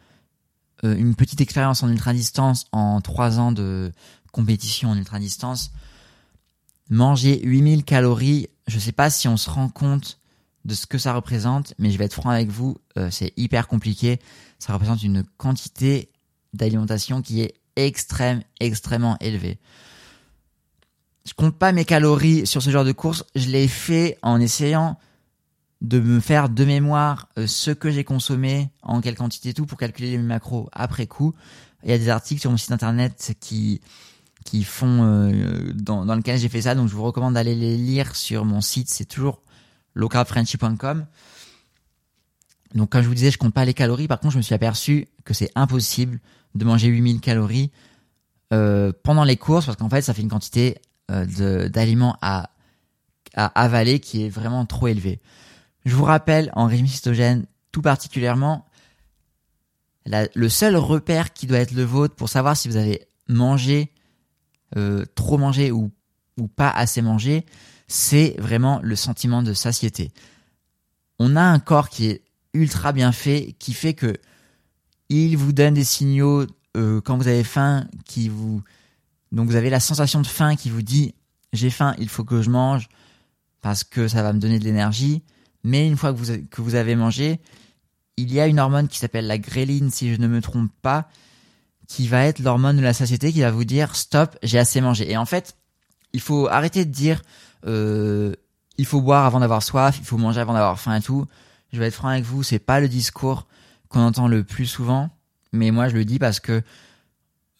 euh, 0.84 0.96
une 0.96 1.16
petite 1.16 1.42
expérience 1.42 1.84
en 1.84 1.90
ultra 1.90 2.14
distance 2.14 2.66
en 2.72 3.02
trois 3.02 3.40
ans 3.40 3.52
de 3.52 3.92
compétition 4.32 4.90
en 4.90 4.98
ultra 4.98 5.20
distance. 5.20 5.72
Manger 6.90 7.42
8000 7.44 7.84
calories, 7.84 8.48
je 8.68 8.78
sais 8.78 8.92
pas 8.92 9.10
si 9.10 9.28
on 9.28 9.38
se 9.38 9.50
rend 9.50 9.70
compte 9.70 10.20
de 10.66 10.74
ce 10.74 10.86
que 10.86 10.98
ça 10.98 11.14
représente, 11.14 11.74
mais 11.78 11.92
je 11.92 11.98
vais 11.98 12.06
être 12.06 12.14
franc 12.14 12.30
avec 12.30 12.50
vous, 12.50 12.78
euh, 12.98 13.10
c'est 13.12 13.34
hyper 13.38 13.68
compliqué. 13.68 14.20
Ça 14.60 14.74
représente 14.74 15.04
une 15.04 15.24
quantité 15.38 16.12
d'alimentation 16.54 17.22
qui 17.22 17.42
est 17.42 17.56
extrême, 17.76 18.42
extrêmement 18.60 19.18
élevée. 19.20 19.60
Je 21.28 21.34
compte 21.34 21.58
pas 21.58 21.72
mes 21.72 21.86
calories 21.86 22.46
sur 22.46 22.62
ce 22.62 22.70
genre 22.70 22.86
de 22.86 22.92
course, 22.92 23.24
je 23.36 23.50
l'ai 23.50 23.68
fait 23.68 24.18
en 24.22 24.40
essayant 24.40 24.98
de 25.88 26.00
me 26.00 26.20
faire 26.20 26.50
de 26.50 26.66
mémoire 26.66 27.28
euh, 27.38 27.48
ce 27.48 27.72
que 27.72 27.92
j'ai 27.92 28.04
consommé, 28.04 28.70
en 28.82 29.02
quelle 29.02 29.16
quantité 29.16 29.54
tout, 29.54 29.66
pour 29.66 29.78
calculer 29.78 30.12
les 30.12 30.18
macros 30.18 30.70
après 30.72 31.08
coup. 31.08 31.34
Il 31.84 31.90
y 31.90 31.94
a 31.94 31.98
des 31.98 32.10
articles 32.10 32.42
sur 32.42 32.52
mon 32.52 32.58
site 32.58 32.72
internet 32.72 33.36
qui 33.40 33.80
font 34.64 35.04
euh, 35.04 35.72
dans, 35.74 36.06
dans 36.06 36.16
lequel 36.16 36.40
j'ai 36.40 36.50
fait 36.50 36.64
ça, 36.64 36.74
donc 36.76 36.90
je 36.90 36.96
vous 36.96 37.04
recommande 37.04 37.36
d'aller 37.36 37.56
les 37.56 37.78
lire 37.78 38.16
sur 38.16 38.46
mon 38.46 38.62
site. 38.62 38.90
C'est 38.90 39.06
toujours 39.06 39.42
localfrenchy.com. 39.94 41.06
Donc 42.74 42.90
comme 42.90 43.02
je 43.04 43.08
vous 43.08 43.14
disais, 43.14 43.32
je 43.32 43.38
compte 43.38 43.54
pas 43.54 43.66
les 43.66 43.74
calories. 43.74 44.08
Par 44.08 44.20
contre, 44.20 44.34
je 44.34 44.38
me 44.38 44.44
suis 44.44 44.56
aperçu 44.56 45.08
que 45.24 45.34
c'est 45.34 45.52
impossible 45.56 46.20
de 46.56 46.66
manger 46.66 46.88
8000 46.88 47.22
calories 47.22 47.72
euh, 48.52 48.92
pendant 49.04 49.24
les 49.24 49.38
courses 49.38 49.66
parce 49.66 49.78
qu'en 49.78 49.90
fait, 49.90 50.02
ça 50.02 50.14
fait 50.14 50.22
une 50.22 50.30
quantité 50.30 50.78
d'aliments 51.08 52.18
à 52.24 52.50
avaler 53.36 54.00
qui 54.00 54.26
est 54.26 54.30
vraiment 54.30 54.66
trop 54.66 54.88
élevée. 54.88 55.20
Je 55.86 55.96
vous 55.96 56.04
rappelle, 56.04 56.52
en 56.54 56.66
régime 56.66 56.88
cétogène, 56.88 57.46
tout 57.72 57.82
particulièrement, 57.82 58.66
le 60.06 60.50
seul 60.50 60.76
repère 60.76 61.34
qui 61.34 61.48
doit 61.48 61.60
être 61.60 61.74
le 61.74 61.84
vôtre 61.84 62.16
pour 62.16 62.30
savoir 62.30 62.58
si 62.58 62.68
vous 62.68 62.76
avez 62.76 63.08
mangé, 63.28 63.92
euh, 64.78 65.06
trop 65.16 65.38
mangé 65.38 65.72
ou, 65.72 65.92
ou 66.38 66.48
pas 66.48 66.70
assez 66.70 67.02
mangé, 67.02 67.46
c'est 67.88 68.36
vraiment 68.40 68.80
le 68.84 68.96
sentiment 68.96 69.44
de 69.44 69.54
satiété. 69.54 70.12
On 71.20 71.36
a 71.36 71.42
un 71.42 71.60
corps 71.60 71.90
qui 71.90 72.08
est 72.08 72.24
ultra 72.54 72.92
bien 72.92 73.12
fait, 73.12 73.56
qui 73.60 73.74
fait 73.74 73.94
que 73.94 74.16
il 75.10 75.38
vous 75.38 75.54
donne 75.54 75.76
des 75.76 75.84
signaux 75.84 76.46
euh, 76.76 77.00
quand 77.02 77.18
vous 77.18 77.28
avez 77.28 77.44
faim, 77.44 77.88
qui 78.06 78.28
vous 78.28 78.64
Donc 79.32 79.48
vous 79.48 79.56
avez 79.56 79.70
la 79.70 79.80
sensation 79.80 80.22
de 80.22 80.28
faim 80.28 80.56
qui 80.56 80.70
vous 80.70 80.82
dit 80.82 81.14
j'ai 81.54 81.70
faim, 81.70 81.96
il 82.00 82.10
faut 82.10 82.24
que 82.24 82.42
je 82.42 82.50
mange 82.50 82.90
parce 83.62 83.84
que 83.84 84.08
ça 84.08 84.24
va 84.24 84.34
me 84.34 84.40
donner 84.40 84.60
de 84.60 84.64
l'énergie. 84.64 85.24
Mais 85.66 85.88
une 85.88 85.98
fois 85.98 86.14
que 86.14 86.18
vous, 86.20 86.48
que 86.52 86.62
vous 86.62 86.76
avez 86.76 86.96
mangé, 86.96 87.40
il 88.18 88.32
y 88.32 88.40
a 88.40 88.46
une 88.46 88.60
hormone 88.60 88.88
qui 88.88 89.00
s'appelle 89.00 89.26
la 89.26 89.40
gréline, 89.40 89.90
si 89.90 90.14
je 90.14 90.22
ne 90.22 90.28
me 90.28 90.40
trompe 90.40 90.72
pas, 90.84 91.10
qui 91.88 92.08
va 92.08 92.24
être 92.24 92.40
l'hormone 92.40 92.78
de 92.78 92.84
la 92.84 92.94
satiété 92.94 93.34
qui 93.34 93.42
va 93.42 93.50
vous 93.50 93.66
dire 93.66 93.96
stop, 93.96 94.38
j'ai 94.44 94.60
assez 94.60 94.80
mangé. 94.80 95.10
Et 95.12 95.18
en 95.18 95.26
fait, 95.26 95.58
il 96.14 96.22
faut 96.22 96.48
arrêter 96.48 96.86
de 96.86 96.92
dire 96.92 97.24
euh, 97.66 98.34
il 98.78 98.86
faut 98.86 99.02
boire 99.02 99.26
avant 99.26 99.40
d'avoir 99.40 99.64
soif, 99.64 99.98
il 100.00 100.06
faut 100.06 100.18
manger 100.18 100.40
avant 100.40 100.54
d'avoir 100.54 100.80
faim 100.80 100.96
et 100.96 101.02
tout. 101.02 101.26
Je 101.74 101.80
vais 101.80 101.88
être 101.88 101.96
franc 101.96 102.10
avec 102.10 102.26
vous, 102.26 102.44
c'est 102.44 102.60
pas 102.60 102.80
le 102.80 102.88
discours 102.88 103.48
qu'on 103.90 104.02
entend 104.02 104.28
le 104.28 104.44
plus 104.44 104.68
souvent, 104.68 105.10
mais 105.52 105.72
moi 105.72 105.90
je 105.90 105.96
le 105.96 106.06
dis 106.06 106.20
parce 106.20 106.40
que 106.40 106.62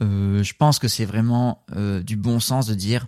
euh, 0.04 0.44
je 0.44 0.54
pense 0.54 0.78
que 0.78 0.88
c'est 0.88 1.06
vraiment 1.06 1.64
euh, 1.76 2.04
du 2.04 2.18
bon 2.18 2.40
sens 2.40 2.68
de 2.68 2.76
dire 2.76 3.08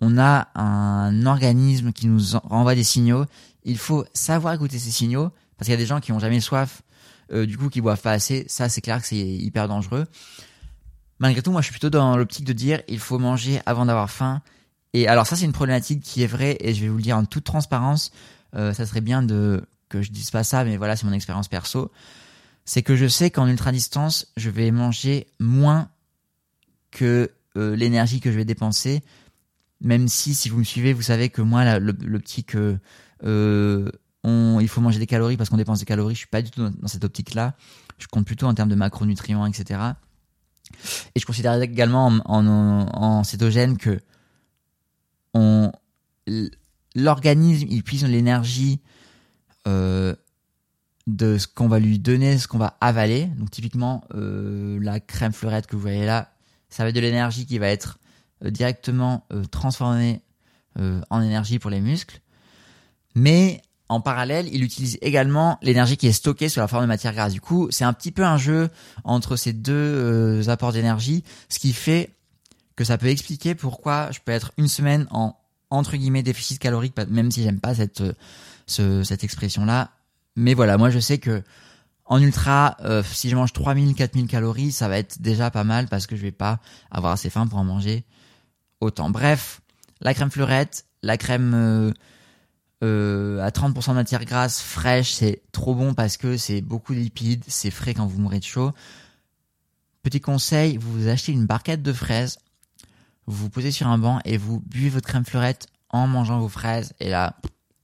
on 0.00 0.18
a 0.18 0.48
un 0.54 1.26
organisme 1.26 1.92
qui 1.92 2.06
nous 2.06 2.20
renvoie 2.44 2.74
des 2.74 2.84
signaux. 2.84 3.24
Il 3.64 3.78
faut 3.78 4.04
savoir 4.12 4.54
écouter 4.54 4.78
ces 4.78 4.90
signaux 4.90 5.30
parce 5.56 5.66
qu'il 5.66 5.72
y 5.72 5.74
a 5.74 5.78
des 5.78 5.86
gens 5.86 6.00
qui 6.00 6.12
ont 6.12 6.18
jamais 6.18 6.40
soif, 6.40 6.82
euh, 7.32 7.46
du 7.46 7.56
coup 7.56 7.68
qui 7.68 7.80
boivent 7.80 8.00
pas 8.00 8.12
assez. 8.12 8.44
Ça 8.48 8.68
c'est 8.68 8.80
clair 8.80 9.00
que 9.00 9.06
c'est 9.06 9.16
hyper 9.16 9.68
dangereux. 9.68 10.06
Malgré 11.18 11.42
tout, 11.42 11.50
moi 11.50 11.62
je 11.62 11.66
suis 11.66 11.72
plutôt 11.72 11.90
dans 11.90 12.16
l'optique 12.16 12.44
de 12.44 12.52
dire 12.52 12.82
il 12.88 12.98
faut 12.98 13.18
manger 13.18 13.60
avant 13.66 13.86
d'avoir 13.86 14.10
faim. 14.10 14.42
Et 14.92 15.08
alors 15.08 15.26
ça 15.26 15.36
c'est 15.36 15.44
une 15.44 15.52
problématique 15.52 16.02
qui 16.02 16.22
est 16.22 16.26
vraie 16.26 16.56
et 16.60 16.74
je 16.74 16.82
vais 16.82 16.88
vous 16.88 16.96
le 16.96 17.02
dire 17.02 17.16
en 17.16 17.24
toute 17.24 17.44
transparence. 17.44 18.12
ça 18.52 18.86
serait 18.86 19.00
bien 19.00 19.22
de 19.22 19.62
que 19.88 20.02
je 20.02 20.10
dise 20.10 20.30
pas 20.30 20.44
ça, 20.44 20.64
mais 20.64 20.76
voilà 20.76 20.96
c'est 20.96 21.06
mon 21.06 21.12
expérience 21.12 21.48
perso 21.48 21.90
c'est 22.66 22.82
que 22.82 22.96
je 22.96 23.06
sais 23.06 23.30
qu'en 23.30 23.46
ultra 23.46 23.72
distance, 23.72 24.26
je 24.36 24.50
vais 24.50 24.70
manger 24.72 25.28
moins 25.38 25.88
que 26.90 27.30
euh, 27.56 27.76
l'énergie 27.76 28.20
que 28.20 28.30
je 28.30 28.36
vais 28.36 28.44
dépenser. 28.44 29.02
Même 29.80 30.08
si, 30.08 30.34
si 30.34 30.48
vous 30.48 30.58
me 30.58 30.64
suivez, 30.64 30.92
vous 30.92 31.02
savez 31.02 31.28
que 31.28 31.42
moi, 31.42 31.64
que 32.46 32.78
euh, 33.24 33.90
il 34.24 34.68
faut 34.68 34.80
manger 34.80 34.98
des 34.98 35.06
calories 35.06 35.36
parce 35.36 35.50
qu'on 35.50 35.56
dépense 35.56 35.80
des 35.80 35.84
calories, 35.84 36.14
je 36.14 36.20
suis 36.20 36.28
pas 36.28 36.42
du 36.42 36.50
tout 36.50 36.68
dans, 36.68 36.88
cette 36.88 37.04
optique-là. 37.04 37.54
Je 37.98 38.06
compte 38.06 38.26
plutôt 38.26 38.46
en 38.46 38.54
termes 38.54 38.68
de 38.68 38.74
macronutriments, 38.74 39.46
etc. 39.46 39.80
Et 41.14 41.20
je 41.20 41.26
considère 41.26 41.60
également 41.60 42.06
en, 42.24 43.24
cétogène 43.24 43.76
que 43.76 44.00
l'organisme 46.94 47.66
il 47.70 47.82
puise 47.82 48.04
l'énergie 48.04 48.80
euh, 49.66 50.14
de 51.06 51.38
ce 51.38 51.46
qu'on 51.46 51.68
va 51.68 51.78
lui 51.78 51.98
donner, 51.98 52.38
ce 52.38 52.48
qu'on 52.48 52.58
va 52.58 52.76
avaler. 52.80 53.26
Donc 53.26 53.50
typiquement, 53.50 54.04
euh, 54.14 54.78
la 54.80 54.98
crème 54.98 55.32
fleurette 55.32 55.66
que 55.66 55.76
vous 55.76 55.82
voyez 55.82 56.06
là, 56.06 56.32
ça 56.68 56.82
va 56.82 56.88
être 56.88 56.94
de 56.94 57.00
l'énergie 57.00 57.46
qui 57.46 57.58
va 57.58 57.68
être 57.68 57.98
directement 58.44 59.26
euh, 59.32 59.44
transformée 59.44 60.22
en 61.08 61.22
énergie 61.22 61.58
pour 61.58 61.70
les 61.70 61.80
muscles. 61.80 62.20
Mais 63.14 63.62
en 63.88 64.02
parallèle, 64.02 64.46
il 64.52 64.62
utilise 64.62 64.98
également 65.00 65.58
l'énergie 65.62 65.96
qui 65.96 66.06
est 66.06 66.12
stockée 66.12 66.50
sous 66.50 66.60
la 66.60 66.68
forme 66.68 66.82
de 66.82 66.88
matière 66.88 67.14
grasse. 67.14 67.32
Du 67.32 67.40
coup, 67.40 67.68
c'est 67.70 67.84
un 67.84 67.94
petit 67.94 68.12
peu 68.12 68.22
un 68.22 68.36
jeu 68.36 68.68
entre 69.02 69.36
ces 69.36 69.54
deux 69.54 70.46
apports 70.50 70.74
d'énergie, 70.74 71.24
ce 71.48 71.58
qui 71.58 71.72
fait 71.72 72.10
que 72.76 72.84
ça 72.84 72.98
peut 72.98 73.06
expliquer 73.06 73.54
pourquoi 73.54 74.10
je 74.10 74.18
peux 74.22 74.32
être 74.32 74.52
une 74.58 74.68
semaine 74.68 75.06
en 75.12 75.34
entre 75.70 75.96
guillemets 75.96 76.22
déficit 76.22 76.58
calorique, 76.58 76.94
même 77.08 77.30
si 77.30 77.42
j'aime 77.42 77.58
pas 77.58 77.74
cette 77.74 78.02
cette 78.66 79.24
expression 79.24 79.64
là, 79.64 79.92
mais 80.36 80.52
voilà, 80.52 80.76
moi 80.76 80.90
je 80.90 80.98
sais 80.98 81.18
que 81.18 81.42
en 82.04 82.22
ultra, 82.22 82.76
euh, 82.84 83.02
si 83.02 83.28
je 83.28 83.34
mange 83.34 83.52
3000, 83.52 83.94
4000 83.94 84.28
calories, 84.28 84.70
ça 84.70 84.86
va 84.86 84.98
être 84.98 85.20
déjà 85.20 85.50
pas 85.50 85.64
mal 85.64 85.88
parce 85.88 86.06
que 86.06 86.14
je 86.14 86.22
vais 86.22 86.30
pas 86.30 86.60
avoir 86.90 87.12
assez 87.12 87.30
faim 87.30 87.48
pour 87.48 87.58
en 87.58 87.64
manger 87.64 88.04
autant. 88.80 89.10
Bref, 89.10 89.60
la 90.00 90.14
crème 90.14 90.30
fleurette, 90.30 90.86
la 91.02 91.16
crème 91.16 91.52
euh, 91.54 91.92
euh, 92.84 93.40
à 93.40 93.50
30% 93.50 93.90
de 93.90 93.94
matière 93.94 94.24
grasse 94.24 94.60
fraîche, 94.60 95.12
c'est 95.12 95.42
trop 95.52 95.74
bon 95.74 95.94
parce 95.94 96.16
que 96.16 96.36
c'est 96.36 96.60
beaucoup 96.60 96.94
de 96.94 97.00
lipides, 97.00 97.44
c'est 97.48 97.70
frais 97.70 97.94
quand 97.94 98.06
vous 98.06 98.20
mourrez 98.20 98.38
de 98.38 98.44
chaud. 98.44 98.72
Petit 100.02 100.20
conseil, 100.20 100.76
vous 100.76 101.08
achetez 101.08 101.32
une 101.32 101.46
barquette 101.46 101.82
de 101.82 101.92
fraises, 101.92 102.38
vous 103.26 103.44
vous 103.44 103.50
posez 103.50 103.70
sur 103.70 103.88
un 103.88 103.98
banc 103.98 104.20
et 104.24 104.36
vous 104.36 104.60
buvez 104.60 104.88
votre 104.88 105.08
crème 105.08 105.24
fleurette 105.24 105.66
en 105.88 106.06
mangeant 106.06 106.38
vos 106.38 106.48
fraises 106.48 106.92
et 107.00 107.08
là, 107.08 107.36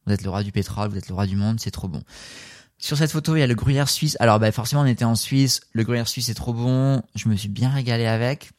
vous 0.06 0.12
êtes 0.12 0.22
le 0.22 0.30
roi 0.30 0.42
du 0.42 0.52
pétrole, 0.52 0.90
vous 0.90 0.98
êtes 0.98 1.08
le 1.08 1.14
roi 1.14 1.26
du 1.26 1.36
monde, 1.36 1.58
c'est 1.58 1.70
trop 1.70 1.88
bon. 1.88 2.02
Sur 2.78 2.96
cette 2.96 3.12
photo, 3.12 3.36
il 3.36 3.38
y 3.38 3.42
a 3.42 3.46
le 3.46 3.54
gruyère 3.54 3.88
suisse. 3.88 4.16
Alors, 4.18 4.40
bah, 4.40 4.50
forcément, 4.50 4.82
on 4.82 4.86
était 4.86 5.04
en 5.04 5.14
Suisse. 5.14 5.60
Le 5.72 5.84
gruyère 5.84 6.08
suisse 6.08 6.28
est 6.30 6.34
trop 6.34 6.52
bon. 6.52 7.00
Je 7.14 7.28
me 7.28 7.36
suis 7.36 7.48
bien 7.48 7.70
régalé 7.70 8.06
avec. 8.06 8.50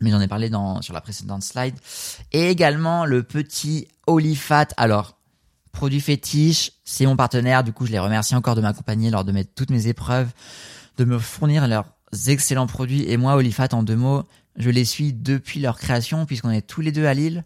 Mais 0.00 0.10
j'en 0.10 0.20
ai 0.20 0.28
parlé 0.28 0.48
dans, 0.48 0.82
sur 0.82 0.94
la 0.94 1.00
précédente 1.00 1.42
slide. 1.42 1.74
Et 2.32 2.48
également, 2.48 3.04
le 3.04 3.22
petit 3.22 3.88
Olifat. 4.06 4.68
Alors, 4.76 5.16
produit 5.72 6.00
fétiche. 6.00 6.72
C'est 6.84 7.06
mon 7.06 7.16
partenaire. 7.16 7.64
Du 7.64 7.72
coup, 7.72 7.86
je 7.86 7.92
les 7.92 7.98
remercie 7.98 8.34
encore 8.34 8.54
de 8.54 8.60
m'accompagner 8.60 9.10
lors 9.10 9.24
de 9.24 9.32
mes, 9.32 9.44
toutes 9.44 9.70
mes 9.70 9.86
épreuves, 9.86 10.28
de 10.96 11.04
me 11.04 11.18
fournir 11.18 11.68
leurs 11.68 11.86
excellents 12.26 12.66
produits. 12.66 13.04
Et 13.10 13.16
moi, 13.16 13.34
Olifat, 13.34 13.68
en 13.72 13.82
deux 13.82 13.96
mots, 13.96 14.24
je 14.56 14.70
les 14.70 14.84
suis 14.84 15.12
depuis 15.12 15.60
leur 15.60 15.78
création 15.78 16.26
puisqu'on 16.26 16.50
est 16.50 16.66
tous 16.66 16.80
les 16.80 16.92
deux 16.92 17.06
à 17.06 17.14
Lille. 17.14 17.44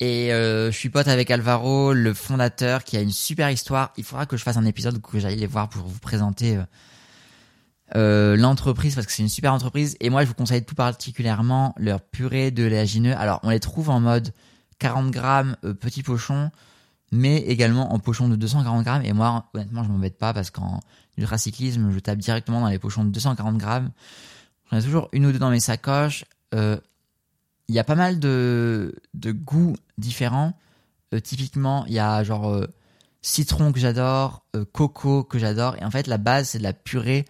Et 0.00 0.32
euh, 0.32 0.72
je 0.72 0.76
suis 0.76 0.90
pote 0.90 1.06
avec 1.08 1.30
Alvaro, 1.30 1.92
le 1.92 2.14
fondateur, 2.14 2.82
qui 2.82 2.96
a 2.96 3.00
une 3.00 3.12
super 3.12 3.50
histoire. 3.50 3.92
Il 3.96 4.04
faudra 4.04 4.26
que 4.26 4.36
je 4.36 4.42
fasse 4.42 4.56
un 4.56 4.66
épisode 4.66 5.00
que 5.00 5.18
j'aille 5.20 5.36
les 5.36 5.46
voir 5.46 5.68
pour 5.68 5.86
vous 5.86 5.98
présenter 6.00 6.56
euh, 6.56 6.62
euh, 7.96 8.36
l'entreprise 8.36 8.94
parce 8.94 9.06
que 9.06 9.12
c'est 9.12 9.22
une 9.22 9.28
super 9.28 9.52
entreprise. 9.52 9.96
Et 10.00 10.10
moi, 10.10 10.22
je 10.22 10.28
vous 10.28 10.34
conseille 10.34 10.64
tout 10.64 10.74
particulièrement 10.74 11.74
leur 11.78 12.00
purée 12.00 12.50
de 12.50 12.64
léagineux. 12.64 13.16
Alors, 13.16 13.40
on 13.42 13.50
les 13.50 13.60
trouve 13.60 13.90
en 13.90 14.00
mode 14.00 14.32
40 14.78 15.10
grammes 15.10 15.56
petit 15.80 16.02
pochon, 16.02 16.50
mais 17.12 17.38
également 17.38 17.92
en 17.92 17.98
pochon 17.98 18.28
de 18.28 18.36
240 18.36 18.84
grammes. 18.84 19.04
Et 19.04 19.12
moi, 19.12 19.46
honnêtement, 19.54 19.84
je 19.84 19.88
m'embête 19.88 20.18
pas 20.18 20.32
parce 20.32 20.50
qu'en 20.50 20.80
ultracyclisme, 21.16 21.90
je 21.92 21.98
tape 22.00 22.18
directement 22.18 22.60
dans 22.60 22.68
les 22.68 22.78
pochons 22.78 23.04
de 23.04 23.10
240 23.10 23.58
grammes. 23.58 23.90
J'en 24.70 24.78
ai 24.78 24.82
toujours 24.82 25.08
une 25.12 25.26
ou 25.26 25.32
deux 25.32 25.38
dans 25.38 25.50
mes 25.50 25.60
sacoches. 25.60 26.24
Euh, 26.54 26.78
il 27.68 27.74
y 27.74 27.78
a 27.78 27.84
pas 27.84 27.94
mal 27.94 28.18
de, 28.18 28.94
de 29.14 29.32
goûts 29.32 29.76
différents. 29.98 30.54
Euh, 31.14 31.20
typiquement, 31.20 31.84
il 31.86 31.94
y 31.94 31.98
a 31.98 32.22
genre 32.24 32.48
euh, 32.48 32.66
citron 33.22 33.72
que 33.72 33.80
j'adore, 33.80 34.44
euh, 34.56 34.64
coco 34.70 35.24
que 35.24 35.38
j'adore. 35.38 35.76
Et 35.80 35.84
en 35.84 35.90
fait, 35.90 36.06
la 36.06 36.18
base, 36.18 36.50
c'est 36.50 36.58
de 36.58 36.62
la 36.62 36.72
purée 36.72 37.24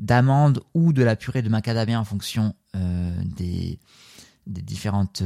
d'amande 0.00 0.62
ou 0.74 0.92
de 0.92 1.04
la 1.04 1.14
purée 1.14 1.42
de 1.42 1.48
macadamia 1.48 2.00
en 2.00 2.04
fonction 2.04 2.54
des, 2.74 3.78
des 4.46 4.62
différentes 4.62 5.22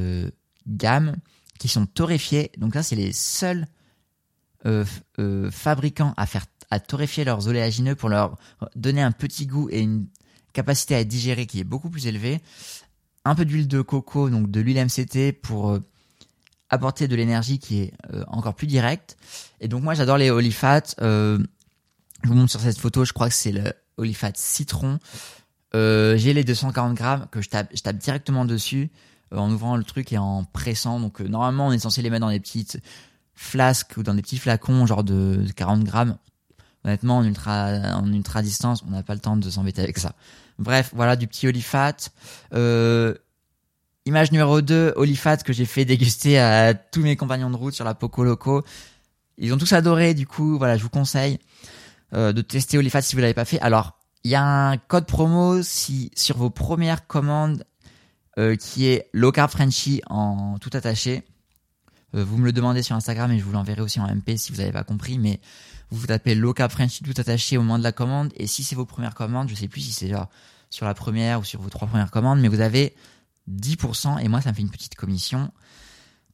gammes 0.66 1.16
qui 1.58 1.68
sont 1.68 1.86
torréfiées. 1.86 2.50
Donc 2.58 2.74
là, 2.74 2.82
c'est 2.82 2.96
les 2.96 3.12
seuls 3.12 3.66
fabricants 5.50 6.12
à 6.16 6.26
faire 6.26 6.46
à 6.70 6.80
torréfier 6.80 7.24
leurs 7.24 7.48
oléagineux 7.48 7.94
pour 7.94 8.08
leur 8.08 8.36
donner 8.74 9.00
un 9.00 9.12
petit 9.12 9.46
goût 9.46 9.68
et 9.70 9.80
une 9.80 10.06
capacité 10.52 10.94
à 10.94 11.04
digérer 11.04 11.46
qui 11.46 11.60
est 11.60 11.64
beaucoup 11.64 11.90
plus 11.90 12.06
élevée 12.06 12.40
un 13.24 13.34
peu 13.34 13.44
d'huile 13.44 13.68
de 13.68 13.80
coco, 13.80 14.30
donc 14.30 14.50
de 14.50 14.60
l'huile 14.60 14.84
MCT 14.84 15.32
pour 15.32 15.70
euh, 15.70 15.80
apporter 16.68 17.08
de 17.08 17.16
l'énergie 17.16 17.58
qui 17.58 17.80
est 17.80 17.94
euh, 18.12 18.24
encore 18.28 18.54
plus 18.54 18.66
directe. 18.66 19.16
Et 19.60 19.68
donc 19.68 19.82
moi 19.82 19.94
j'adore 19.94 20.18
les. 20.18 20.30
Euh, 20.30 21.38
je 22.22 22.28
vous 22.28 22.34
montre 22.34 22.50
sur 22.50 22.60
cette 22.60 22.78
photo, 22.78 23.04
je 23.04 23.12
crois 23.12 23.28
que 23.28 23.34
c'est 23.34 23.52
le 23.52 23.72
olifat 23.96 24.32
citron. 24.34 24.98
J'ai 25.72 26.32
les 26.32 26.44
240 26.44 26.94
grammes 26.94 27.26
que 27.30 27.40
je 27.40 27.48
tape, 27.48 27.68
je 27.74 27.82
tape 27.82 27.96
directement 27.96 28.44
dessus 28.44 28.90
en 29.32 29.50
ouvrant 29.50 29.76
le 29.76 29.84
truc 29.84 30.12
et 30.12 30.18
en 30.18 30.44
pressant. 30.44 31.00
Donc 31.00 31.20
normalement 31.20 31.68
on 31.68 31.72
est 31.72 31.78
censé 31.78 32.02
les 32.02 32.10
mettre 32.10 32.26
dans 32.26 32.30
des 32.30 32.40
petites 32.40 32.80
flasques 33.34 33.96
ou 33.96 34.02
dans 34.02 34.14
des 34.14 34.22
petits 34.22 34.38
flacons 34.38 34.86
genre 34.86 35.04
de 35.04 35.44
40 35.56 35.84
grammes. 35.84 36.16
Honnêtement 36.84 37.18
en 37.18 37.24
ultra 37.24 37.96
en 37.96 38.12
ultra 38.12 38.42
distance 38.42 38.84
on 38.86 38.90
n'a 38.90 39.02
pas 39.02 39.14
le 39.14 39.20
temps 39.20 39.36
de 39.36 39.50
s'embêter 39.50 39.82
avec 39.82 39.98
ça. 39.98 40.14
Bref, 40.58 40.90
voilà 40.94 41.16
du 41.16 41.26
petit 41.26 41.46
olifat. 41.46 41.96
Euh, 42.52 43.14
image 44.06 44.32
numéro 44.32 44.60
2, 44.60 44.94
olifat 44.96 45.38
que 45.38 45.52
j'ai 45.52 45.64
fait 45.64 45.84
déguster 45.84 46.38
à 46.38 46.74
tous 46.74 47.00
mes 47.00 47.16
compagnons 47.16 47.50
de 47.50 47.56
route 47.56 47.74
sur 47.74 47.84
la 47.84 47.94
Poco 47.94 48.24
Loco. 48.24 48.64
Ils 49.38 49.52
ont 49.52 49.58
tous 49.58 49.72
adoré, 49.72 50.14
du 50.14 50.26
coup, 50.26 50.58
voilà, 50.58 50.76
je 50.76 50.82
vous 50.82 50.90
conseille 50.90 51.38
euh, 52.14 52.32
de 52.32 52.42
tester 52.42 52.78
olifat 52.78 53.02
si 53.02 53.16
vous 53.16 53.20
l'avez 53.20 53.34
pas 53.34 53.44
fait. 53.44 53.60
Alors, 53.60 53.98
il 54.24 54.30
y 54.30 54.34
a 54.34 54.44
un 54.44 54.76
code 54.76 55.06
promo 55.06 55.62
si 55.62 56.10
sur 56.16 56.36
vos 56.36 56.50
premières 56.50 57.06
commandes 57.06 57.64
euh, 58.38 58.56
qui 58.56 58.86
est 58.86 59.08
low 59.12 59.32
carb 59.32 59.50
Frenchy 59.50 60.00
en 60.08 60.58
tout 60.58 60.70
attaché. 60.72 61.24
Euh, 62.14 62.24
vous 62.24 62.38
me 62.38 62.44
le 62.44 62.52
demandez 62.52 62.82
sur 62.82 62.96
Instagram 62.96 63.30
et 63.32 63.38
je 63.38 63.44
vous 63.44 63.52
l'enverrai 63.52 63.82
aussi 63.82 64.00
en 64.00 64.06
MP 64.06 64.36
si 64.36 64.52
vous 64.52 64.58
n'avez 64.58 64.72
pas 64.72 64.84
compris, 64.84 65.18
mais 65.18 65.40
vous 65.90 66.06
tapez 66.06 66.34
low 66.34 66.52
carb 66.52 66.70
Frenchy 66.70 67.02
tout 67.02 67.14
attaché 67.16 67.58
au 67.58 67.62
moment 67.62 67.78
de 67.78 67.84
la 67.84 67.92
commande 67.92 68.32
et 68.36 68.46
si 68.46 68.64
c'est 68.64 68.76
vos 68.76 68.86
premières 68.86 69.14
commandes, 69.14 69.48
je 69.48 69.54
sais 69.54 69.68
plus 69.68 69.80
si 69.80 69.92
c'est 69.92 70.08
genre 70.08 70.28
sur 70.70 70.86
la 70.86 70.94
première 70.94 71.40
ou 71.40 71.44
sur 71.44 71.60
vos 71.60 71.70
trois 71.70 71.86
premières 71.86 72.10
commandes, 72.10 72.40
mais 72.40 72.48
vous 72.48 72.60
avez 72.60 72.94
10% 73.50 74.20
et 74.20 74.28
moi 74.28 74.40
ça 74.40 74.50
me 74.50 74.54
fait 74.54 74.62
une 74.62 74.70
petite 74.70 74.94
commission 74.94 75.52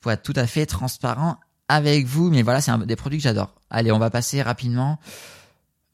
pour 0.00 0.12
être 0.12 0.22
tout 0.22 0.32
à 0.36 0.46
fait 0.46 0.66
transparent 0.66 1.38
avec 1.68 2.06
vous. 2.06 2.30
Mais 2.30 2.42
voilà, 2.42 2.60
c'est 2.60 2.70
un 2.70 2.78
des 2.78 2.96
produits 2.96 3.18
que 3.18 3.24
j'adore. 3.24 3.54
Allez, 3.68 3.92
on 3.92 3.98
va 3.98 4.10
passer 4.10 4.42
rapidement 4.42 4.98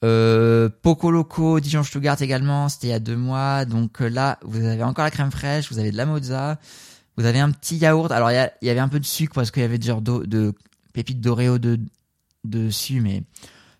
Euh, 0.04 0.68
Poco 0.82 1.10
Loco, 1.10 1.58
Dijon 1.60 1.82
Stuttgart 1.82 2.20
également, 2.20 2.68
c'était 2.68 2.88
il 2.88 2.90
y 2.90 2.94
a 2.94 3.00
deux 3.00 3.16
mois. 3.16 3.64
Donc 3.64 4.00
euh, 4.00 4.08
là, 4.08 4.38
vous 4.42 4.64
avez 4.64 4.82
encore 4.82 5.04
la 5.04 5.10
crème 5.10 5.30
fraîche, 5.30 5.70
vous 5.70 5.78
avez 5.78 5.90
de 5.90 5.96
la 5.96 6.06
mozza, 6.06 6.58
vous 7.16 7.24
avez 7.24 7.40
un 7.40 7.50
petit 7.50 7.76
yaourt. 7.76 8.10
Alors 8.12 8.30
il 8.30 8.50
y, 8.62 8.70
avait 8.70 8.80
un 8.80 8.88
peu 8.88 9.00
de 9.00 9.06
sucre 9.06 9.34
parce 9.34 9.50
qu'il 9.50 9.62
y 9.62 9.64
avait 9.64 9.80
genre 9.80 10.02
de, 10.02 10.24
de 10.26 10.52
pépites 10.92 11.20
d'Oreo 11.20 11.58
de, 11.58 11.80
dessus, 12.44 13.00
mais 13.00 13.24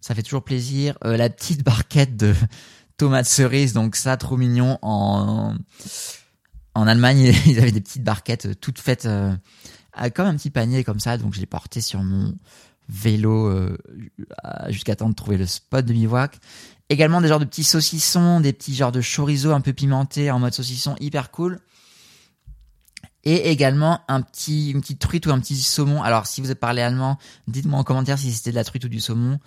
ça 0.00 0.14
fait 0.14 0.22
toujours 0.22 0.44
plaisir. 0.44 0.96
Euh, 1.04 1.16
la 1.16 1.28
petite 1.28 1.62
barquette 1.64 2.16
de 2.16 2.34
tomates 2.96 3.26
cerises, 3.26 3.72
donc 3.72 3.96
ça 3.96 4.16
trop 4.16 4.36
mignon. 4.36 4.78
En 4.82 5.54
en 6.74 6.86
Allemagne, 6.86 7.32
ils 7.46 7.58
avaient 7.58 7.72
des 7.72 7.80
petites 7.80 8.04
barquettes 8.04 8.60
toutes 8.60 8.78
faites 8.78 9.06
euh, 9.06 9.34
comme 10.14 10.26
un 10.26 10.36
petit 10.36 10.50
panier 10.50 10.84
comme 10.84 11.00
ça, 11.00 11.18
donc 11.18 11.34
je 11.34 11.40
l'ai 11.40 11.46
porté 11.46 11.80
sur 11.80 12.02
mon 12.02 12.34
vélo 12.88 13.48
euh, 13.48 13.76
jusqu'à 14.68 14.96
temps 14.96 15.08
de 15.08 15.14
trouver 15.14 15.36
le 15.36 15.46
spot 15.46 15.84
de 15.84 15.92
bivouac. 15.92 16.38
Également 16.88 17.20
des 17.20 17.28
genres 17.28 17.40
de 17.40 17.44
petits 17.44 17.64
saucissons, 17.64 18.40
des 18.40 18.52
petits 18.52 18.74
genres 18.74 18.92
de 18.92 19.00
chorizo 19.00 19.50
un 19.52 19.60
peu 19.60 19.72
pimentés 19.72 20.30
en 20.30 20.38
mode 20.38 20.54
saucisson 20.54 20.94
hyper 21.00 21.30
cool. 21.30 21.60
Et 23.24 23.50
également 23.50 24.02
un 24.06 24.22
petit, 24.22 24.70
une 24.70 24.80
petite 24.80 25.00
truite 25.00 25.26
ou 25.26 25.32
un 25.32 25.40
petit 25.40 25.60
saumon. 25.60 26.00
Alors 26.02 26.26
si 26.26 26.40
vous 26.40 26.54
parlé 26.54 26.82
allemand, 26.82 27.18
dites-moi 27.48 27.80
en 27.80 27.82
commentaire 27.82 28.18
si 28.18 28.32
c'était 28.32 28.50
de 28.50 28.54
la 28.54 28.62
truite 28.62 28.84
ou 28.84 28.88
du 28.88 29.00
saumon, 29.00 29.40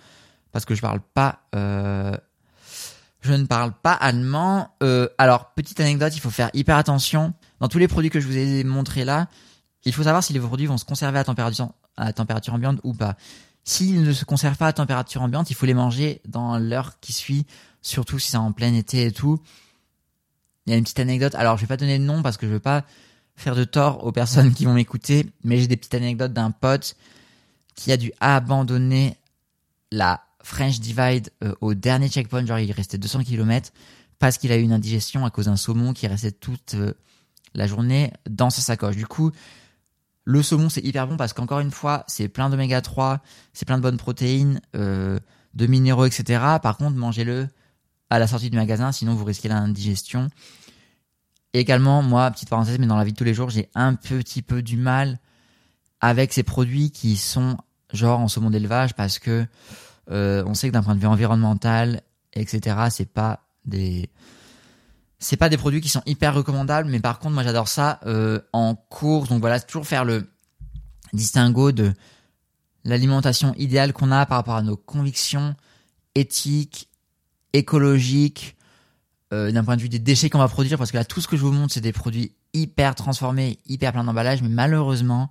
parce 0.52 0.66
que 0.66 0.74
je 0.74 0.82
parle 0.82 1.00
pas. 1.14 1.40
Euh, 1.54 2.14
je 3.22 3.32
ne 3.32 3.46
parle 3.46 3.72
pas 3.72 3.92
allemand. 3.92 4.74
Euh, 4.82 5.08
alors 5.16 5.54
petite 5.54 5.80
anecdote, 5.80 6.14
il 6.14 6.20
faut 6.20 6.30
faire 6.30 6.50
hyper 6.52 6.76
attention 6.76 7.32
dans 7.60 7.68
tous 7.68 7.78
les 7.78 7.88
produits 7.88 8.10
que 8.10 8.20
je 8.20 8.26
vous 8.26 8.36
ai 8.36 8.64
montrés 8.64 9.06
là. 9.06 9.28
Il 9.84 9.94
faut 9.94 10.02
savoir 10.02 10.22
si 10.22 10.34
les 10.34 10.40
produits 10.40 10.66
vont 10.66 10.76
se 10.76 10.84
conserver 10.84 11.18
à 11.18 11.24
température 11.24 11.70
à 12.00 12.12
température 12.12 12.54
ambiante 12.54 12.80
ou 12.84 12.94
pas. 12.94 13.16
S'ils 13.64 14.02
ne 14.02 14.12
se 14.12 14.24
conservent 14.24 14.56
pas 14.56 14.68
à 14.68 14.72
température 14.72 15.22
ambiante, 15.22 15.50
il 15.50 15.54
faut 15.54 15.66
les 15.66 15.74
manger 15.74 16.20
dans 16.26 16.58
l'heure 16.58 16.98
qui 17.00 17.12
suit, 17.12 17.46
surtout 17.82 18.18
si 18.18 18.30
c'est 18.30 18.36
en 18.36 18.52
plein 18.52 18.74
été 18.74 19.06
et 19.06 19.12
tout. 19.12 19.40
Il 20.66 20.70
y 20.70 20.74
a 20.74 20.76
une 20.76 20.84
petite 20.84 21.00
anecdote. 21.00 21.34
Alors, 21.34 21.56
je 21.56 21.62
vais 21.62 21.66
pas 21.66 21.76
donner 21.76 21.98
de 21.98 22.04
nom 22.04 22.22
parce 22.22 22.36
que 22.36 22.46
je 22.46 22.52
veux 22.52 22.60
pas 22.60 22.84
faire 23.36 23.54
de 23.54 23.64
tort 23.64 24.04
aux 24.04 24.12
personnes 24.12 24.52
qui 24.54 24.64
vont 24.64 24.74
m'écouter, 24.74 25.26
mais 25.44 25.58
j'ai 25.58 25.66
des 25.66 25.76
petites 25.76 25.94
anecdotes 25.94 26.32
d'un 26.32 26.50
pote 26.50 26.96
qui 27.74 27.92
a 27.92 27.96
dû 27.96 28.12
abandonner 28.20 29.16
la 29.90 30.22
French 30.42 30.80
Divide 30.80 31.30
euh, 31.42 31.54
au 31.60 31.74
dernier 31.74 32.08
checkpoint, 32.08 32.44
genre 32.44 32.58
il 32.58 32.72
restait 32.72 32.98
200 32.98 33.24
km 33.24 33.72
parce 34.18 34.38
qu'il 34.38 34.52
a 34.52 34.56
eu 34.56 34.62
une 34.62 34.72
indigestion 34.72 35.24
à 35.24 35.30
cause 35.30 35.46
d'un 35.46 35.56
saumon 35.56 35.92
qui 35.92 36.06
restait 36.06 36.32
toute 36.32 36.74
euh, 36.74 36.92
la 37.54 37.66
journée 37.66 38.12
dans 38.28 38.50
sa 38.50 38.60
sacoche. 38.60 38.96
Du 38.96 39.06
coup, 39.06 39.32
le 40.30 40.42
saumon, 40.42 40.68
c'est 40.68 40.84
hyper 40.84 41.08
bon 41.08 41.16
parce 41.16 41.32
qu'encore 41.32 41.58
une 41.58 41.72
fois, 41.72 42.04
c'est 42.06 42.28
plein 42.28 42.50
d'oméga 42.50 42.80
3, 42.80 43.20
c'est 43.52 43.66
plein 43.66 43.78
de 43.78 43.82
bonnes 43.82 43.96
protéines, 43.96 44.60
euh, 44.76 45.18
de 45.54 45.66
minéraux, 45.66 46.06
etc. 46.06 46.40
Par 46.62 46.76
contre, 46.76 46.96
mangez-le 46.96 47.48
à 48.10 48.18
la 48.20 48.28
sortie 48.28 48.48
du 48.48 48.56
magasin, 48.56 48.92
sinon 48.92 49.14
vous 49.14 49.24
risquez 49.24 49.48
l'indigestion. 49.48 50.28
Également, 51.52 52.02
moi, 52.02 52.30
petite 52.30 52.48
parenthèse, 52.48 52.78
mais 52.78 52.86
dans 52.86 52.96
la 52.96 53.02
vie 53.02 53.12
de 53.12 53.16
tous 53.16 53.24
les 53.24 53.34
jours, 53.34 53.50
j'ai 53.50 53.68
un 53.74 53.94
petit 53.94 54.42
peu 54.42 54.62
du 54.62 54.76
mal 54.76 55.18
avec 56.00 56.32
ces 56.32 56.44
produits 56.44 56.92
qui 56.92 57.16
sont 57.16 57.56
genre 57.92 58.20
en 58.20 58.28
saumon 58.28 58.50
d'élevage 58.50 58.94
parce 58.94 59.18
que 59.18 59.44
euh, 60.12 60.44
on 60.46 60.54
sait 60.54 60.68
que 60.68 60.72
d'un 60.72 60.84
point 60.84 60.94
de 60.94 61.00
vue 61.00 61.08
environnemental, 61.08 62.02
etc., 62.34 62.76
c'est 62.90 63.12
pas 63.12 63.40
des 63.64 64.08
c'est 65.20 65.36
pas 65.36 65.50
des 65.50 65.58
produits 65.58 65.82
qui 65.82 65.90
sont 65.90 66.02
hyper 66.06 66.34
recommandables, 66.34 66.88
mais 66.88 66.98
par 66.98 67.18
contre, 67.18 67.34
moi 67.34 67.44
j'adore 67.44 67.68
ça 67.68 68.00
euh, 68.06 68.40
en 68.52 68.74
course. 68.74 69.28
Donc 69.28 69.40
voilà, 69.40 69.60
toujours 69.60 69.86
faire 69.86 70.04
le 70.04 70.26
distinguo 71.12 71.72
de 71.72 71.92
l'alimentation 72.84 73.54
idéale 73.58 73.92
qu'on 73.92 74.10
a 74.10 74.24
par 74.24 74.38
rapport 74.38 74.56
à 74.56 74.62
nos 74.62 74.76
convictions 74.76 75.54
éthiques, 76.14 76.88
écologiques, 77.52 78.56
euh, 79.32 79.52
d'un 79.52 79.62
point 79.62 79.76
de 79.76 79.82
vue 79.82 79.90
des 79.90 79.98
déchets 79.98 80.30
qu'on 80.30 80.38
va 80.38 80.48
produire, 80.48 80.78
parce 80.78 80.90
que 80.90 80.96
là, 80.96 81.04
tout 81.04 81.20
ce 81.20 81.28
que 81.28 81.36
je 81.36 81.42
vous 81.42 81.52
montre, 81.52 81.74
c'est 81.74 81.82
des 81.82 81.92
produits 81.92 82.34
hyper 82.54 82.94
transformés, 82.94 83.58
hyper 83.66 83.92
plein 83.92 84.04
d'emballage, 84.04 84.42
mais 84.42 84.48
malheureusement, 84.48 85.30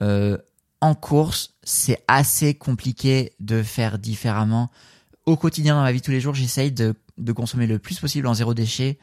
euh, 0.00 0.38
en 0.80 0.94
course, 0.94 1.54
c'est 1.62 2.02
assez 2.08 2.54
compliqué 2.54 3.34
de 3.38 3.62
faire 3.62 3.98
différemment. 3.98 4.70
Au 5.26 5.36
quotidien, 5.36 5.74
dans 5.74 5.84
la 5.84 5.92
vie 5.92 6.00
tous 6.00 6.12
les 6.12 6.20
jours, 6.20 6.34
j'essaye 6.34 6.72
de 6.72 6.94
de 7.18 7.32
consommer 7.32 7.66
le 7.66 7.78
plus 7.78 7.98
possible 7.98 8.26
en 8.26 8.34
zéro 8.34 8.52
déchet, 8.54 8.98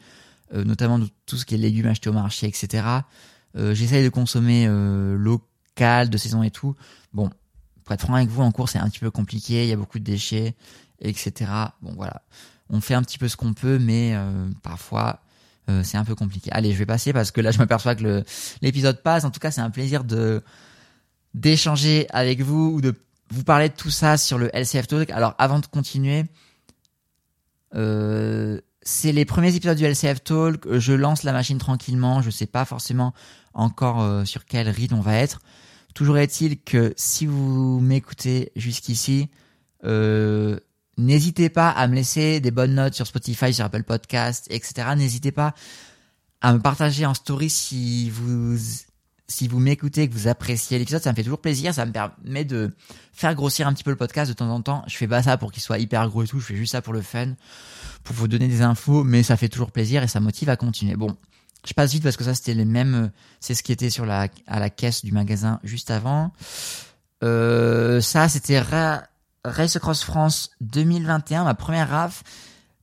euh, 0.52 0.64
notamment 0.64 1.00
tout 1.26 1.36
ce 1.36 1.44
qui 1.44 1.54
est 1.54 1.58
légumes 1.58 1.86
achetés 1.86 2.08
au 2.08 2.12
marché, 2.12 2.46
etc. 2.46 2.86
Euh, 3.56 3.74
J'essaye 3.74 4.04
de 4.04 4.08
consommer 4.08 4.66
euh, 4.68 5.16
local, 5.16 6.10
de 6.10 6.16
saison 6.16 6.42
et 6.42 6.50
tout. 6.50 6.76
Bon, 7.12 7.30
pour 7.82 7.92
être 7.92 8.02
franc 8.02 8.14
avec 8.14 8.28
vous, 8.28 8.42
en 8.42 8.52
cours 8.52 8.68
c'est 8.68 8.78
un 8.78 8.88
petit 8.88 9.00
peu 9.00 9.10
compliqué, 9.10 9.64
il 9.64 9.68
y 9.68 9.72
a 9.72 9.76
beaucoup 9.76 9.98
de 9.98 10.04
déchets, 10.04 10.54
etc. 11.00 11.50
Bon 11.82 11.92
voilà, 11.94 12.22
on 12.70 12.80
fait 12.80 12.94
un 12.94 13.02
petit 13.02 13.18
peu 13.18 13.28
ce 13.28 13.36
qu'on 13.36 13.52
peut, 13.52 13.78
mais 13.78 14.12
euh, 14.14 14.48
parfois 14.62 15.20
euh, 15.68 15.82
c'est 15.82 15.96
un 15.96 16.04
peu 16.04 16.14
compliqué. 16.14 16.50
Allez, 16.52 16.72
je 16.72 16.78
vais 16.78 16.86
passer 16.86 17.12
parce 17.12 17.30
que 17.30 17.40
là 17.40 17.50
je 17.50 17.58
m'aperçois 17.58 17.94
que 17.94 18.24
l'épisode 18.62 19.02
passe. 19.02 19.24
En 19.24 19.30
tout 19.30 19.40
cas, 19.40 19.50
c'est 19.50 19.60
un 19.60 19.70
plaisir 19.70 20.04
de 20.04 20.42
d'échanger 21.34 22.06
avec 22.10 22.42
vous 22.42 22.74
ou 22.76 22.80
de 22.80 22.94
vous 23.30 23.44
parler 23.44 23.68
de 23.68 23.74
tout 23.74 23.90
ça 23.90 24.16
sur 24.16 24.38
le 24.38 24.50
LCF 24.54 24.86
Talk. 24.86 25.10
Alors 25.10 25.34
avant 25.38 25.58
de 25.58 25.66
continuer, 25.66 26.24
euh, 27.74 28.60
c'est 28.82 29.12
les 29.12 29.24
premiers 29.24 29.54
épisodes 29.54 29.76
du 29.76 29.84
LCF 29.84 30.22
Talk. 30.22 30.78
Je 30.78 30.92
lance 30.92 31.22
la 31.22 31.32
machine 31.32 31.58
tranquillement. 31.58 32.22
Je 32.22 32.30
sais 32.30 32.46
pas 32.46 32.64
forcément 32.64 33.14
encore 33.54 34.02
euh, 34.02 34.24
sur 34.24 34.44
quel 34.44 34.68
rythme 34.68 34.96
on 34.96 35.00
va 35.00 35.16
être. 35.16 35.40
Toujours 35.94 36.18
est-il 36.18 36.60
que 36.60 36.92
si 36.96 37.24
vous 37.24 37.80
m'écoutez 37.80 38.50
jusqu'ici, 38.56 39.30
euh, 39.84 40.58
n'hésitez 40.98 41.48
pas 41.48 41.70
à 41.70 41.86
me 41.86 41.94
laisser 41.94 42.40
des 42.40 42.50
bonnes 42.50 42.74
notes 42.74 42.94
sur 42.94 43.06
Spotify, 43.06 43.54
sur 43.54 43.64
Apple 43.64 43.84
Podcast, 43.84 44.46
etc. 44.50 44.88
N'hésitez 44.96 45.30
pas 45.30 45.54
à 46.40 46.52
me 46.52 46.58
partager 46.58 47.06
en 47.06 47.14
story 47.14 47.48
si 47.48 48.10
vous 48.10 48.58
si 49.26 49.48
vous 49.48 49.58
m'écoutez, 49.58 50.08
que 50.08 50.12
vous 50.12 50.28
appréciez 50.28 50.78
l'épisode, 50.78 51.02
ça 51.02 51.10
me 51.10 51.16
fait 51.16 51.22
toujours 51.22 51.40
plaisir. 51.40 51.72
Ça 51.74 51.86
me 51.86 51.92
permet 51.92 52.44
de 52.44 52.74
faire 53.12 53.34
grossir 53.34 53.66
un 53.66 53.72
petit 53.72 53.84
peu 53.84 53.90
le 53.90 53.96
podcast 53.96 54.30
de 54.30 54.36
temps 54.36 54.50
en 54.50 54.60
temps. 54.60 54.84
Je 54.86 54.96
fais 54.96 55.08
pas 55.08 55.22
ça 55.22 55.38
pour 55.38 55.50
qu'il 55.50 55.62
soit 55.62 55.78
hyper 55.78 56.08
gros 56.08 56.22
et 56.22 56.26
tout. 56.26 56.40
Je 56.40 56.46
fais 56.46 56.56
juste 56.56 56.72
ça 56.72 56.82
pour 56.82 56.92
le 56.92 57.00
fun, 57.00 57.34
pour 58.02 58.14
vous 58.14 58.28
donner 58.28 58.48
des 58.48 58.62
infos, 58.62 59.02
mais 59.02 59.22
ça 59.22 59.36
fait 59.36 59.48
toujours 59.48 59.72
plaisir 59.72 60.02
et 60.02 60.08
ça 60.08 60.20
motive 60.20 60.50
à 60.50 60.56
continuer. 60.56 60.96
Bon, 60.96 61.16
je 61.66 61.72
passe 61.72 61.92
vite 61.92 62.02
parce 62.02 62.16
que 62.16 62.24
ça 62.24 62.34
c'était 62.34 62.54
les 62.54 62.66
mêmes. 62.66 63.10
C'est 63.40 63.54
ce 63.54 63.62
qui 63.62 63.72
était 63.72 63.90
sur 63.90 64.04
la 64.04 64.28
à 64.46 64.60
la 64.60 64.70
caisse 64.70 65.04
du 65.04 65.12
magasin 65.12 65.58
juste 65.64 65.90
avant. 65.90 66.32
Euh, 67.22 68.02
ça 68.02 68.28
c'était 68.28 68.60
Race 68.60 69.78
Cross 69.78 70.04
France 70.04 70.50
2021, 70.60 71.44
ma 71.44 71.54
première 71.54 71.88
RAF. 71.88 72.22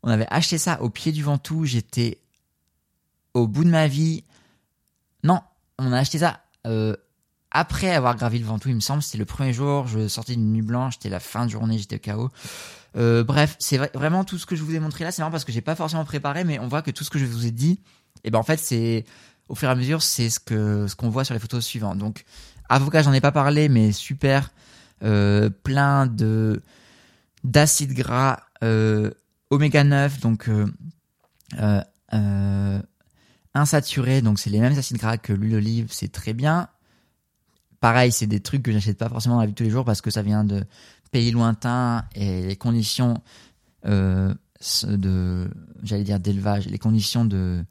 On 0.01 0.09
avait 0.09 0.27
acheté 0.31 0.57
ça 0.57 0.81
au 0.81 0.89
pied 0.89 1.11
du 1.11 1.21
Ventoux. 1.21 1.65
J'étais 1.65 2.17
au 3.35 3.47
bout 3.47 3.63
de 3.63 3.69
ma 3.69 3.87
vie. 3.87 4.23
On 5.83 5.91
a 5.91 5.97
acheté 5.97 6.19
ça 6.19 6.41
euh, 6.67 6.95
après 7.49 7.93
avoir 7.93 8.15
gravi 8.15 8.39
le 8.39 8.45
Ventoux, 8.45 8.69
il 8.69 8.75
me 8.75 8.81
semble. 8.81 9.01
C'était 9.01 9.17
le 9.17 9.25
premier 9.25 9.51
jour, 9.51 9.87
je 9.87 10.07
sortais 10.07 10.33
d'une 10.33 10.53
nuit 10.53 10.61
blanche, 10.61 10.93
c'était 10.93 11.09
la 11.09 11.19
fin 11.19 11.45
de 11.45 11.51
journée, 11.51 11.77
j'étais 11.77 11.99
KO. 11.99 12.29
Euh, 12.95 13.23
bref, 13.23 13.55
c'est 13.59 13.77
vraiment 13.93 14.23
tout 14.23 14.37
ce 14.37 14.45
que 14.45 14.55
je 14.55 14.63
vous 14.63 14.75
ai 14.75 14.79
montré 14.79 15.03
là. 15.03 15.11
C'est 15.11 15.21
marrant 15.21 15.31
parce 15.31 15.43
que 15.43 15.51
j'ai 15.51 15.61
pas 15.61 15.75
forcément 15.75 16.05
préparé, 16.05 16.43
mais 16.43 16.59
on 16.59 16.67
voit 16.67 16.81
que 16.81 16.91
tout 16.91 17.03
ce 17.03 17.09
que 17.09 17.19
je 17.19 17.25
vous 17.25 17.45
ai 17.45 17.51
dit, 17.51 17.81
eh 18.23 18.31
ben 18.31 18.39
en 18.39 18.43
fait 18.43 18.57
c'est 18.57 19.05
au 19.49 19.55
fur 19.55 19.67
et 19.67 19.71
à 19.71 19.75
mesure, 19.75 20.01
c'est 20.01 20.29
ce 20.29 20.39
que 20.39 20.87
ce 20.87 20.95
qu'on 20.95 21.09
voit 21.09 21.25
sur 21.25 21.33
les 21.33 21.39
photos 21.39 21.65
suivantes. 21.65 21.97
Donc 21.97 22.23
avocat, 22.69 23.01
j'en 23.01 23.13
ai 23.13 23.21
pas 23.21 23.33
parlé, 23.33 23.67
mais 23.67 23.91
super, 23.91 24.51
euh, 25.03 25.49
plein 25.49 26.05
de 26.05 26.61
d'acides 27.43 27.93
gras, 27.93 28.43
euh, 28.63 29.11
oméga 29.49 29.83
9, 29.83 30.19
donc 30.21 30.49
insaturé, 33.53 34.21
donc 34.21 34.39
c'est 34.39 34.49
les 34.49 34.59
mêmes 34.59 34.77
acides 34.77 34.97
gras 34.97 35.17
que 35.17 35.33
l'huile 35.33 35.51
d'olive, 35.51 35.87
c'est 35.91 36.11
très 36.11 36.33
bien. 36.33 36.69
Pareil, 37.79 38.11
c'est 38.11 38.27
des 38.27 38.39
trucs 38.39 38.63
que 38.63 38.71
j'achète 38.71 38.97
pas 38.97 39.09
forcément 39.09 39.35
dans 39.35 39.41
la 39.41 39.47
vie 39.47 39.53
de 39.53 39.57
tous 39.57 39.63
les 39.63 39.69
jours 39.69 39.85
parce 39.85 40.01
que 40.01 40.11
ça 40.11 40.21
vient 40.21 40.43
de 40.43 40.63
pays 41.11 41.31
lointains 41.31 42.05
et 42.15 42.43
les 42.43 42.55
conditions 42.55 43.21
euh, 43.85 44.33
de, 44.83 45.49
j'allais 45.83 46.03
dire 46.03 46.19
d'élevage, 46.19 46.67
les 46.67 46.77
conditions 46.77 47.25
de 47.25 47.63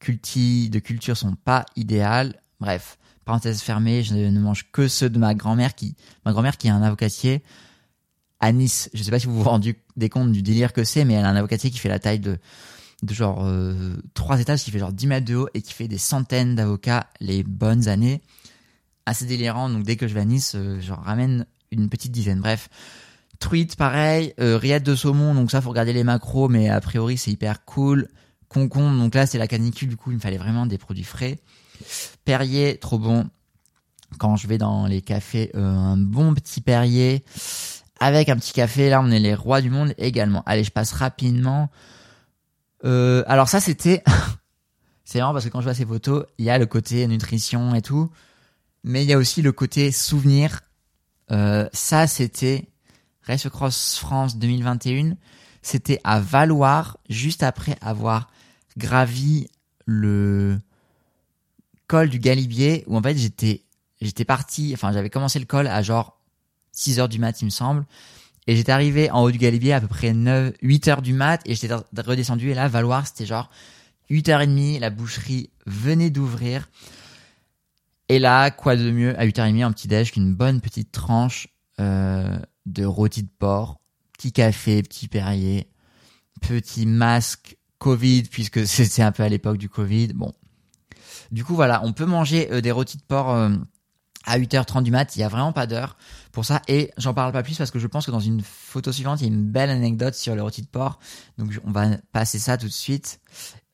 culti, 0.00 0.70
de 0.70 0.78
culture 0.78 1.16
sont 1.16 1.34
pas 1.34 1.66
idéales. 1.74 2.40
Bref, 2.60 2.98
parenthèse 3.24 3.60
fermée, 3.60 4.02
je 4.02 4.14
ne 4.14 4.40
mange 4.40 4.70
que 4.70 4.88
ceux 4.88 5.10
de 5.10 5.18
ma 5.18 5.34
grand-mère 5.34 5.74
qui, 5.74 5.96
ma 6.24 6.32
grand-mère 6.32 6.56
qui 6.56 6.68
est 6.68 6.70
un 6.70 6.82
avocatier 6.82 7.42
à 8.40 8.52
Nice. 8.52 8.88
Je 8.94 9.02
sais 9.02 9.10
pas 9.10 9.18
si 9.18 9.26
vous 9.26 9.36
vous 9.36 9.42
rendez 9.50 9.76
des 9.96 10.08
compte 10.08 10.32
du 10.32 10.42
délire 10.42 10.72
que 10.72 10.84
c'est, 10.84 11.04
mais 11.04 11.14
elle 11.14 11.24
a 11.24 11.28
un 11.28 11.36
avocatier 11.36 11.70
qui 11.70 11.78
fait 11.78 11.88
la 11.88 11.98
taille 11.98 12.20
de 12.20 12.38
de 13.02 13.14
genre 13.14 13.44
euh, 13.44 13.94
trois 14.14 14.40
étages 14.40 14.62
qui 14.62 14.70
fait 14.70 14.78
genre 14.78 14.92
10 14.92 15.06
mètres 15.06 15.26
de 15.26 15.34
haut 15.36 15.48
et 15.54 15.62
qui 15.62 15.72
fait 15.72 15.88
des 15.88 15.98
centaines 15.98 16.54
d'avocats 16.54 17.06
les 17.20 17.42
bonnes 17.42 17.88
années. 17.88 18.22
Assez 19.04 19.26
délirant, 19.26 19.68
donc 19.68 19.84
dès 19.84 19.96
que 19.96 20.08
je 20.08 20.14
vais 20.14 20.20
à 20.20 20.24
Nice, 20.24 20.54
euh, 20.56 20.80
j'en 20.80 20.96
ramène 20.96 21.46
une 21.70 21.88
petite 21.88 22.12
dizaine. 22.12 22.40
Bref, 22.40 22.68
truite 23.38 23.76
pareil, 23.76 24.34
euh, 24.40 24.56
rillettes 24.56 24.82
de 24.82 24.94
saumon, 24.94 25.34
donc 25.34 25.50
ça 25.50 25.60
faut 25.60 25.70
regarder 25.70 25.92
les 25.92 26.04
macros, 26.04 26.48
mais 26.48 26.68
a 26.68 26.80
priori 26.80 27.16
c'est 27.16 27.30
hyper 27.30 27.64
cool. 27.64 28.08
Concombre, 28.48 28.98
donc 28.98 29.14
là 29.14 29.26
c'est 29.26 29.38
la 29.38 29.48
canicule, 29.48 29.88
du 29.88 29.96
coup 29.96 30.10
il 30.10 30.16
me 30.16 30.20
fallait 30.20 30.38
vraiment 30.38 30.66
des 30.66 30.78
produits 30.78 31.04
frais. 31.04 31.38
Perrier, 32.24 32.78
trop 32.78 32.98
bon. 32.98 33.28
Quand 34.18 34.36
je 34.36 34.46
vais 34.46 34.56
dans 34.56 34.86
les 34.86 35.02
cafés, 35.02 35.50
euh, 35.54 35.68
un 35.68 35.96
bon 35.96 36.32
petit 36.32 36.60
Perrier 36.60 37.24
avec 38.00 38.28
un 38.28 38.36
petit 38.36 38.52
café. 38.52 38.88
Là, 38.90 39.00
on 39.00 39.10
est 39.10 39.18
les 39.18 39.34
rois 39.34 39.60
du 39.60 39.70
monde 39.70 39.94
également. 39.98 40.42
Allez, 40.46 40.64
je 40.64 40.70
passe 40.70 40.92
rapidement. 40.92 41.70
Euh, 42.86 43.24
alors 43.26 43.48
ça, 43.48 43.60
c'était... 43.60 44.02
c'est 45.04 45.18
marrant 45.18 45.32
parce 45.32 45.44
que 45.44 45.50
quand 45.50 45.60
je 45.60 45.64
vois 45.66 45.74
ces 45.74 45.86
photos, 45.86 46.24
il 46.38 46.44
y 46.44 46.50
a 46.50 46.58
le 46.58 46.66
côté 46.66 47.06
nutrition 47.06 47.74
et 47.74 47.82
tout, 47.82 48.10
mais 48.84 49.02
il 49.04 49.08
y 49.08 49.12
a 49.12 49.18
aussi 49.18 49.42
le 49.42 49.52
côté 49.52 49.92
souvenir. 49.92 50.60
Euh, 51.30 51.68
ça, 51.72 52.06
c'était 52.06 52.68
Race 53.22 53.48
Cross 53.48 53.98
France 53.98 54.38
2021. 54.38 55.16
C'était 55.62 56.00
à 56.04 56.20
Valoir, 56.20 56.98
juste 57.08 57.42
après 57.42 57.76
avoir 57.80 58.30
gravi 58.76 59.48
le 59.84 60.58
col 61.88 62.08
du 62.08 62.18
Galibier, 62.18 62.84
où 62.86 62.96
en 62.96 63.02
fait 63.02 63.16
j'étais 63.16 63.62
j'étais 64.00 64.24
parti, 64.24 64.72
enfin 64.74 64.92
j'avais 64.92 65.10
commencé 65.10 65.38
le 65.38 65.44
col 65.44 65.66
à 65.66 65.82
genre 65.82 66.20
6 66.72 67.00
heures 67.00 67.08
du 67.08 67.18
mat, 67.18 67.40
il 67.40 67.46
me 67.46 67.50
semble. 67.50 67.84
Et 68.46 68.56
j'étais 68.56 68.72
arrivé 68.72 69.10
en 69.10 69.22
haut 69.22 69.30
du 69.30 69.38
Galibier 69.38 69.72
à 69.72 69.80
peu 69.80 69.88
près 69.88 70.12
9, 70.12 70.54
8 70.62 70.88
heures 70.88 71.02
du 71.02 71.12
mat 71.12 71.40
et 71.46 71.54
j'étais 71.54 71.74
redescendu 71.74 72.50
et 72.50 72.54
là, 72.54 72.68
Valoir, 72.68 73.06
c'était 73.06 73.26
genre 73.26 73.50
8h30, 74.10 74.78
la 74.78 74.90
boucherie 74.90 75.50
venait 75.66 76.10
d'ouvrir. 76.10 76.68
Et 78.08 78.18
là, 78.20 78.50
quoi 78.50 78.76
de 78.76 78.90
mieux 78.90 79.18
à 79.18 79.26
8h30 79.26 79.64
un 79.64 79.72
petit 79.72 79.88
déj 79.88 80.12
qu'une 80.12 80.32
bonne 80.32 80.60
petite 80.60 80.92
tranche 80.92 81.48
euh, 81.80 82.38
de 82.66 82.84
rôti 82.84 83.24
de 83.24 83.28
porc, 83.38 83.80
petit 84.16 84.32
café, 84.32 84.82
petit 84.82 85.08
Perrier, 85.08 85.68
petit 86.40 86.86
masque 86.86 87.56
Covid 87.78 88.24
puisque 88.24 88.64
c'était 88.66 89.02
un 89.02 89.12
peu 89.12 89.24
à 89.24 89.28
l'époque 89.28 89.58
du 89.58 89.68
Covid. 89.68 90.08
Bon. 90.14 90.32
Du 91.32 91.44
coup 91.44 91.56
voilà, 91.56 91.82
on 91.84 91.92
peut 91.92 92.06
manger 92.06 92.48
euh, 92.52 92.60
des 92.60 92.70
rôtis 92.70 92.98
de 92.98 93.02
porc 93.02 93.32
euh, 93.32 93.50
à 94.26 94.38
8h30 94.38 94.82
du 94.82 94.90
mat, 94.90 95.16
il 95.16 95.20
y 95.20 95.22
a 95.22 95.28
vraiment 95.28 95.52
pas 95.52 95.66
d'heure 95.66 95.96
pour 96.32 96.44
ça 96.44 96.60
et 96.68 96.90
j'en 96.98 97.14
parle 97.14 97.32
pas 97.32 97.42
plus 97.42 97.56
parce 97.56 97.70
que 97.70 97.78
je 97.78 97.86
pense 97.86 98.06
que 98.06 98.10
dans 98.10 98.20
une 98.20 98.42
photo 98.42 98.92
suivante, 98.92 99.20
il 99.20 99.28
y 99.28 99.30
a 99.30 99.32
une 99.32 99.44
belle 99.44 99.70
anecdote 99.70 100.14
sur 100.14 100.34
le 100.34 100.42
rôti 100.42 100.62
de 100.62 100.66
porc. 100.66 100.98
Donc 101.38 101.58
on 101.64 101.70
va 101.70 101.86
passer 102.12 102.38
ça 102.38 102.58
tout 102.58 102.66
de 102.66 102.72
suite. 102.72 103.20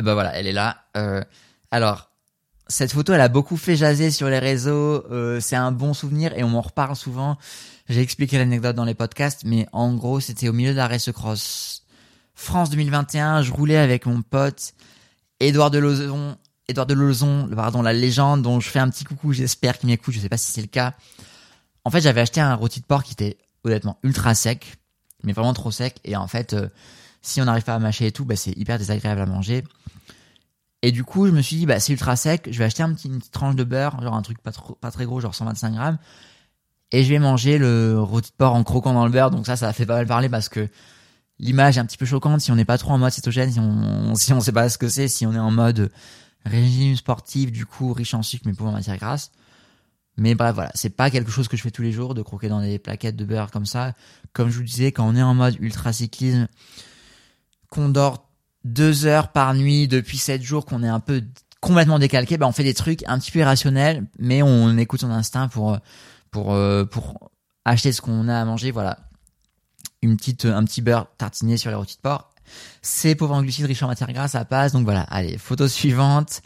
bah 0.02 0.14
voilà, 0.14 0.36
elle 0.36 0.46
est 0.46 0.52
là. 0.52 0.84
Euh, 0.96 1.22
alors 1.70 2.10
cette 2.68 2.92
photo, 2.92 3.12
elle 3.12 3.20
a 3.20 3.28
beaucoup 3.28 3.56
fait 3.56 3.76
jaser 3.76 4.10
sur 4.10 4.28
les 4.28 4.38
réseaux. 4.38 5.04
Euh, 5.10 5.40
c'est 5.40 5.56
un 5.56 5.72
bon 5.72 5.94
souvenir 5.94 6.36
et 6.36 6.44
on 6.44 6.48
m'en 6.48 6.60
reparle 6.60 6.96
souvent. 6.96 7.36
J'ai 7.88 8.00
expliqué 8.00 8.38
l'anecdote 8.38 8.76
dans 8.76 8.84
les 8.84 8.94
podcasts, 8.94 9.42
mais 9.44 9.66
en 9.72 9.92
gros, 9.94 10.20
c'était 10.20 10.48
au 10.48 10.52
milieu 10.52 10.70
de 10.70 10.76
la 10.76 10.88
race 10.88 11.10
cross 11.12 11.84
France 12.34 12.70
2021. 12.70 13.42
Je 13.42 13.52
roulais 13.52 13.76
avec 13.76 14.06
mon 14.06 14.22
pote 14.22 14.74
Édouard 15.40 15.70
Delozon, 15.70 16.36
Édouard 16.72 16.86
Delozon, 16.86 17.48
pardon, 17.54 17.82
la 17.82 17.92
légende 17.92 18.42
dont 18.42 18.60
je 18.60 18.68
fais 18.68 18.78
un 18.78 18.90
petit 18.90 19.04
coucou. 19.04 19.32
J'espère 19.32 19.78
qu'il 19.78 19.88
m'écoute. 19.88 20.14
Je 20.14 20.20
sais 20.20 20.28
pas 20.28 20.36
si 20.36 20.50
c'est 20.50 20.60
le 20.60 20.66
cas. 20.66 20.94
En 21.84 21.90
fait, 21.90 22.00
j'avais 22.00 22.20
acheté 22.20 22.40
un 22.40 22.54
rôti 22.54 22.80
de 22.80 22.84
porc 22.84 23.04
qui 23.04 23.12
était 23.12 23.38
honnêtement 23.64 23.98
ultra 24.02 24.34
sec, 24.34 24.78
mais 25.22 25.32
vraiment 25.32 25.54
trop 25.54 25.70
sec. 25.70 26.00
Et 26.04 26.16
en 26.16 26.26
fait, 26.26 26.52
euh, 26.52 26.68
si 27.22 27.40
on 27.40 27.44
n'arrive 27.44 27.62
pas 27.64 27.74
à 27.74 27.78
mâcher 27.78 28.06
et 28.06 28.12
tout, 28.12 28.24
bah, 28.24 28.36
c'est 28.36 28.52
hyper 28.52 28.78
désagréable 28.78 29.20
à 29.20 29.26
manger. 29.26 29.64
Et 30.82 30.90
du 30.90 31.04
coup, 31.04 31.26
je 31.26 31.32
me 31.32 31.40
suis 31.40 31.56
dit, 31.56 31.66
bah, 31.66 31.78
c'est 31.78 31.92
ultra 31.92 32.16
sec, 32.16 32.48
je 32.50 32.58
vais 32.58 32.64
acheter 32.64 32.82
une 32.82 32.94
petite 32.94 33.30
tranche 33.30 33.54
de 33.54 33.62
beurre, 33.62 34.02
genre 34.02 34.14
un 34.14 34.22
truc 34.22 34.42
pas, 34.42 34.50
trop, 34.50 34.74
pas 34.74 34.90
très 34.90 35.04
gros, 35.04 35.20
genre 35.20 35.34
125 35.34 35.74
grammes, 35.74 35.98
et 36.90 37.04
je 37.04 37.08
vais 37.08 37.20
manger 37.20 37.56
le 37.58 38.00
rôti 38.00 38.30
de 38.30 38.36
porc 38.36 38.54
en 38.54 38.64
croquant 38.64 38.92
dans 38.92 39.04
le 39.04 39.12
beurre. 39.12 39.30
Donc 39.30 39.46
ça, 39.46 39.56
ça 39.56 39.68
a 39.68 39.72
fait 39.72 39.86
pas 39.86 39.94
mal 39.94 40.06
parler 40.06 40.28
parce 40.28 40.48
que 40.48 40.68
l'image 41.38 41.76
est 41.76 41.80
un 41.80 41.86
petit 41.86 41.96
peu 41.96 42.04
choquante 42.04 42.40
si 42.40 42.50
on 42.50 42.56
n'est 42.56 42.64
pas 42.64 42.78
trop 42.78 42.92
en 42.92 42.98
mode 42.98 43.12
cétogène, 43.12 43.52
si 43.52 43.60
on, 43.60 44.14
si 44.16 44.32
on 44.32 44.40
sait 44.40 44.52
pas 44.52 44.68
ce 44.68 44.76
que 44.76 44.88
c'est, 44.88 45.06
si 45.06 45.24
on 45.24 45.32
est 45.32 45.38
en 45.38 45.52
mode 45.52 45.92
régime 46.44 46.96
sportif, 46.96 47.52
du 47.52 47.66
coup, 47.66 47.92
riche 47.92 48.14
en 48.14 48.22
sucre, 48.22 48.44
mais 48.46 48.52
pauvre 48.52 48.70
en 48.70 48.74
matière 48.74 48.96
grasse. 48.96 49.30
Mais 50.16 50.34
bref, 50.34 50.54
voilà, 50.54 50.70
c'est 50.74 50.90
pas 50.90 51.10
quelque 51.10 51.30
chose 51.30 51.48
que 51.48 51.56
je 51.56 51.62
fais 51.62 51.70
tous 51.70 51.82
les 51.82 51.92
jours 51.92 52.14
de 52.14 52.22
croquer 52.22 52.48
dans 52.48 52.60
des 52.60 52.78
plaquettes 52.78 53.16
de 53.16 53.24
beurre 53.24 53.50
comme 53.50 53.66
ça. 53.66 53.94
Comme 54.32 54.50
je 54.50 54.58
vous 54.58 54.64
disais, 54.64 54.92
quand 54.92 55.08
on 55.08 55.16
est 55.16 55.22
en 55.22 55.34
mode 55.34 55.56
ultra 55.60 55.92
cyclisme, 55.92 56.48
qu'on 57.70 57.88
dort 57.88 58.28
deux 58.64 59.06
heures 59.06 59.32
par 59.32 59.54
nuit 59.54 59.88
depuis 59.88 60.18
sept 60.18 60.42
jours, 60.42 60.66
qu'on 60.66 60.82
est 60.82 60.88
un 60.88 61.00
peu 61.00 61.24
complètement 61.60 61.98
décalqué, 61.98 62.36
bah 62.36 62.46
on 62.46 62.52
fait 62.52 62.64
des 62.64 62.74
trucs 62.74 63.02
un 63.06 63.18
petit 63.18 63.30
peu 63.30 63.38
irrationnels, 63.38 64.06
mais 64.18 64.42
on 64.42 64.76
écoute 64.76 65.00
son 65.00 65.10
instinct 65.10 65.48
pour 65.48 65.78
pour 66.30 66.52
euh, 66.52 66.84
pour 66.84 67.30
acheter 67.64 67.92
ce 67.92 68.02
qu'on 68.02 68.28
a 68.28 68.38
à 68.38 68.44
manger. 68.44 68.70
Voilà, 68.70 68.98
une 70.02 70.16
petite 70.16 70.44
un 70.44 70.64
petit 70.64 70.82
beurre 70.82 71.06
tartiné 71.16 71.56
sur 71.56 71.70
les 71.70 71.76
rôtis 71.76 71.96
de 71.96 72.02
porc. 72.02 72.31
C'est 72.82 73.14
pauvre 73.14 73.34
en 73.34 73.42
glucides, 73.42 73.66
riche 73.66 73.82
en 73.82 73.88
matière 73.88 74.12
grasse, 74.12 74.32
ça 74.32 74.44
passe. 74.44 74.72
Donc 74.72 74.84
voilà, 74.84 75.02
allez, 75.02 75.38
photo 75.38 75.68
suivante. 75.68 76.42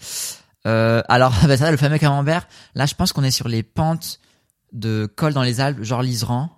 Euh, 0.67 1.03
alors, 1.09 1.33
bah 1.47 1.71
le 1.71 1.77
fameux 1.77 1.99
camembert. 1.99 2.47
Là, 2.75 2.87
je 2.87 2.95
pense 2.95 3.13
qu'on 3.13 3.25
est 3.25 3.31
sur 3.31 3.49
les 3.49 3.63
pentes 3.63 4.21
de 4.73 5.07
col 5.07 5.33
dans 5.33 5.43
les 5.43 5.61
Alpes, 5.61 5.83
genre 5.83 6.03
l'Iseran. 6.03 6.51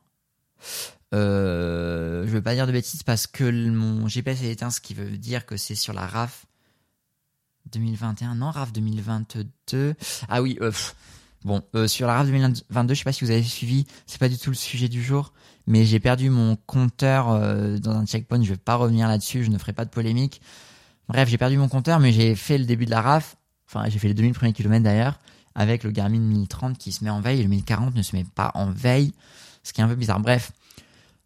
Euh, 1.15 2.27
je 2.27 2.31
veux 2.31 2.43
pas 2.43 2.55
dire 2.55 2.67
de 2.67 2.73
bêtises 2.73 3.03
parce 3.03 3.27
que 3.27 3.51
mon 3.71 4.09
GPS 4.09 4.43
est 4.43 4.51
éteint, 4.51 4.71
ce 4.71 4.81
qui 4.81 4.95
veut 4.95 5.17
dire 5.17 5.47
que 5.47 5.57
c'est 5.57 5.75
sur 5.75 5.93
la 5.93 6.07
RAF 6.07 6.47
2021. 7.73 8.35
Non, 8.35 8.51
RAF 8.51 8.73
2022. 8.73 9.95
Ah 10.29 10.43
oui, 10.43 10.59
euh, 10.61 10.73
bon, 11.45 11.63
euh, 11.75 11.89
sur 11.89 12.07
la 12.07 12.15
RAF 12.15 12.27
2022, 12.27 12.95
je 12.95 12.99
sais 12.99 13.05
pas 13.05 13.13
si 13.13 13.25
vous 13.25 13.31
avez 13.31 13.43
suivi, 13.43 13.87
c'est 14.07 14.19
pas 14.19 14.29
du 14.29 14.39
tout 14.39 14.51
le 14.51 14.57
sujet 14.57 14.89
du 14.89 15.03
jour, 15.03 15.33
mais 15.69 15.85
j'ai 15.85 16.01
perdu 16.01 16.31
mon 16.31 16.57
compteur 16.57 17.29
euh, 17.29 17.77
dans 17.77 17.93
un 17.93 18.07
checkpoint. 18.07 18.43
Je 18.43 18.49
vais 18.49 18.57
pas 18.57 18.77
revenir 18.77 19.07
là-dessus, 19.07 19.45
je 19.45 19.51
ne 19.51 19.59
ferai 19.59 19.75
pas 19.75 19.85
de 19.85 19.91
polémique. 19.91 20.41
Bref, 21.09 21.29
j'ai 21.29 21.37
perdu 21.37 21.59
mon 21.59 21.69
compteur, 21.69 22.01
mais 22.01 22.11
j'ai 22.11 22.35
fait 22.35 22.57
le 22.57 22.65
début 22.65 22.87
de 22.87 22.91
la 22.91 23.03
RAF. 23.03 23.37
Enfin, 23.69 23.85
j'ai 23.89 23.99
fait 23.99 24.09
les 24.09 24.15
2000 24.15 24.33
premiers 24.33 24.55
kilomètres 24.55 24.85
d'ailleurs, 24.85 25.19
avec 25.55 25.85
le 25.85 25.91
Garmin 25.91 26.21
1030 26.21 26.79
qui 26.79 26.91
se 26.91 27.05
met 27.05 27.11
en 27.11 27.21
veille 27.21 27.41
et 27.41 27.43
le 27.43 27.51
1040 27.51 27.95
ne 27.95 28.01
se 28.01 28.17
met 28.17 28.25
pas 28.25 28.51
en 28.55 28.71
veille, 28.71 29.13
ce 29.63 29.75
qui 29.75 29.83
est 29.83 29.85
un 29.85 29.89
peu 29.89 29.95
bizarre. 29.95 30.21
Bref, 30.21 30.53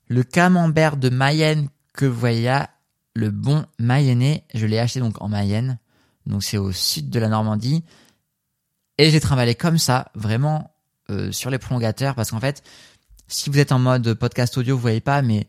le 0.09 0.25
camembert 0.25 0.97
de 0.97 1.09
Mayenne 1.09 1.69
que 1.93 2.05
vous 2.05 2.19
voyez 2.19 2.45
là, 2.45 2.71
le 3.15 3.31
bon 3.31 3.65
mayennais, 3.79 4.45
je 4.55 4.67
l'ai 4.67 4.81
acheté 4.81 4.99
donc 4.99 5.23
en 5.23 5.29
Mayenne. 5.29 5.79
Donc 6.27 6.43
c'est 6.43 6.59
au 6.59 6.73
sud 6.73 7.11
de 7.11 7.21
la 7.21 7.29
Normandie. 7.29 7.85
Et 8.99 9.11
j'ai 9.11 9.21
trimballé 9.21 9.55
comme 9.55 9.79
ça, 9.79 10.11
vraiment 10.17 10.73
euh, 11.11 11.31
sur 11.31 11.51
les 11.51 11.59
prolongateurs, 11.59 12.17
parce 12.17 12.31
qu'en 12.33 12.41
fait, 12.41 12.63
si 13.33 13.51
vous 13.51 13.59
êtes 13.59 13.73
en 13.73 13.79
mode 13.79 14.15
podcast 14.15 14.57
audio, 14.59 14.77
vous 14.77 14.83
voyez 14.83 15.01
pas, 15.01 15.23
mais 15.23 15.47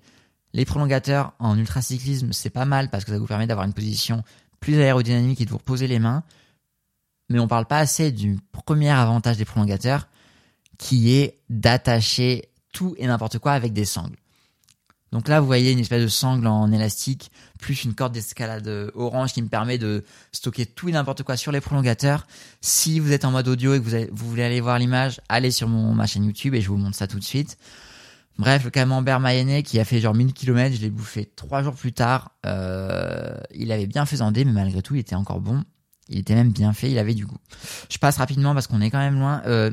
les 0.54 0.66
prolongateurs 0.66 1.34
en 1.40 1.58
ultracyclisme, 1.58 2.32
c'est 2.32 2.50
pas 2.50 2.66
mal 2.66 2.90
parce 2.90 3.04
que 3.04 3.12
ça 3.12 3.20
vous 3.20 3.26
permet 3.26 3.48
d'avoir 3.48 3.66
une 3.66 3.74
position 3.74 4.24
plus 4.60 4.80
aérodynamique 4.80 5.42
et 5.42 5.46
de 5.46 5.50
vous 5.50 5.58
reposer 5.58 5.88
les 5.88 6.00
mains. 6.00 6.24
Mais 7.30 7.40
on 7.40 7.48
parle 7.48 7.66
pas 7.66 7.80
assez 7.80 8.12
du 8.12 8.40
premier 8.52 8.90
avantage 8.90 9.38
des 9.38 9.46
prolongateurs, 9.46 10.08
qui 10.78 11.14
est 11.14 11.40
d'attacher 11.50 12.50
tout 12.72 12.96
et 12.98 13.08
n'importe 13.08 13.40
quoi 13.40 13.52
avec 13.52 13.74
des 13.74 13.86
sangles. 13.86 14.18
Donc 15.14 15.28
là, 15.28 15.40
vous 15.40 15.46
voyez 15.46 15.72
une 15.72 15.78
espèce 15.78 16.02
de 16.02 16.08
sangle 16.08 16.48
en 16.48 16.72
élastique, 16.72 17.32
plus 17.60 17.84
une 17.84 17.94
corde 17.94 18.14
d'escalade 18.14 18.92
orange 18.96 19.32
qui 19.32 19.44
me 19.44 19.48
permet 19.48 19.78
de 19.78 20.04
stocker 20.32 20.66
tout 20.66 20.90
et 20.90 20.92
n'importe 20.92 21.22
quoi 21.22 21.38
sur 21.38 21.52
les 21.52 21.62
prolongateurs. 21.62 22.26
Si 22.62 23.00
vous 23.00 23.12
êtes 23.12 23.24
en 23.24 23.30
mode 23.30 23.48
audio 23.48 23.76
et 23.76 23.80
que 23.80 24.12
vous, 24.12 24.28
voulez 24.28 24.44
aller 24.44 24.60
voir 24.60 24.80
l'image, 24.80 25.22
allez 25.30 25.52
sur 25.52 25.70
mon, 25.70 25.94
ma 25.94 26.08
chaîne 26.08 26.26
YouTube 26.26 26.56
et 26.56 26.62
je 26.62 26.68
vous 26.68 26.78
montre 26.78 26.98
ça 26.98 27.06
tout 27.06 27.20
de 27.20 27.24
suite. 27.24 27.60
Bref, 28.40 28.64
le 28.64 28.72
camembert 28.72 29.20
mayennais 29.20 29.62
qui 29.62 29.80
a 29.80 29.86
fait 29.86 30.00
genre 30.00 30.16
1000 30.16 30.34
km, 30.34 30.76
je 30.76 30.82
l'ai 30.82 30.90
bouffé 30.90 31.32
trois 31.36 31.62
jours 31.62 31.76
plus 31.76 31.94
tard. 31.94 32.32
Euh, 32.48 33.38
il 33.54 33.72
avait 33.72 33.86
bien 33.86 34.08
faisandé, 34.08 34.44
mais 34.46 34.52
malgré 34.52 34.82
tout, 34.82 34.96
il 34.96 35.00
était 35.00 35.14
encore 35.14 35.42
bon. 35.42 35.64
Il 36.10 36.18
était 36.18 36.34
même 36.34 36.52
bien 36.52 36.74
fait, 36.74 36.90
il 36.90 36.98
avait 36.98 37.14
du 37.14 37.28
goût. 37.28 37.38
Je 37.88 38.00
passe 38.00 38.18
rapidement 38.18 38.56
parce 38.56 38.66
qu'on 38.66 38.82
est 38.82 38.90
quand 38.90 38.98
même 38.98 39.20
loin. 39.20 39.44
Euh, 39.46 39.70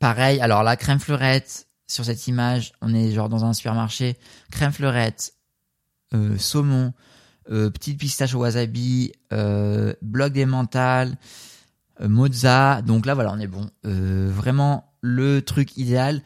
pareil, 0.00 0.40
alors 0.40 0.64
la 0.64 0.76
crème 0.76 0.98
fleurette, 0.98 1.68
sur 1.92 2.04
cette 2.04 2.26
image, 2.26 2.72
on 2.80 2.94
est 2.94 3.12
genre 3.12 3.28
dans 3.28 3.44
un 3.44 3.52
supermarché, 3.52 4.16
crème 4.50 4.72
fleurette, 4.72 5.34
euh, 6.14 6.36
saumon, 6.38 6.92
euh, 7.50 7.70
petite 7.70 7.98
pistache 7.98 8.34
au 8.34 8.38
wasabi, 8.38 9.12
euh, 9.32 9.94
bloc 10.00 10.32
d'emmental, 10.32 11.16
euh, 12.00 12.08
mozza. 12.08 12.82
Donc 12.82 13.06
là, 13.06 13.14
voilà, 13.14 13.32
on 13.32 13.38
est 13.38 13.46
bon. 13.46 13.68
Vraiment 13.82 14.92
le 15.00 15.42
truc 15.42 15.76
idéal. 15.76 16.22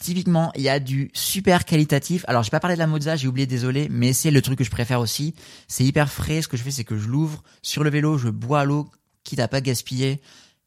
Typiquement, 0.00 0.50
il 0.56 0.62
y 0.62 0.68
a 0.68 0.80
du 0.80 1.10
super 1.14 1.64
qualitatif. 1.64 2.24
Alors, 2.26 2.42
j'ai 2.42 2.50
pas 2.50 2.60
parlé 2.60 2.74
de 2.74 2.80
la 2.80 2.86
mozza, 2.86 3.16
j'ai 3.16 3.28
oublié, 3.28 3.46
désolé, 3.46 3.88
mais 3.90 4.12
c'est 4.12 4.30
le 4.30 4.42
truc 4.42 4.58
que 4.58 4.64
je 4.64 4.70
préfère 4.70 5.00
aussi. 5.00 5.34
C'est 5.68 5.84
hyper 5.84 6.10
frais. 6.10 6.42
Ce 6.42 6.48
que 6.48 6.56
je 6.56 6.62
fais, 6.62 6.70
c'est 6.70 6.84
que 6.84 6.96
je 6.96 7.08
l'ouvre 7.08 7.42
sur 7.62 7.84
le 7.84 7.90
vélo, 7.90 8.18
je 8.18 8.28
bois 8.28 8.64
l'eau, 8.64 8.90
quitte 9.22 9.40
à 9.40 9.48
pas 9.48 9.60
gaspiller. 9.60 10.20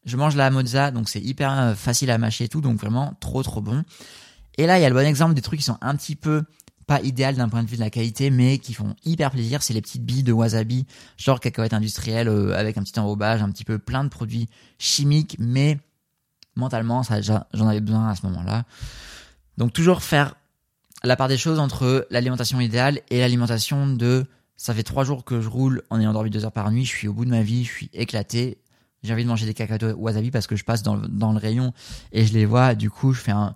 Je 0.05 0.15
mange 0.15 0.35
la 0.35 0.49
mozza, 0.49 0.91
donc 0.91 1.09
c'est 1.09 1.19
hyper 1.19 1.75
facile 1.75 2.09
à 2.11 2.17
mâcher 2.17 2.45
et 2.45 2.47
tout, 2.47 2.61
donc 2.61 2.79
vraiment 2.79 3.13
trop 3.19 3.43
trop 3.43 3.61
bon. 3.61 3.83
Et 4.59 4.67
là, 4.67 4.77
il 4.77 4.81
y 4.81 4.85
a 4.85 4.89
le 4.89 4.93
bon 4.93 5.07
exemple 5.07 5.35
des 5.35 5.41
trucs 5.41 5.59
qui 5.59 5.65
sont 5.65 5.77
un 5.79 5.95
petit 5.95 6.17
peu 6.17 6.43
pas 6.85 6.99
idéal 7.01 7.35
d'un 7.35 7.47
point 7.47 7.63
de 7.63 7.69
vue 7.69 7.77
de 7.77 7.81
la 7.81 7.89
qualité, 7.89 8.29
mais 8.29 8.57
qui 8.57 8.73
font 8.73 8.93
hyper 9.05 9.31
plaisir. 9.31 9.63
C'est 9.63 9.73
les 9.73 9.81
petites 9.81 10.03
billes 10.03 10.23
de 10.23 10.33
wasabi, 10.33 10.85
genre 11.15 11.39
cacahuètes 11.39 11.73
industrielles 11.73 12.27
euh, 12.27 12.57
avec 12.57 12.77
un 12.77 12.83
petit 12.83 12.99
enrobage, 12.99 13.41
un 13.41 13.49
petit 13.51 13.63
peu 13.63 13.79
plein 13.79 14.03
de 14.03 14.09
produits 14.09 14.49
chimiques, 14.77 15.37
mais 15.39 15.79
mentalement, 16.57 17.03
ça, 17.03 17.21
j'en 17.21 17.67
avais 17.69 17.79
besoin 17.79 18.09
à 18.09 18.15
ce 18.15 18.25
moment-là. 18.25 18.65
Donc 19.57 19.71
toujours 19.71 20.03
faire 20.03 20.35
la 21.05 21.15
part 21.15 21.29
des 21.29 21.37
choses 21.37 21.59
entre 21.59 22.05
l'alimentation 22.09 22.59
idéale 22.59 22.99
et 23.09 23.19
l'alimentation 23.19 23.87
de 23.87 24.25
ça 24.57 24.73
fait 24.73 24.83
trois 24.83 25.05
jours 25.05 25.23
que 25.23 25.39
je 25.39 25.47
roule 25.47 25.83
en 25.89 26.01
ayant 26.01 26.11
dormi 26.11 26.31
deux 26.31 26.43
heures 26.43 26.51
par 26.51 26.69
nuit, 26.69 26.83
je 26.83 26.93
suis 26.93 27.07
au 27.07 27.13
bout 27.13 27.23
de 27.23 27.29
ma 27.29 27.43
vie, 27.43 27.63
je 27.63 27.71
suis 27.71 27.89
éclaté, 27.93 28.57
j'ai 29.03 29.13
envie 29.13 29.23
de 29.23 29.29
manger 29.29 29.45
des 29.45 29.53
cacahuètes 29.53 29.95
wasabi 29.95 30.31
parce 30.31 30.47
que 30.47 30.57
je 30.57 30.65
passe 30.65 30.83
dans 30.83 30.97
le, 30.97 31.07
dans 31.07 31.31
le 31.31 31.37
rayon 31.37 31.71
et 32.11 32.25
je 32.25 32.33
les 32.33 32.45
vois, 32.45 32.75
du 32.75 32.89
coup 32.89 33.13
je 33.13 33.21
fais 33.21 33.31
un 33.31 33.55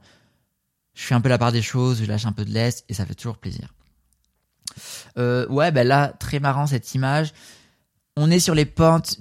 je 0.94 1.04
fais 1.04 1.16
un 1.16 1.22
peu 1.22 1.30
la 1.30 1.38
part 1.38 1.52
des 1.52 1.62
choses, 1.62 2.00
je 2.00 2.06
lâche 2.06 2.26
un 2.26 2.32
peu 2.32 2.46
de 2.46 2.52
l'est 2.52 2.86
et 2.90 2.94
ça 2.94 3.06
fait 3.06 3.16
toujours 3.16 3.38
plaisir. 3.38 3.74
Euh, 5.18 5.48
ouais, 5.48 5.72
ben 5.72 5.88
là, 5.88 6.10
très 6.20 6.40
marrant 6.40 6.68
cette 6.68 6.94
image. 6.96 7.34
On 8.16 8.30
est 8.30 8.40
sur 8.40 8.56
les 8.56 8.66
pentes, 8.66 9.18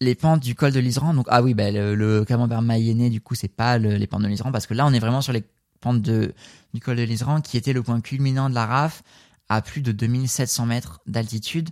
les 0.00 0.14
pentes 0.14 0.40
du 0.40 0.54
col 0.54 0.72
de 0.72 0.80
l'Isran. 0.80 1.14
Donc 1.14 1.26
ah 1.30 1.42
oui, 1.42 1.54
ben 1.54 1.74
le, 1.74 1.94
le 1.94 2.24
camembert 2.24 2.62
mayennais, 2.62 3.10
du 3.10 3.20
coup, 3.20 3.34
c'est 3.34 3.48
pas 3.48 3.78
les 3.78 4.06
pentes 4.06 4.22
de 4.22 4.28
l'Isran 4.28 4.52
parce 4.52 4.66
que 4.66 4.74
là, 4.74 4.86
on 4.86 4.92
est 4.92 5.00
vraiment 5.00 5.20
sur 5.20 5.32
les 5.32 5.44
pentes 5.80 6.02
de 6.02 6.32
du 6.72 6.80
col 6.80 6.96
de 6.96 7.02
l'Isran, 7.02 7.40
qui 7.40 7.56
était 7.56 7.72
le 7.72 7.82
point 7.82 8.00
culminant 8.00 8.50
de 8.50 8.54
la 8.54 8.66
RAF 8.66 9.02
à 9.48 9.62
plus 9.62 9.80
de 9.80 9.92
2700 9.92 10.66
mètres 10.66 11.00
d'altitude. 11.06 11.70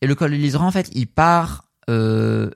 Et 0.00 0.06
le 0.06 0.14
col 0.14 0.30
de 0.32 0.36
l'Isran, 0.36 0.66
en 0.66 0.70
fait, 0.70 0.90
il 0.94 1.06
part, 1.06 1.70
euh, 1.88 2.50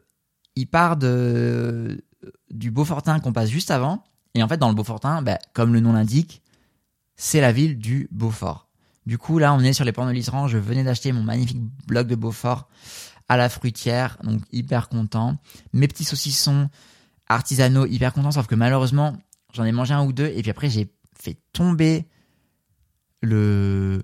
il 0.56 0.66
part 0.66 0.96
de 0.96 2.02
du 2.50 2.70
Beaufortin 2.70 3.20
qu'on 3.20 3.32
passe 3.32 3.50
juste 3.50 3.70
avant. 3.70 4.02
Et 4.35 4.43
en 4.43 4.49
fait, 4.49 4.57
dans 4.57 4.68
le 4.68 4.74
Beaufortin, 4.74 5.22
ben, 5.22 5.39
comme 5.53 5.72
le 5.72 5.80
nom 5.80 5.93
l'indique, 5.93 6.43
c'est 7.16 7.41
la 7.41 7.53
ville 7.53 7.78
du 7.78 8.09
Beaufort. 8.11 8.68
Du 9.07 9.18
coup, 9.18 9.39
là, 9.39 9.55
on 9.55 9.61
est 9.61 9.72
sur 9.72 9.85
les 9.85 9.93
pentes 9.93 10.09
de 10.09 10.12
l'Isran. 10.12 10.49
Je 10.49 10.59
venais 10.59 10.82
d'acheter 10.82 11.12
mon 11.12 11.22
magnifique 11.22 11.61
bloc 11.87 12.07
de 12.07 12.14
Beaufort 12.14 12.68
à 13.28 13.37
la 13.37 13.49
fruitière, 13.49 14.18
donc 14.22 14.43
hyper 14.53 14.89
content. 14.89 15.37
Mes 15.72 15.89
petits 15.89 16.05
saucissons 16.05 16.68
artisanaux, 17.28 17.87
hyper 17.87 18.12
content, 18.12 18.30
sauf 18.30 18.47
que 18.47 18.55
malheureusement, 18.55 19.16
j'en 19.53 19.64
ai 19.64 19.72
mangé 19.72 19.95
un 19.95 20.05
ou 20.05 20.12
deux, 20.12 20.26
et 20.26 20.43
puis 20.43 20.51
après, 20.51 20.68
j'ai 20.68 20.93
fait 21.18 21.39
tomber 21.53 22.07
le, 23.22 24.03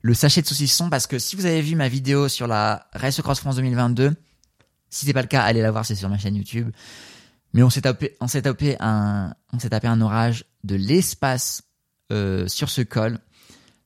le 0.00 0.14
sachet 0.14 0.40
de 0.40 0.46
saucissons, 0.46 0.88
parce 0.88 1.06
que 1.06 1.18
si 1.18 1.36
vous 1.36 1.44
avez 1.44 1.60
vu 1.60 1.74
ma 1.74 1.88
vidéo 1.88 2.28
sur 2.28 2.46
la 2.46 2.86
Race 2.94 3.20
Cross 3.20 3.40
France 3.40 3.56
2022, 3.56 4.14
si 4.88 5.06
c'est 5.06 5.12
pas 5.12 5.22
le 5.22 5.28
cas, 5.28 5.42
allez 5.42 5.60
la 5.60 5.70
voir, 5.70 5.84
c'est 5.84 5.94
sur 5.94 6.08
ma 6.08 6.18
chaîne 6.18 6.36
YouTube. 6.36 6.70
Mais 7.52 7.62
on 7.62 7.70
s'est 7.70 7.82
tapé, 7.82 8.16
on 8.20 8.28
s'est 8.28 8.42
tapé 8.42 8.76
un, 8.80 9.34
on 9.52 9.58
s'est 9.58 9.70
tapé 9.70 9.86
un 9.86 10.00
orage 10.00 10.44
de 10.64 10.74
l'espace 10.74 11.64
euh, 12.12 12.48
sur 12.48 12.70
ce 12.70 12.82
col. 12.82 13.18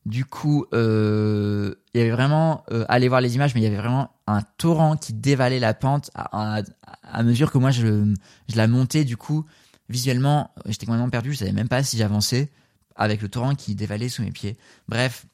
Du 0.05 0.23
coup, 0.23 0.65
euh, 0.73 1.75
il 1.93 1.99
y 1.99 2.01
avait 2.01 2.11
vraiment, 2.11 2.63
euh, 2.71 2.85
allez 2.87 3.09
voir 3.09 3.19
les 3.19 3.35
images, 3.35 3.53
mais 3.55 3.61
il 3.61 3.65
y 3.65 3.67
avait 3.67 3.75
vraiment 3.75 4.11
un 4.25 4.41
torrent 4.41 4.95
qui 4.95 5.11
dévalait 5.11 5.59
la 5.59 5.73
pente 5.73 6.11
à, 6.15 6.61
à, 7.03 7.23
mesure 7.23 7.51
que 7.51 7.57
moi 7.57 7.71
je, 7.71 8.13
je 8.47 8.55
la 8.55 8.67
montais. 8.67 9.03
Du 9.03 9.17
coup, 9.17 9.45
visuellement, 9.89 10.51
j'étais 10.65 10.85
complètement 10.85 11.09
perdu. 11.09 11.33
Je 11.33 11.39
savais 11.39 11.51
même 11.51 11.67
pas 11.67 11.83
si 11.83 11.97
j'avançais 11.97 12.49
avec 12.95 13.21
le 13.21 13.27
torrent 13.27 13.53
qui 13.53 13.75
dévalait 13.75 14.07
sous 14.07 14.23
mes 14.23 14.31
pieds. 14.31 14.57
Bref, 14.87 15.25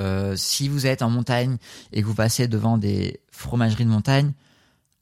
euh, 0.00 0.34
si 0.36 0.68
vous 0.68 0.86
êtes 0.86 1.02
en 1.02 1.10
montagne 1.10 1.56
et 1.92 2.02
que 2.02 2.06
vous 2.06 2.14
passez 2.14 2.48
devant 2.48 2.78
des 2.78 3.20
fromageries 3.30 3.84
de 3.84 3.90
montagne, 3.90 4.32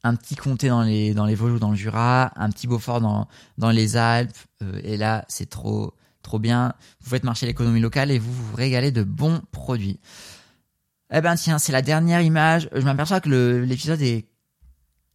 un 0.03 0.15
petit 0.15 0.35
comté 0.35 0.67
dans 0.67 0.83
les 0.83 1.13
dans 1.13 1.25
les 1.25 1.35
Vosges 1.35 1.53
ou 1.53 1.59
dans 1.59 1.71
le 1.71 1.75
Jura, 1.75 2.31
un 2.35 2.49
petit 2.49 2.67
Beaufort 2.67 3.01
dans 3.01 3.27
dans 3.57 3.71
les 3.71 3.97
Alpes, 3.97 4.37
euh, 4.61 4.79
et 4.83 4.97
là 4.97 5.25
c'est 5.27 5.49
trop 5.49 5.93
trop 6.21 6.39
bien. 6.39 6.73
Vous 7.01 7.09
faites 7.09 7.23
marcher 7.23 7.45
l'économie 7.45 7.79
locale 7.79 8.11
et 8.11 8.19
vous 8.19 8.33
vous 8.33 8.55
régalez 8.55 8.91
de 8.91 9.03
bons 9.03 9.41
produits. 9.51 9.99
Eh 11.11 11.21
ben 11.21 11.35
tiens, 11.35 11.59
c'est 11.59 11.71
la 11.71 11.81
dernière 11.81 12.21
image. 12.21 12.69
Je 12.73 12.81
m'aperçois 12.81 13.21
que 13.21 13.29
l'épisode 13.63 14.01
est 14.01 14.27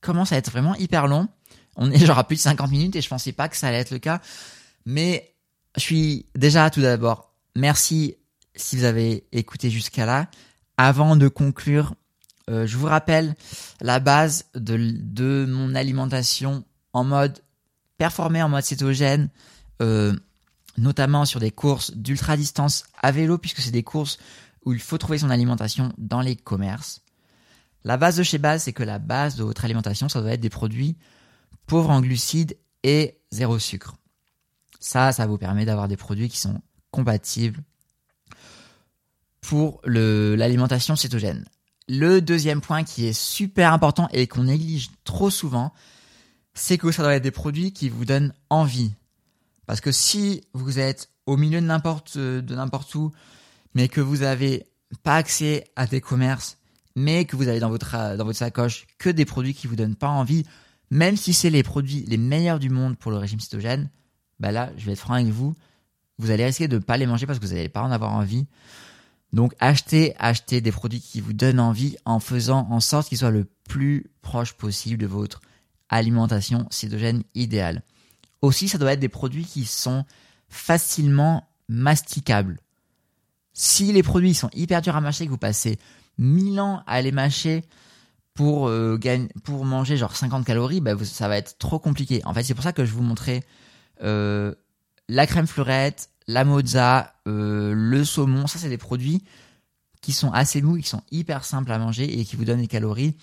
commence 0.01 0.33
à 0.33 0.37
être 0.37 0.51
vraiment 0.51 0.75
hyper 0.77 1.07
long. 1.07 1.29
On 1.77 1.91
est 1.91 1.99
genre 2.07 2.19
à 2.19 2.25
plus 2.25 2.37
de 2.37 2.41
50 2.41 2.71
minutes 2.71 2.97
et 2.97 3.01
je 3.01 3.09
pensais 3.09 3.33
pas 3.33 3.49
que 3.49 3.57
ça 3.57 3.69
allait 3.69 3.79
être 3.79 3.91
le 3.91 3.99
cas. 3.99 4.21
Mais 4.87 5.35
je 5.77 5.83
suis 5.83 6.27
déjà 6.35 6.71
tout 6.71 6.81
d'abord 6.81 7.29
merci 7.57 8.17
si 8.55 8.77
vous 8.77 8.85
avez 8.85 9.27
écouté 9.33 9.71
jusqu'à 9.71 10.07
là. 10.07 10.29
Avant 10.77 11.17
de 11.17 11.29
conclure, 11.29 11.95
euh, 12.49 12.67
je 12.67 12.77
vous 12.77 12.87
rappelle 12.87 13.35
la 13.81 14.01
base 14.01 14.47
de, 14.55 14.77
de 14.77 15.47
mon 15.49 15.75
alimentation 15.75 16.65
en 16.93 17.05
mode 17.05 17.39
performé 17.97 18.43
en 18.43 18.49
mode 18.49 18.65
cétogène. 18.65 19.29
Euh, 19.83 20.15
notamment 20.79 21.25
sur 21.25 21.41
des 21.41 21.51
courses 21.51 21.93
d'ultra 21.93 22.37
distance 22.37 22.85
à 23.01 23.11
vélo, 23.11 23.37
puisque 23.37 23.61
c'est 23.61 23.71
des 23.71 23.83
courses 23.83 24.19
où 24.65 24.73
il 24.73 24.81
faut 24.81 24.99
trouver 24.99 25.19
son 25.19 25.31
alimentation 25.31 25.93
dans 25.99 26.21
les 26.21 26.37
commerces. 26.37 27.03
La 27.85 27.97
base 27.97 28.17
de 28.17 28.23
chez 28.23 28.39
Base, 28.39 28.65
c'est 28.65 28.73
que 28.73 28.83
la 28.83 28.99
base 28.99 29.37
de 29.37 29.45
votre 29.45 29.65
alimentation, 29.65 30.09
ça 30.09 30.21
doit 30.21 30.33
être 30.33 30.41
des 30.41 30.51
produits 30.51 30.97
pauvres 31.67 31.91
en 31.91 32.01
glucides 32.01 32.57
et 32.83 33.19
zéro 33.31 33.59
sucre. 33.59 33.97
Ça, 34.81 35.13
ça 35.13 35.27
vous 35.27 35.39
permet 35.39 35.65
d'avoir 35.65 35.89
des 35.89 35.97
produits 35.97 36.29
qui 36.29 36.39
sont 36.39 36.61
compatibles 36.91 37.63
pour 39.41 39.81
l'alimentation 39.85 40.97
cétogène. 40.97 41.45
Le 41.89 42.21
deuxième 42.21 42.61
point 42.61 42.85
qui 42.85 43.07
est 43.07 43.19
super 43.19 43.73
important 43.73 44.09
et 44.13 44.27
qu'on 44.27 44.45
néglige 44.45 44.91
trop 45.05 45.31
souvent, 45.31 45.73
c'est 46.55 46.77
que 46.77 46.93
ça 46.93 47.03
doit 47.03 47.15
être 47.15 47.23
des 47.23 47.31
produits 47.31 47.73
qui 47.73 47.89
vous 47.89 48.05
donnent 48.05 48.35
envie. 48.51 48.93
Parce 49.67 49.81
que 49.81 49.93
si 49.93 50.45
vous 50.53 50.79
êtes 50.79 51.11
au 51.27 51.37
milieu 51.37 51.61
de 51.61 51.67
n'importe 51.67 52.19
de 52.19 52.55
n'importe 52.55 52.95
où, 52.95 53.13
mais 53.75 53.89
que 53.89 54.01
vous 54.01 54.23
avez 54.23 54.67
pas 55.03 55.17
accès 55.17 55.65
à 55.77 55.87
des 55.87 56.01
commerces, 56.01 56.59
mais 56.97 57.25
que 57.25 57.37
vous 57.37 57.49
avez 57.49 57.61
dans 57.61 57.69
votre 57.69 58.17
dans 58.17 58.25
votre 58.25 58.39
sacoche 58.39 58.87
que 58.99 59.11
des 59.11 59.25
produits 59.25 59.55
qui 59.55 59.67
vous 59.67 59.77
donnent 59.77 59.97
pas 59.97 60.09
envie, 60.09 60.45
même 60.91 61.17
si 61.17 61.33
c'est 61.33 61.51
les 61.51 61.63
produits 61.63 62.05
les 62.07 62.17
meilleurs 62.17 62.59
du 62.59 62.71
monde 62.71 62.97
pour 62.97 63.11
le 63.11 63.19
régime 63.19 63.41
cétogène, 63.41 63.91
bah 64.41 64.53
là, 64.53 64.71
je 64.77 64.87
vais 64.87 64.93
être 64.93 64.99
franc 64.99 65.15
avec 65.15 65.29
vous, 65.29 65.55
vous 66.19 66.31
allez 66.31 66.45
risquer 66.45 66.69
de 66.69 66.77
ne 66.77 66.83
pas 66.83 66.97
les 66.97 67.07
manger 67.07 67.27
parce 67.27 67.39
que 67.39 67.47
vous 67.47 67.55
n'allez 67.55 67.69
pas 67.69 67.83
en 67.83 67.91
avoir 67.91 68.13
envie. 68.13 68.47
Donc 69.33 69.55
achetez, 69.61 70.15
achetez 70.19 70.61
des 70.61 70.73
produits 70.73 71.01
qui 71.01 71.21
vous 71.21 71.33
donnent 71.33 71.61
envie 71.61 71.97
en 72.05 72.21
faisant 72.21 72.67
en 72.71 72.81
sorte 72.81 73.09
qu'ils 73.09 73.19
soient 73.19 73.31
le 73.31 73.47
plus 73.69 74.11
proche 74.23 74.55
possible 74.55 74.99
de 74.99 75.07
votre 75.07 75.41
alimentation 75.89 76.67
cétogène 76.71 77.23
idéale. 77.35 77.83
Aussi, 78.41 78.69
ça 78.69 78.79
doit 78.79 78.93
être 78.93 79.01
des 79.01 79.09
produits 79.09 79.45
qui 79.45 79.65
sont 79.65 80.05
facilement 80.49 81.49
masticables. 81.69 82.59
Si 83.53 83.93
les 83.93 84.03
produits 84.03 84.35
sont 84.35 84.51
hyper 84.55 84.81
durs 84.81 84.97
à 84.97 85.01
mâcher, 85.01 85.27
que 85.27 85.31
vous 85.31 85.39
passez 85.39 85.79
1000 86.19 86.61
ans 86.61 86.83
à 86.87 87.03
les 87.03 87.13
mâcher 87.13 87.65
pour, 88.35 88.69
euh, 88.69 88.99
pour 89.43 89.65
manger 89.65 89.97
genre 89.97 90.17
50 90.17 90.47
calories, 90.47 90.81
bah, 90.81 90.93
ça 91.03 91.29
va 91.29 91.37
être 91.37 91.59
trop 91.59 91.79
compliqué. 91.79 92.23
En 92.25 92.33
fait, 92.33 92.45
c'est 92.45 92.55
pour 92.55 92.63
ça 92.63 92.73
que 92.73 92.85
je 92.85 92.93
vous 92.93 93.03
montrais 93.03 93.43
euh, 94.03 94.55
la 95.09 95.27
crème 95.27 95.47
fleurette, 95.47 96.11
la 96.29 96.45
mozza, 96.45 97.15
euh, 97.27 97.73
le 97.75 98.05
saumon. 98.05 98.47
Ça, 98.47 98.59
c'est 98.59 98.69
des 98.69 98.79
produits 98.79 99.25
qui 100.01 100.13
sont 100.13 100.31
assez 100.31 100.63
mous, 100.63 100.77
qui 100.77 100.89
sont 100.89 101.03
hyper 101.11 101.45
simples 101.45 101.73
à 101.73 101.79
manger 101.79 102.21
et 102.21 102.25
qui 102.25 102.37
vous 102.37 102.45
donnent 102.45 102.61
des 102.61 102.69
calories 102.69 103.17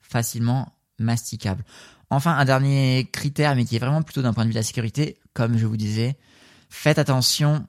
facilement 0.00 0.72
masticables. 0.98 1.64
Enfin, 2.10 2.36
un 2.36 2.44
dernier 2.44 3.08
critère, 3.12 3.54
mais 3.54 3.64
qui 3.64 3.76
est 3.76 3.78
vraiment 3.78 4.02
plutôt 4.02 4.22
d'un 4.22 4.32
point 4.32 4.44
de 4.44 4.48
vue 4.48 4.54
de 4.54 4.58
la 4.58 4.64
sécurité, 4.64 5.16
comme 5.32 5.56
je 5.56 5.66
vous 5.66 5.76
disais, 5.76 6.16
faites 6.68 6.98
attention 6.98 7.66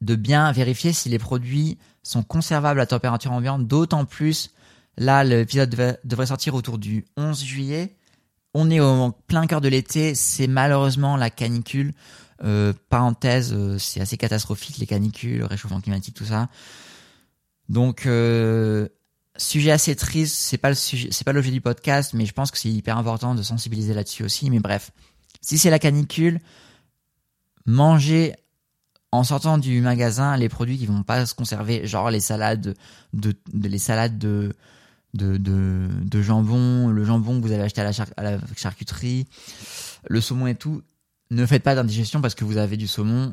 de 0.00 0.14
bien 0.14 0.50
vérifier 0.52 0.92
si 0.92 1.08
les 1.08 1.18
produits 1.18 1.78
sont 2.02 2.22
conservables 2.22 2.80
à 2.80 2.86
température 2.86 3.32
ambiante, 3.32 3.66
d'autant 3.66 4.04
plus, 4.04 4.50
là, 4.96 5.24
l'épisode 5.24 5.70
devrait, 6.04 6.26
sortir 6.26 6.54
autour 6.54 6.78
du 6.78 7.04
11 7.16 7.42
juillet. 7.42 7.96
On 8.54 8.70
est 8.70 8.80
au 8.80 9.12
plein 9.26 9.46
cœur 9.46 9.60
de 9.60 9.68
l'été, 9.68 10.14
c'est 10.14 10.46
malheureusement 10.46 11.16
la 11.16 11.30
canicule. 11.30 11.92
Euh, 12.44 12.72
parenthèse, 12.90 13.52
euh, 13.54 13.78
c'est 13.78 14.00
assez 14.00 14.16
catastrophique 14.16 14.78
les 14.78 14.86
canicules, 14.86 15.38
le 15.38 15.46
réchauffement 15.46 15.80
climatique, 15.80 16.14
tout 16.14 16.26
ça. 16.26 16.48
Donc 17.68 18.06
euh, 18.06 18.88
Sujet 19.38 19.70
assez 19.70 19.94
triste, 19.96 20.34
c'est 20.36 20.56
pas 20.56 20.70
le 20.70 20.74
sujet, 20.74 21.08
c'est 21.10 21.24
pas 21.24 21.32
l'objet 21.32 21.50
du 21.50 21.60
podcast, 21.60 22.14
mais 22.14 22.24
je 22.24 22.32
pense 22.32 22.50
que 22.50 22.58
c'est 22.58 22.70
hyper 22.70 22.96
important 22.96 23.34
de 23.34 23.42
sensibiliser 23.42 23.92
là-dessus 23.92 24.24
aussi. 24.24 24.50
Mais 24.50 24.60
bref, 24.60 24.92
si 25.42 25.58
c'est 25.58 25.68
la 25.68 25.78
canicule, 25.78 26.40
mangez 27.66 28.34
en 29.12 29.24
sortant 29.24 29.58
du 29.58 29.80
magasin 29.82 30.36
les 30.36 30.48
produits 30.48 30.78
qui 30.78 30.86
vont 30.86 31.02
pas 31.02 31.26
se 31.26 31.34
conserver, 31.34 31.86
genre 31.86 32.10
les 32.10 32.20
salades 32.20 32.76
de, 33.12 33.34
de 33.52 33.68
les 33.68 33.78
salades 33.78 34.18
de 34.18 34.54
de, 35.14 35.38
de, 35.38 36.22
jambon, 36.22 36.88
le 36.88 37.04
jambon 37.04 37.40
que 37.40 37.46
vous 37.46 37.52
avez 37.52 37.62
acheté 37.62 37.80
à 37.80 38.22
la 38.22 38.38
charcuterie, 38.54 39.26
le 40.08 40.20
saumon 40.20 40.46
et 40.46 40.54
tout. 40.54 40.82
Ne 41.30 41.44
faites 41.46 41.62
pas 41.62 41.74
d'indigestion 41.74 42.20
parce 42.20 42.34
que 42.34 42.44
vous 42.44 42.56
avez 42.56 42.76
du 42.76 42.86
saumon 42.86 43.32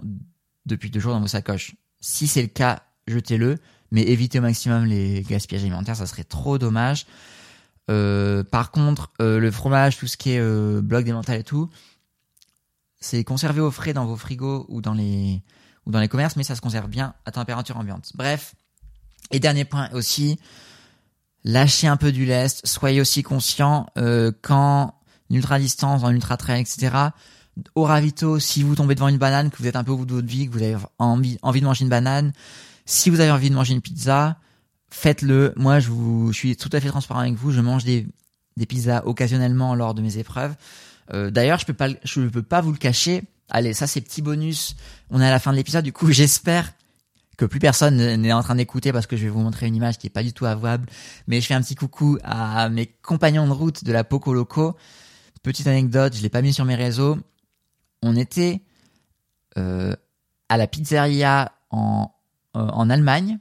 depuis 0.66 0.90
deux 0.90 1.00
jours 1.00 1.14
dans 1.14 1.22
vos 1.22 1.28
sacoches. 1.28 1.76
Si 2.00 2.28
c'est 2.28 2.42
le 2.42 2.48
cas, 2.48 2.84
jetez-le 3.08 3.60
mais 3.94 4.02
éviter 4.02 4.40
au 4.40 4.42
maximum 4.42 4.86
les 4.86 5.22
gaspillages 5.22 5.62
alimentaires, 5.62 5.96
ça 5.96 6.08
serait 6.08 6.24
trop 6.24 6.58
dommage. 6.58 7.06
Euh, 7.92 8.44
par 8.44 8.72
contre, 8.72 9.12
euh, 9.22 9.38
le 9.38 9.52
fromage, 9.52 9.98
tout 9.98 10.08
ce 10.08 10.18
qui 10.18 10.32
est 10.32 10.40
euh, 10.40 10.82
bloc 10.82 11.06
démental 11.06 11.40
et 11.40 11.44
tout, 11.44 11.70
c'est 13.00 13.24
conservé 13.24 13.62
au 13.62 13.70
frais 13.70 13.94
dans 13.94 14.08
vos 14.08 14.18
frigos 14.18 14.66
ou 14.68 14.82
dans 14.82 14.96
les 14.96 15.44
ou 15.86 15.92
dans 15.92 16.00
les 16.00 16.08
commerces, 16.08 16.36
mais 16.38 16.44
ça 16.44 16.56
se 16.56 16.62
conserve 16.62 16.90
bien 16.90 17.14
à 17.26 17.32
température 17.32 17.78
ambiante. 17.78 18.14
Bref. 18.16 18.56
Et 19.32 19.40
dernier 19.40 19.66
point 19.66 19.90
aussi, 19.94 20.40
lâchez 21.44 21.88
un 21.88 21.98
peu 21.98 22.12
du 22.12 22.26
lest, 22.26 22.66
soyez 22.66 23.00
aussi 23.00 23.22
conscient 23.22 23.88
euh, 23.98 24.32
quand 24.42 24.96
ultra 25.30 25.60
distance, 25.60 26.04
en 26.04 26.12
ultra 26.12 26.38
trail, 26.38 26.62
etc. 26.62 26.96
Au 27.76 27.84
ravito, 27.84 28.40
si 28.40 28.64
vous 28.64 28.76
tombez 28.76 28.96
devant 28.96 29.08
une 29.08 29.18
banane, 29.18 29.50
que 29.50 29.58
vous 29.58 29.68
êtes 29.68 29.76
un 29.76 29.84
peu 29.84 29.92
au 29.92 29.98
bout 29.98 30.06
de 30.06 30.14
votre 30.14 30.28
vie, 30.28 30.48
que 30.48 30.54
vous 30.54 30.64
avez 30.64 30.78
envie, 30.98 31.38
envie 31.42 31.62
de 31.62 31.66
manger 31.66 31.84
une 31.84 31.90
banane, 31.90 32.34
si 32.86 33.10
vous 33.10 33.20
avez 33.20 33.32
envie 33.32 33.50
de 33.50 33.56
manger 33.56 33.74
une 33.74 33.82
pizza, 33.82 34.38
faites-le. 34.90 35.54
Moi, 35.56 35.80
je, 35.80 35.90
vous, 35.90 36.32
je 36.32 36.38
suis 36.38 36.56
tout 36.56 36.70
à 36.72 36.80
fait 36.80 36.90
transparent 36.90 37.22
avec 37.22 37.36
vous. 37.36 37.52
Je 37.52 37.62
mange 37.62 37.84
des, 37.84 38.08
des 38.58 38.66
pizzas 38.66 39.04
occasionnellement 39.06 39.76
lors 39.76 39.94
de 39.94 40.02
mes 40.02 40.18
épreuves. 40.18 40.56
Euh, 41.14 41.32
D'ailleurs, 41.32 41.60
je 41.60 41.66
peux 41.66 41.74
pas, 41.74 41.90
je 42.04 42.22
peux 42.22 42.44
pas 42.44 42.62
vous 42.62 42.72
le 42.72 42.78
cacher. 42.78 43.24
Allez, 43.50 43.74
ça 43.74 43.88
c'est 43.88 44.02
petit 44.02 44.22
bonus. 44.22 44.76
On 45.10 45.22
est 45.22 45.28
à 45.28 45.32
la 45.32 45.40
fin 45.40 45.52
de 45.52 45.58
l'épisode, 45.58 45.84
du 45.84 45.94
coup 45.94 46.12
j'espère 46.12 46.74
que 47.38 47.46
plus 47.46 47.60
personne 47.60 47.98
n'est 47.98 48.34
en 48.34 48.44
train 48.44 48.56
d'écouter 48.56 48.92
parce 48.92 49.08
que 49.08 49.18
je 49.18 49.24
vais 49.24 49.30
vous 49.30 49.40
montrer 49.40 49.68
une 49.68 49.76
image 49.76 49.98
qui 49.98 50.08
est 50.08 50.12
pas 50.12 50.24
du 50.24 50.34
tout 50.34 50.46
avouable. 50.46 50.88
Mais 51.28 51.42
je 51.42 51.48
fais 51.48 51.54
un 51.56 51.62
petit 51.62 51.76
coucou 51.76 52.18
à 52.24 52.70
mes 52.70 52.86
compagnons 52.86 53.48
de 53.48 53.52
route 53.52 53.84
de 53.84 53.92
la 53.92 54.04
Poco 54.04 54.34
Loco. 54.34 54.76
Petite 55.42 55.68
anecdote, 55.68 56.16
je 56.16 56.22
l'ai 56.22 56.30
pas 56.30 56.42
mis 56.42 56.54
sur 56.54 56.64
mes 56.64 56.76
réseaux. 56.76 57.18
On 58.04 58.18
était 58.18 58.62
euh, 59.58 59.96
à 60.50 60.58
la 60.58 60.68
pizzeria 60.68 61.54
en, 61.72 62.12
euh, 62.56 62.60
en 62.60 62.90
Allemagne, 62.90 63.40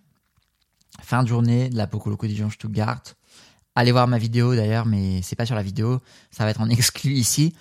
fin 1.03 1.25
de 1.25 1.29
journée 1.29 1.69
de 1.69 1.77
la 1.77 1.89
Poco 1.89 2.09
Loco 2.11 2.27
Dijon 2.29 2.49
Stuttgart. 2.49 3.03
Allez 3.75 3.91
voir 3.91 4.07
ma 4.07 4.19
vidéo 4.19 4.55
d'ailleurs, 4.55 4.87
mais 4.87 5.21
c'est 5.23 5.35
pas 5.35 5.47
sur 5.47 5.57
la 5.57 5.65
vidéo, 5.65 6.01
ça 6.31 6.45
va 6.45 6.51
être 6.51 6.61
en 6.61 6.71
exclu 6.71 7.13
ici. 7.13 7.55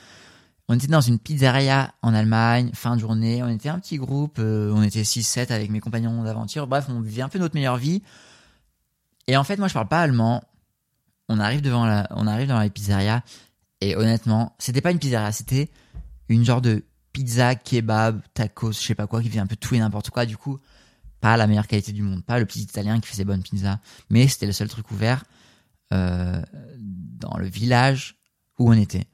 On 0.67 0.75
était 0.75 0.87
dans 0.87 1.01
une 1.01 1.17
pizzeria 1.17 1.93
en 2.03 2.13
Allemagne, 2.13 2.69
fin 2.75 2.95
de 2.95 3.01
journée. 3.01 3.41
On 3.41 3.49
était 3.49 3.69
un 3.69 3.79
petit 3.79 3.97
groupe, 3.97 4.37
euh, 4.39 4.71
on 4.73 4.83
était 4.83 5.01
6-7 5.01 5.51
avec 5.51 5.71
mes 5.71 5.79
compagnons 5.79 6.23
d'aventure. 6.23 6.67
Bref, 6.67 6.85
on 6.87 7.01
vivait 7.01 7.23
un 7.23 7.29
peu 7.29 7.39
notre 7.39 7.55
meilleure 7.55 7.77
vie. 7.77 8.03
Et 9.27 9.35
en 9.35 9.43
fait, 9.43 9.57
moi, 9.57 9.67
je 9.67 9.73
parle 9.73 9.87
pas 9.87 10.01
allemand. 10.01 10.43
On 11.29 11.39
arrive 11.39 11.61
devant 11.61 11.85
la, 11.85 12.03
dans 12.03 12.59
la 12.59 12.69
pizzeria. 12.69 13.23
Et 13.81 13.95
honnêtement, 13.95 14.55
c'était 14.59 14.81
pas 14.81 14.91
une 14.91 14.99
pizzeria, 14.99 15.31
c'était 15.31 15.71
une 16.29 16.45
genre 16.45 16.61
de 16.61 16.85
pizza, 17.11 17.55
kebab, 17.55 18.21
tacos, 18.33 18.73
je 18.73 18.79
sais 18.79 18.95
pas 18.95 19.07
quoi, 19.07 19.21
qui 19.21 19.29
faisait 19.29 19.39
un 19.39 19.47
peu 19.47 19.55
tout 19.55 19.75
et 19.75 19.79
n'importe 19.79 20.09
quoi. 20.09 20.25
Du 20.25 20.37
coup, 20.37 20.59
pas 21.19 21.37
la 21.37 21.47
meilleure 21.47 21.67
qualité 21.67 21.91
du 21.91 22.01
monde, 22.01 22.23
pas 22.23 22.39
le 22.39 22.45
petit 22.45 22.61
italien 22.61 22.99
qui 22.99 23.07
faisait 23.07 23.25
bonne 23.25 23.43
pizza, 23.43 23.79
mais 24.09 24.27
c'était 24.27 24.47
le 24.47 24.51
seul 24.51 24.67
truc 24.67 24.89
ouvert 24.91 25.23
euh, 25.93 26.41
dans 26.77 27.37
le 27.37 27.47
village 27.47 28.17
où 28.57 28.69
on 28.69 28.73
était. 28.73 29.05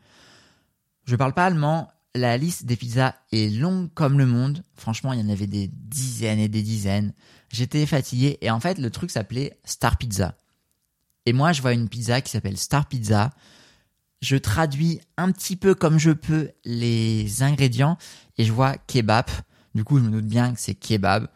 Je 1.06 1.16
parle 1.16 1.34
pas 1.34 1.46
allemand. 1.46 1.90
La 2.16 2.38
liste 2.38 2.66
des 2.66 2.76
pizzas 2.76 3.16
est 3.32 3.54
longue 3.54 3.94
comme 3.94 4.18
le 4.18 4.26
monde. 4.26 4.64
Franchement, 4.76 5.14
il 5.14 5.20
y 5.20 5.24
en 5.24 5.30
avait 5.30 5.48
des 5.48 5.68
dizaines 5.68 6.40
et 6.40 6.48
des 6.48 6.64
dizaines. 6.64 7.14
J'étais 7.52 7.86
fatigué 7.86 8.38
et 8.42 8.50
en 8.50 8.60
fait, 8.60 8.80
le 8.80 8.90
truc 8.90 9.12
s'appelait 9.12 9.60
Star 9.64 9.98
Pizza. 9.98 10.36
Et 11.26 11.34
moi, 11.34 11.52
je 11.52 11.62
vois 11.62 11.74
une 11.74 11.90
pizza 11.90 12.22
qui 12.22 12.32
s'appelle 12.32 12.58
Star 12.58 12.88
Pizza. 12.88 13.32
Je 14.22 14.36
traduis 14.36 15.00
un 15.18 15.32
petit 15.32 15.56
peu 15.56 15.76
comme 15.76 16.00
je 16.00 16.12
peux 16.12 16.50
les 16.66 17.44
ingrédients 17.44 17.98
et 18.38 18.46
je 18.46 18.52
vois 18.52 18.76
kebab. 18.88 19.26
Du 19.76 19.84
coup, 19.84 20.00
je 20.00 20.04
me 20.04 20.10
doute 20.10 20.26
bien 20.26 20.54
que 20.54 20.60
c'est 20.60 20.76
kebab. 20.76 21.28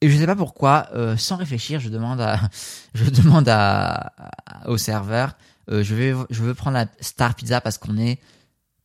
Et 0.00 0.10
je 0.10 0.16
sais 0.16 0.26
pas 0.26 0.36
pourquoi, 0.36 0.88
euh, 0.94 1.16
sans 1.16 1.36
réfléchir, 1.36 1.80
je 1.80 1.88
demande 1.88 2.20
à, 2.20 2.38
je 2.94 3.08
demande 3.10 3.48
à, 3.48 4.12
au 4.66 4.76
serveur, 4.76 5.36
euh, 5.70 5.82
je 5.82 5.94
vais, 5.94 6.14
je 6.30 6.42
veux 6.42 6.54
prendre 6.54 6.76
la 6.76 6.86
Star 7.00 7.34
Pizza 7.34 7.60
parce 7.60 7.78
qu'on 7.78 7.96
est 7.96 8.20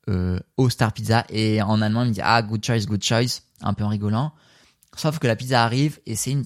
euh, 0.09 0.39
au 0.57 0.69
Star 0.69 0.93
Pizza 0.93 1.25
et 1.29 1.61
en 1.61 1.79
allemand 1.81 2.03
il 2.03 2.09
me 2.09 2.13
dit 2.13 2.21
ah 2.23 2.41
good 2.41 2.65
choice 2.65 2.87
good 2.87 3.03
choice 3.03 3.43
un 3.61 3.75
peu 3.75 3.83
en 3.83 3.87
rigolant 3.87 4.33
sauf 4.97 5.19
que 5.19 5.27
la 5.27 5.35
pizza 5.35 5.63
arrive 5.63 5.99
et 6.07 6.15
c'est 6.15 6.31
une 6.31 6.43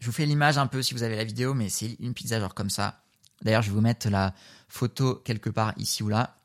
je 0.00 0.06
vous 0.06 0.12
fais 0.12 0.26
l'image 0.26 0.58
un 0.58 0.66
peu 0.66 0.82
si 0.82 0.92
vous 0.92 1.02
avez 1.02 1.16
la 1.16 1.24
vidéo 1.24 1.54
mais 1.54 1.70
c'est 1.70 1.96
une 1.98 2.12
pizza 2.12 2.38
genre 2.38 2.52
comme 2.52 2.68
ça 2.68 3.02
d'ailleurs 3.42 3.62
je 3.62 3.68
vais 3.68 3.74
vous 3.74 3.80
mettre 3.80 4.08
la 4.08 4.34
photo 4.68 5.16
quelque 5.16 5.50
part 5.50 5.72
ici 5.76 6.02
ou 6.02 6.08
là 6.08 6.36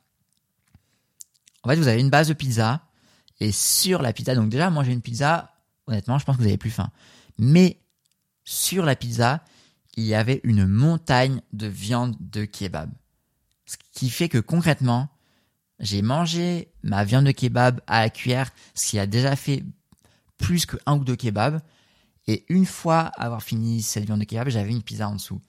en 1.64 1.70
fait 1.70 1.76
vous 1.76 1.88
avez 1.88 2.00
une 2.00 2.10
base 2.10 2.28
de 2.28 2.34
pizza 2.34 2.82
et 3.40 3.52
sur 3.52 4.02
la 4.02 4.14
pizza 4.14 4.36
donc 4.36 4.50
déjà 4.50 4.72
j'ai 4.84 4.94
une 4.94 5.02
pizza 5.02 5.54
honnêtement 5.88 6.18
je 6.18 6.26
pense 6.26 6.38
que 6.38 6.42
vous 6.42 6.48
avez 6.48 6.58
plus 6.58 6.72
faim 6.72 6.90
mais 7.38 7.80
sur 8.44 8.86
la 8.86 8.96
pizza 8.96 9.44
il 9.96 10.06
y 10.06 10.16
avait 10.16 10.42
une 10.44 10.66
montagne 10.66 11.42
de 11.52 11.68
viande 11.68 12.16
de 12.20 12.46
kebab 12.46 12.92
ce 13.66 13.78
qui 13.94 14.10
fait 14.10 14.30
que 14.30 14.38
concrètement 14.38 15.10
j'ai 15.80 16.02
mangé 16.02 16.72
ma 16.82 17.04
viande 17.04 17.26
de 17.26 17.32
kebab 17.32 17.82
à 17.88 18.02
la 18.02 18.10
cuillère, 18.10 18.52
ce 18.74 18.88
qui 18.88 19.00
a 19.00 19.06
déjà 19.06 19.36
fait 19.36 19.64
plus 20.38 20.66
que 20.66 20.78
un 20.86 20.98
ou 20.98 21.04
deux 21.04 21.16
kebabs. 21.16 21.62
Et 22.26 22.46
une 22.48 22.66
fois 22.66 23.12
avoir 23.18 23.44
fini 23.44 23.82
cette 23.82 24.06
viande 24.06 24.22
de 24.22 24.26
kebab, 24.26 24.50
j'avais 24.50 24.72
une 24.72 24.82
pizza 24.82 25.10
en 25.10 25.16
dessous. 25.16 25.42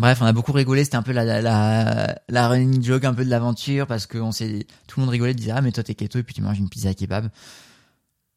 Bref, 0.00 0.22
on 0.22 0.24
a 0.24 0.32
beaucoup 0.32 0.52
rigolé. 0.52 0.82
C'était 0.82 0.96
un 0.96 1.02
peu 1.02 1.12
la, 1.12 2.48
running 2.48 2.82
joke 2.82 3.04
un 3.04 3.12
peu 3.12 3.22
de 3.22 3.28
l'aventure 3.28 3.86
parce 3.86 4.06
que 4.06 4.16
on 4.16 4.32
s'est, 4.32 4.66
tout 4.86 4.98
le 4.98 5.04
monde 5.04 5.10
rigolait, 5.10 5.34
disait 5.34 5.50
ah 5.50 5.60
mais 5.60 5.72
toi 5.72 5.84
t'es 5.84 5.94
keto 5.94 6.18
et 6.18 6.22
puis 6.22 6.32
tu 6.32 6.40
manges 6.40 6.58
une 6.58 6.70
pizza 6.70 6.94
kebab. 6.94 7.28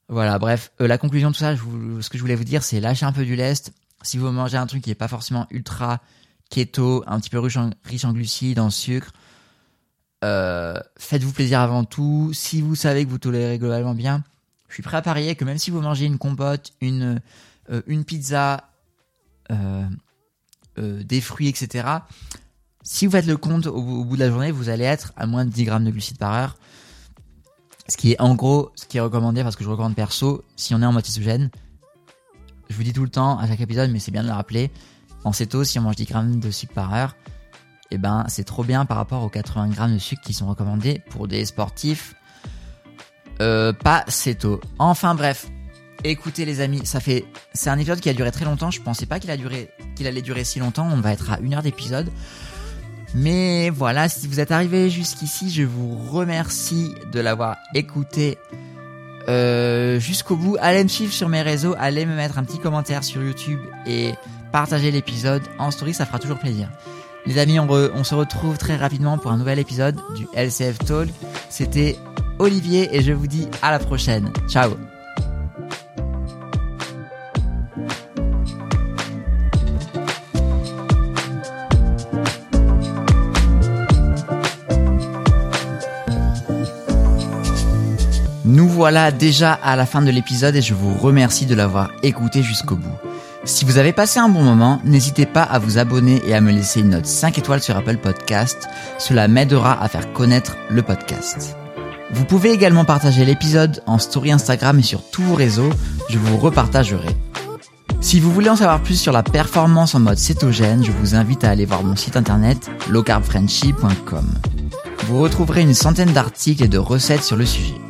Voilà. 0.10 0.40
Bref, 0.40 0.74
euh, 0.82 0.88
la 0.88 0.98
conclusion 0.98 1.30
de 1.30 1.34
tout 1.34 1.40
ça, 1.40 1.56
ce 1.56 2.10
que 2.10 2.18
je 2.18 2.22
voulais 2.22 2.36
vous 2.36 2.44
dire, 2.44 2.64
c'est 2.64 2.82
lâcher 2.82 3.06
un 3.06 3.14
peu 3.14 3.24
du 3.24 3.38
lest. 3.38 3.72
Si 4.02 4.18
vous 4.18 4.30
mangez 4.30 4.58
un 4.58 4.68
truc 4.68 4.84
qui 4.84 4.92
est 4.92 4.96
pas 4.96 5.08
forcément 5.08 5.48
ultra 5.52 6.02
keto, 6.50 7.06
un 7.08 7.22
petit 7.22 7.30
peu 7.30 7.40
riche 7.40 7.56
en, 7.56 8.12
glucides, 8.12 8.60
en 8.60 8.70
sucre, 8.70 9.14
euh, 10.26 10.78
faites-vous 10.98 11.32
plaisir 11.32 11.62
avant 11.62 11.86
tout. 11.86 12.32
Si 12.34 12.62
vous 12.62 12.76
savez 12.76 13.06
que 13.06 13.10
vous 13.10 13.20
tolérez 13.20 13.58
globalement 13.58 13.96
bien, 13.96 14.26
je 14.68 14.74
suis 14.74 14.84
prêt 14.84 14.98
à 14.98 15.02
parier 15.02 15.36
que 15.36 15.46
même 15.46 15.58
si 15.58 15.72
vous 15.72 15.80
mangez 15.80 16.08
une 16.08 16.18
compote, 16.18 16.74
une, 16.82 17.22
euh, 17.72 17.82
une 17.88 18.04
pizza, 18.04 18.70
euh, 20.78 21.04
des 21.04 21.22
fruits, 21.22 21.48
etc., 21.48 21.88
si 22.86 23.06
vous 23.06 23.14
faites 23.14 23.28
le 23.28 23.38
compte 23.38 23.66
au, 23.68 24.04
bout 24.04 24.16
de 24.16 24.20
la 24.20 24.30
journée, 24.30 24.52
vous 24.52 24.68
allez 24.68 24.84
être 24.84 25.14
à 25.16 25.26
moins 25.26 25.46
de 25.46 25.50
10 25.50 25.64
grammes 25.64 25.86
de 25.86 25.92
glucides 25.92 26.18
par 26.18 26.34
heure. 26.34 26.58
Ce 27.88 27.96
qui 27.96 28.12
est 28.12 28.22
en 28.22 28.36
gros 28.36 28.72
ce 28.76 28.86
qui 28.86 28.98
est 28.98 29.02
recommandé 29.02 29.42
parce 29.42 29.56
que 29.56 29.64
je 29.64 29.70
recommande 29.70 29.96
perso, 29.96 30.44
si 30.58 30.76
on 30.76 30.82
est 30.82 30.86
en 30.86 30.92
mode 30.92 31.06
cétogène, 31.06 31.50
je 32.70 32.76
vous 32.76 32.84
dis 32.84 32.92
tout 32.92 33.04
le 33.04 33.10
temps 33.10 33.40
à 33.40 33.48
chaque 33.48 33.62
épisode, 33.62 33.90
mais 33.90 34.00
c'est 34.00 34.12
bien 34.12 34.24
de 34.24 34.28
le 34.28 34.34
rappeler, 34.34 34.70
en 35.24 35.32
céto, 35.32 35.64
si 35.64 35.80
on 35.80 35.84
mange 35.84 35.96
10 35.96 36.06
grammes 36.06 36.40
de 36.40 36.52
sucre 36.52 36.74
par 36.74 36.94
heure, 36.94 37.16
eh 37.92 37.98
ben 37.98 38.26
c'est 38.28 38.44
trop 38.44 38.64
bien 38.64 38.86
par 38.86 38.98
rapport 38.98 39.24
aux 39.24 39.30
80 39.30 39.70
grammes 39.70 39.94
de 39.94 40.00
sucre 40.00 40.22
qui 40.22 40.34
sont 40.34 40.48
recommandés 40.48 41.02
pour 41.10 41.28
des 41.28 41.46
sportifs 41.46 42.16
euh, 43.42 43.74
pas 43.74 44.06
tôt. 44.40 44.62
Enfin 44.80 45.16
bref, 45.16 45.48
écoutez 46.04 46.46
les 46.46 46.62
amis, 46.62 46.86
ça 46.86 47.00
fait 47.00 47.26
c'est 47.54 47.70
un 47.70 47.78
épisode 47.78 48.00
qui 48.00 48.10
a 48.10 48.14
duré 48.14 48.32
très 48.32 48.46
longtemps. 48.46 48.72
Je 48.72 48.82
pensais 48.82 49.06
pas 49.06 49.20
qu'il 49.20 49.32
allait 49.32 50.22
durer 50.22 50.44
si 50.44 50.60
longtemps. 50.60 50.88
On 50.92 51.02
va 51.02 51.14
être 51.14 51.32
à 51.32 51.40
une 51.40 51.54
heure 51.54 51.64
d'épisode. 51.64 52.10
Mais 53.16 53.70
voilà, 53.70 54.10
si 54.10 54.28
vous 54.28 54.40
êtes 54.40 54.52
arrivé 54.52 54.90
jusqu'ici, 54.90 55.52
je 55.52 55.64
vous 55.64 55.96
remercie 56.10 56.96
de 57.12 57.20
l'avoir 57.20 57.58
écouté 57.76 58.38
euh, 59.30 60.00
jusqu'au 60.00 60.36
bout. 60.36 60.58
Allez 60.60 60.84
me 60.84 60.90
suivre 60.90 61.14
sur 61.14 61.30
mes 61.30 61.42
réseaux, 61.42 61.76
allez 61.78 62.06
me 62.06 62.16
mettre 62.16 62.40
un 62.40 62.44
petit 62.44 62.60
commentaire 62.60 63.04
sur 63.04 63.22
YouTube 63.22 63.60
et 63.86 64.14
partager 64.52 64.92
l'épisode 64.92 65.44
en 65.60 65.72
story, 65.72 65.94
ça 65.94 66.06
fera 66.06 66.20
toujours 66.20 66.40
plaisir. 66.40 66.70
Les 67.26 67.38
amis, 67.38 67.60
on, 67.60 68.04
se 68.04 68.16
retrouve 68.16 68.58
très 68.58 68.76
rapidement 68.76 69.18
pour 69.18 69.32
un 69.32 69.38
nouvel 69.38 69.58
épisode 69.58 69.96
du 70.16 70.28
LCF 70.36 70.78
Talk. 70.80 71.10
C'était 71.50 71.98
Olivier 72.38 72.96
et 72.96 73.02
je 73.02 73.14
vous 73.14 73.28
dis 73.28 73.48
à 73.62 73.72
la 73.72 73.80
prochaine. 73.80 74.32
Ciao 74.50 74.72
voilà 88.84 89.14
déjà 89.14 89.54
à 89.54 89.78
la 89.78 89.86
fin 89.86 90.02
de 90.02 90.12
l'épisode 90.12 90.58
et 90.58 90.62
je 90.62 90.74
vous 90.74 90.94
remercie 90.94 91.46
de 91.46 91.56
l'avoir 91.56 91.92
écouté 92.04 92.44
jusqu'au 92.44 92.76
bout. 92.76 92.98
Si 93.46 93.64
vous 93.64 93.78
avez 93.78 93.94
passé 93.94 94.20
un 94.20 94.28
bon 94.28 94.44
moment, 94.44 94.82
n'hésitez 94.84 95.26
pas 95.26 95.44
à 95.44 95.58
vous 95.58 95.78
abonner 95.78 96.22
et 96.28 96.34
à 96.34 96.42
me 96.42 96.52
laisser 96.52 96.82
une 96.82 96.90
note 96.90 97.06
5 97.06 97.38
étoiles 97.38 97.64
sur 97.64 97.78
Apple 97.78 97.96
Podcast. 97.96 98.68
Cela 98.98 99.30
m'aidera 99.30 99.82
à 99.82 99.88
faire 99.88 100.12
connaître 100.12 100.58
le 100.70 100.82
podcast. 100.82 101.56
Vous 102.12 102.26
pouvez 102.26 102.52
également 102.52 102.84
partager 102.84 103.24
l'épisode 103.24 103.82
en 103.86 104.00
story 104.00 104.34
Instagram 104.34 104.78
et 104.80 104.84
sur 104.84 105.10
tous 105.12 105.24
vos 105.24 105.36
réseaux. 105.36 105.72
Je 106.10 106.18
vous 106.18 106.36
repartagerai. 106.36 107.16
Si 108.02 108.20
vous 108.20 108.34
voulez 108.34 108.50
en 108.50 108.58
savoir 108.58 108.84
plus 108.84 109.00
sur 109.00 109.14
la 109.14 109.24
performance 109.24 109.96
en 109.96 110.02
mode 110.02 110.18
cétogène, 110.18 110.84
je 110.84 110.92
vous 110.92 111.16
invite 111.16 111.46
à 111.46 111.52
aller 111.52 111.66
voir 111.66 111.86
mon 111.86 111.96
site 111.96 112.18
internet 112.18 112.70
lowcarbfrenchy.com. 112.90 114.28
Vous 115.08 115.22
retrouverez 115.22 115.62
une 115.62 115.74
centaine 115.74 116.12
d'articles 116.12 116.66
et 116.66 116.68
de 116.68 116.78
recettes 116.78 117.24
sur 117.24 117.38
le 117.38 117.46
sujet. 117.46 117.83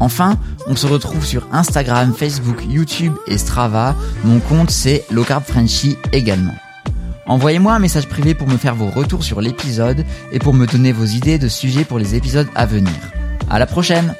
Enfin, 0.00 0.38
on 0.66 0.76
se 0.76 0.86
retrouve 0.86 1.24
sur 1.24 1.46
Instagram, 1.52 2.14
Facebook, 2.14 2.64
YouTube 2.68 3.14
et 3.26 3.38
Strava. 3.38 3.94
Mon 4.24 4.40
compte 4.40 4.70
c'est 4.70 5.04
Low 5.10 5.24
Frenchy 5.24 5.96
également. 6.12 6.54
Envoyez-moi 7.26 7.72
un 7.72 7.78
message 7.78 8.08
privé 8.08 8.34
pour 8.34 8.48
me 8.48 8.56
faire 8.56 8.74
vos 8.74 8.90
retours 8.90 9.24
sur 9.24 9.40
l'épisode 9.40 10.04
et 10.32 10.38
pour 10.38 10.52
me 10.52 10.66
donner 10.66 10.92
vos 10.92 11.06
idées 11.06 11.38
de 11.38 11.48
sujets 11.48 11.84
pour 11.84 11.98
les 11.98 12.14
épisodes 12.14 12.48
à 12.54 12.66
venir. 12.66 12.92
À 13.48 13.58
la 13.58 13.66
prochaine! 13.66 14.14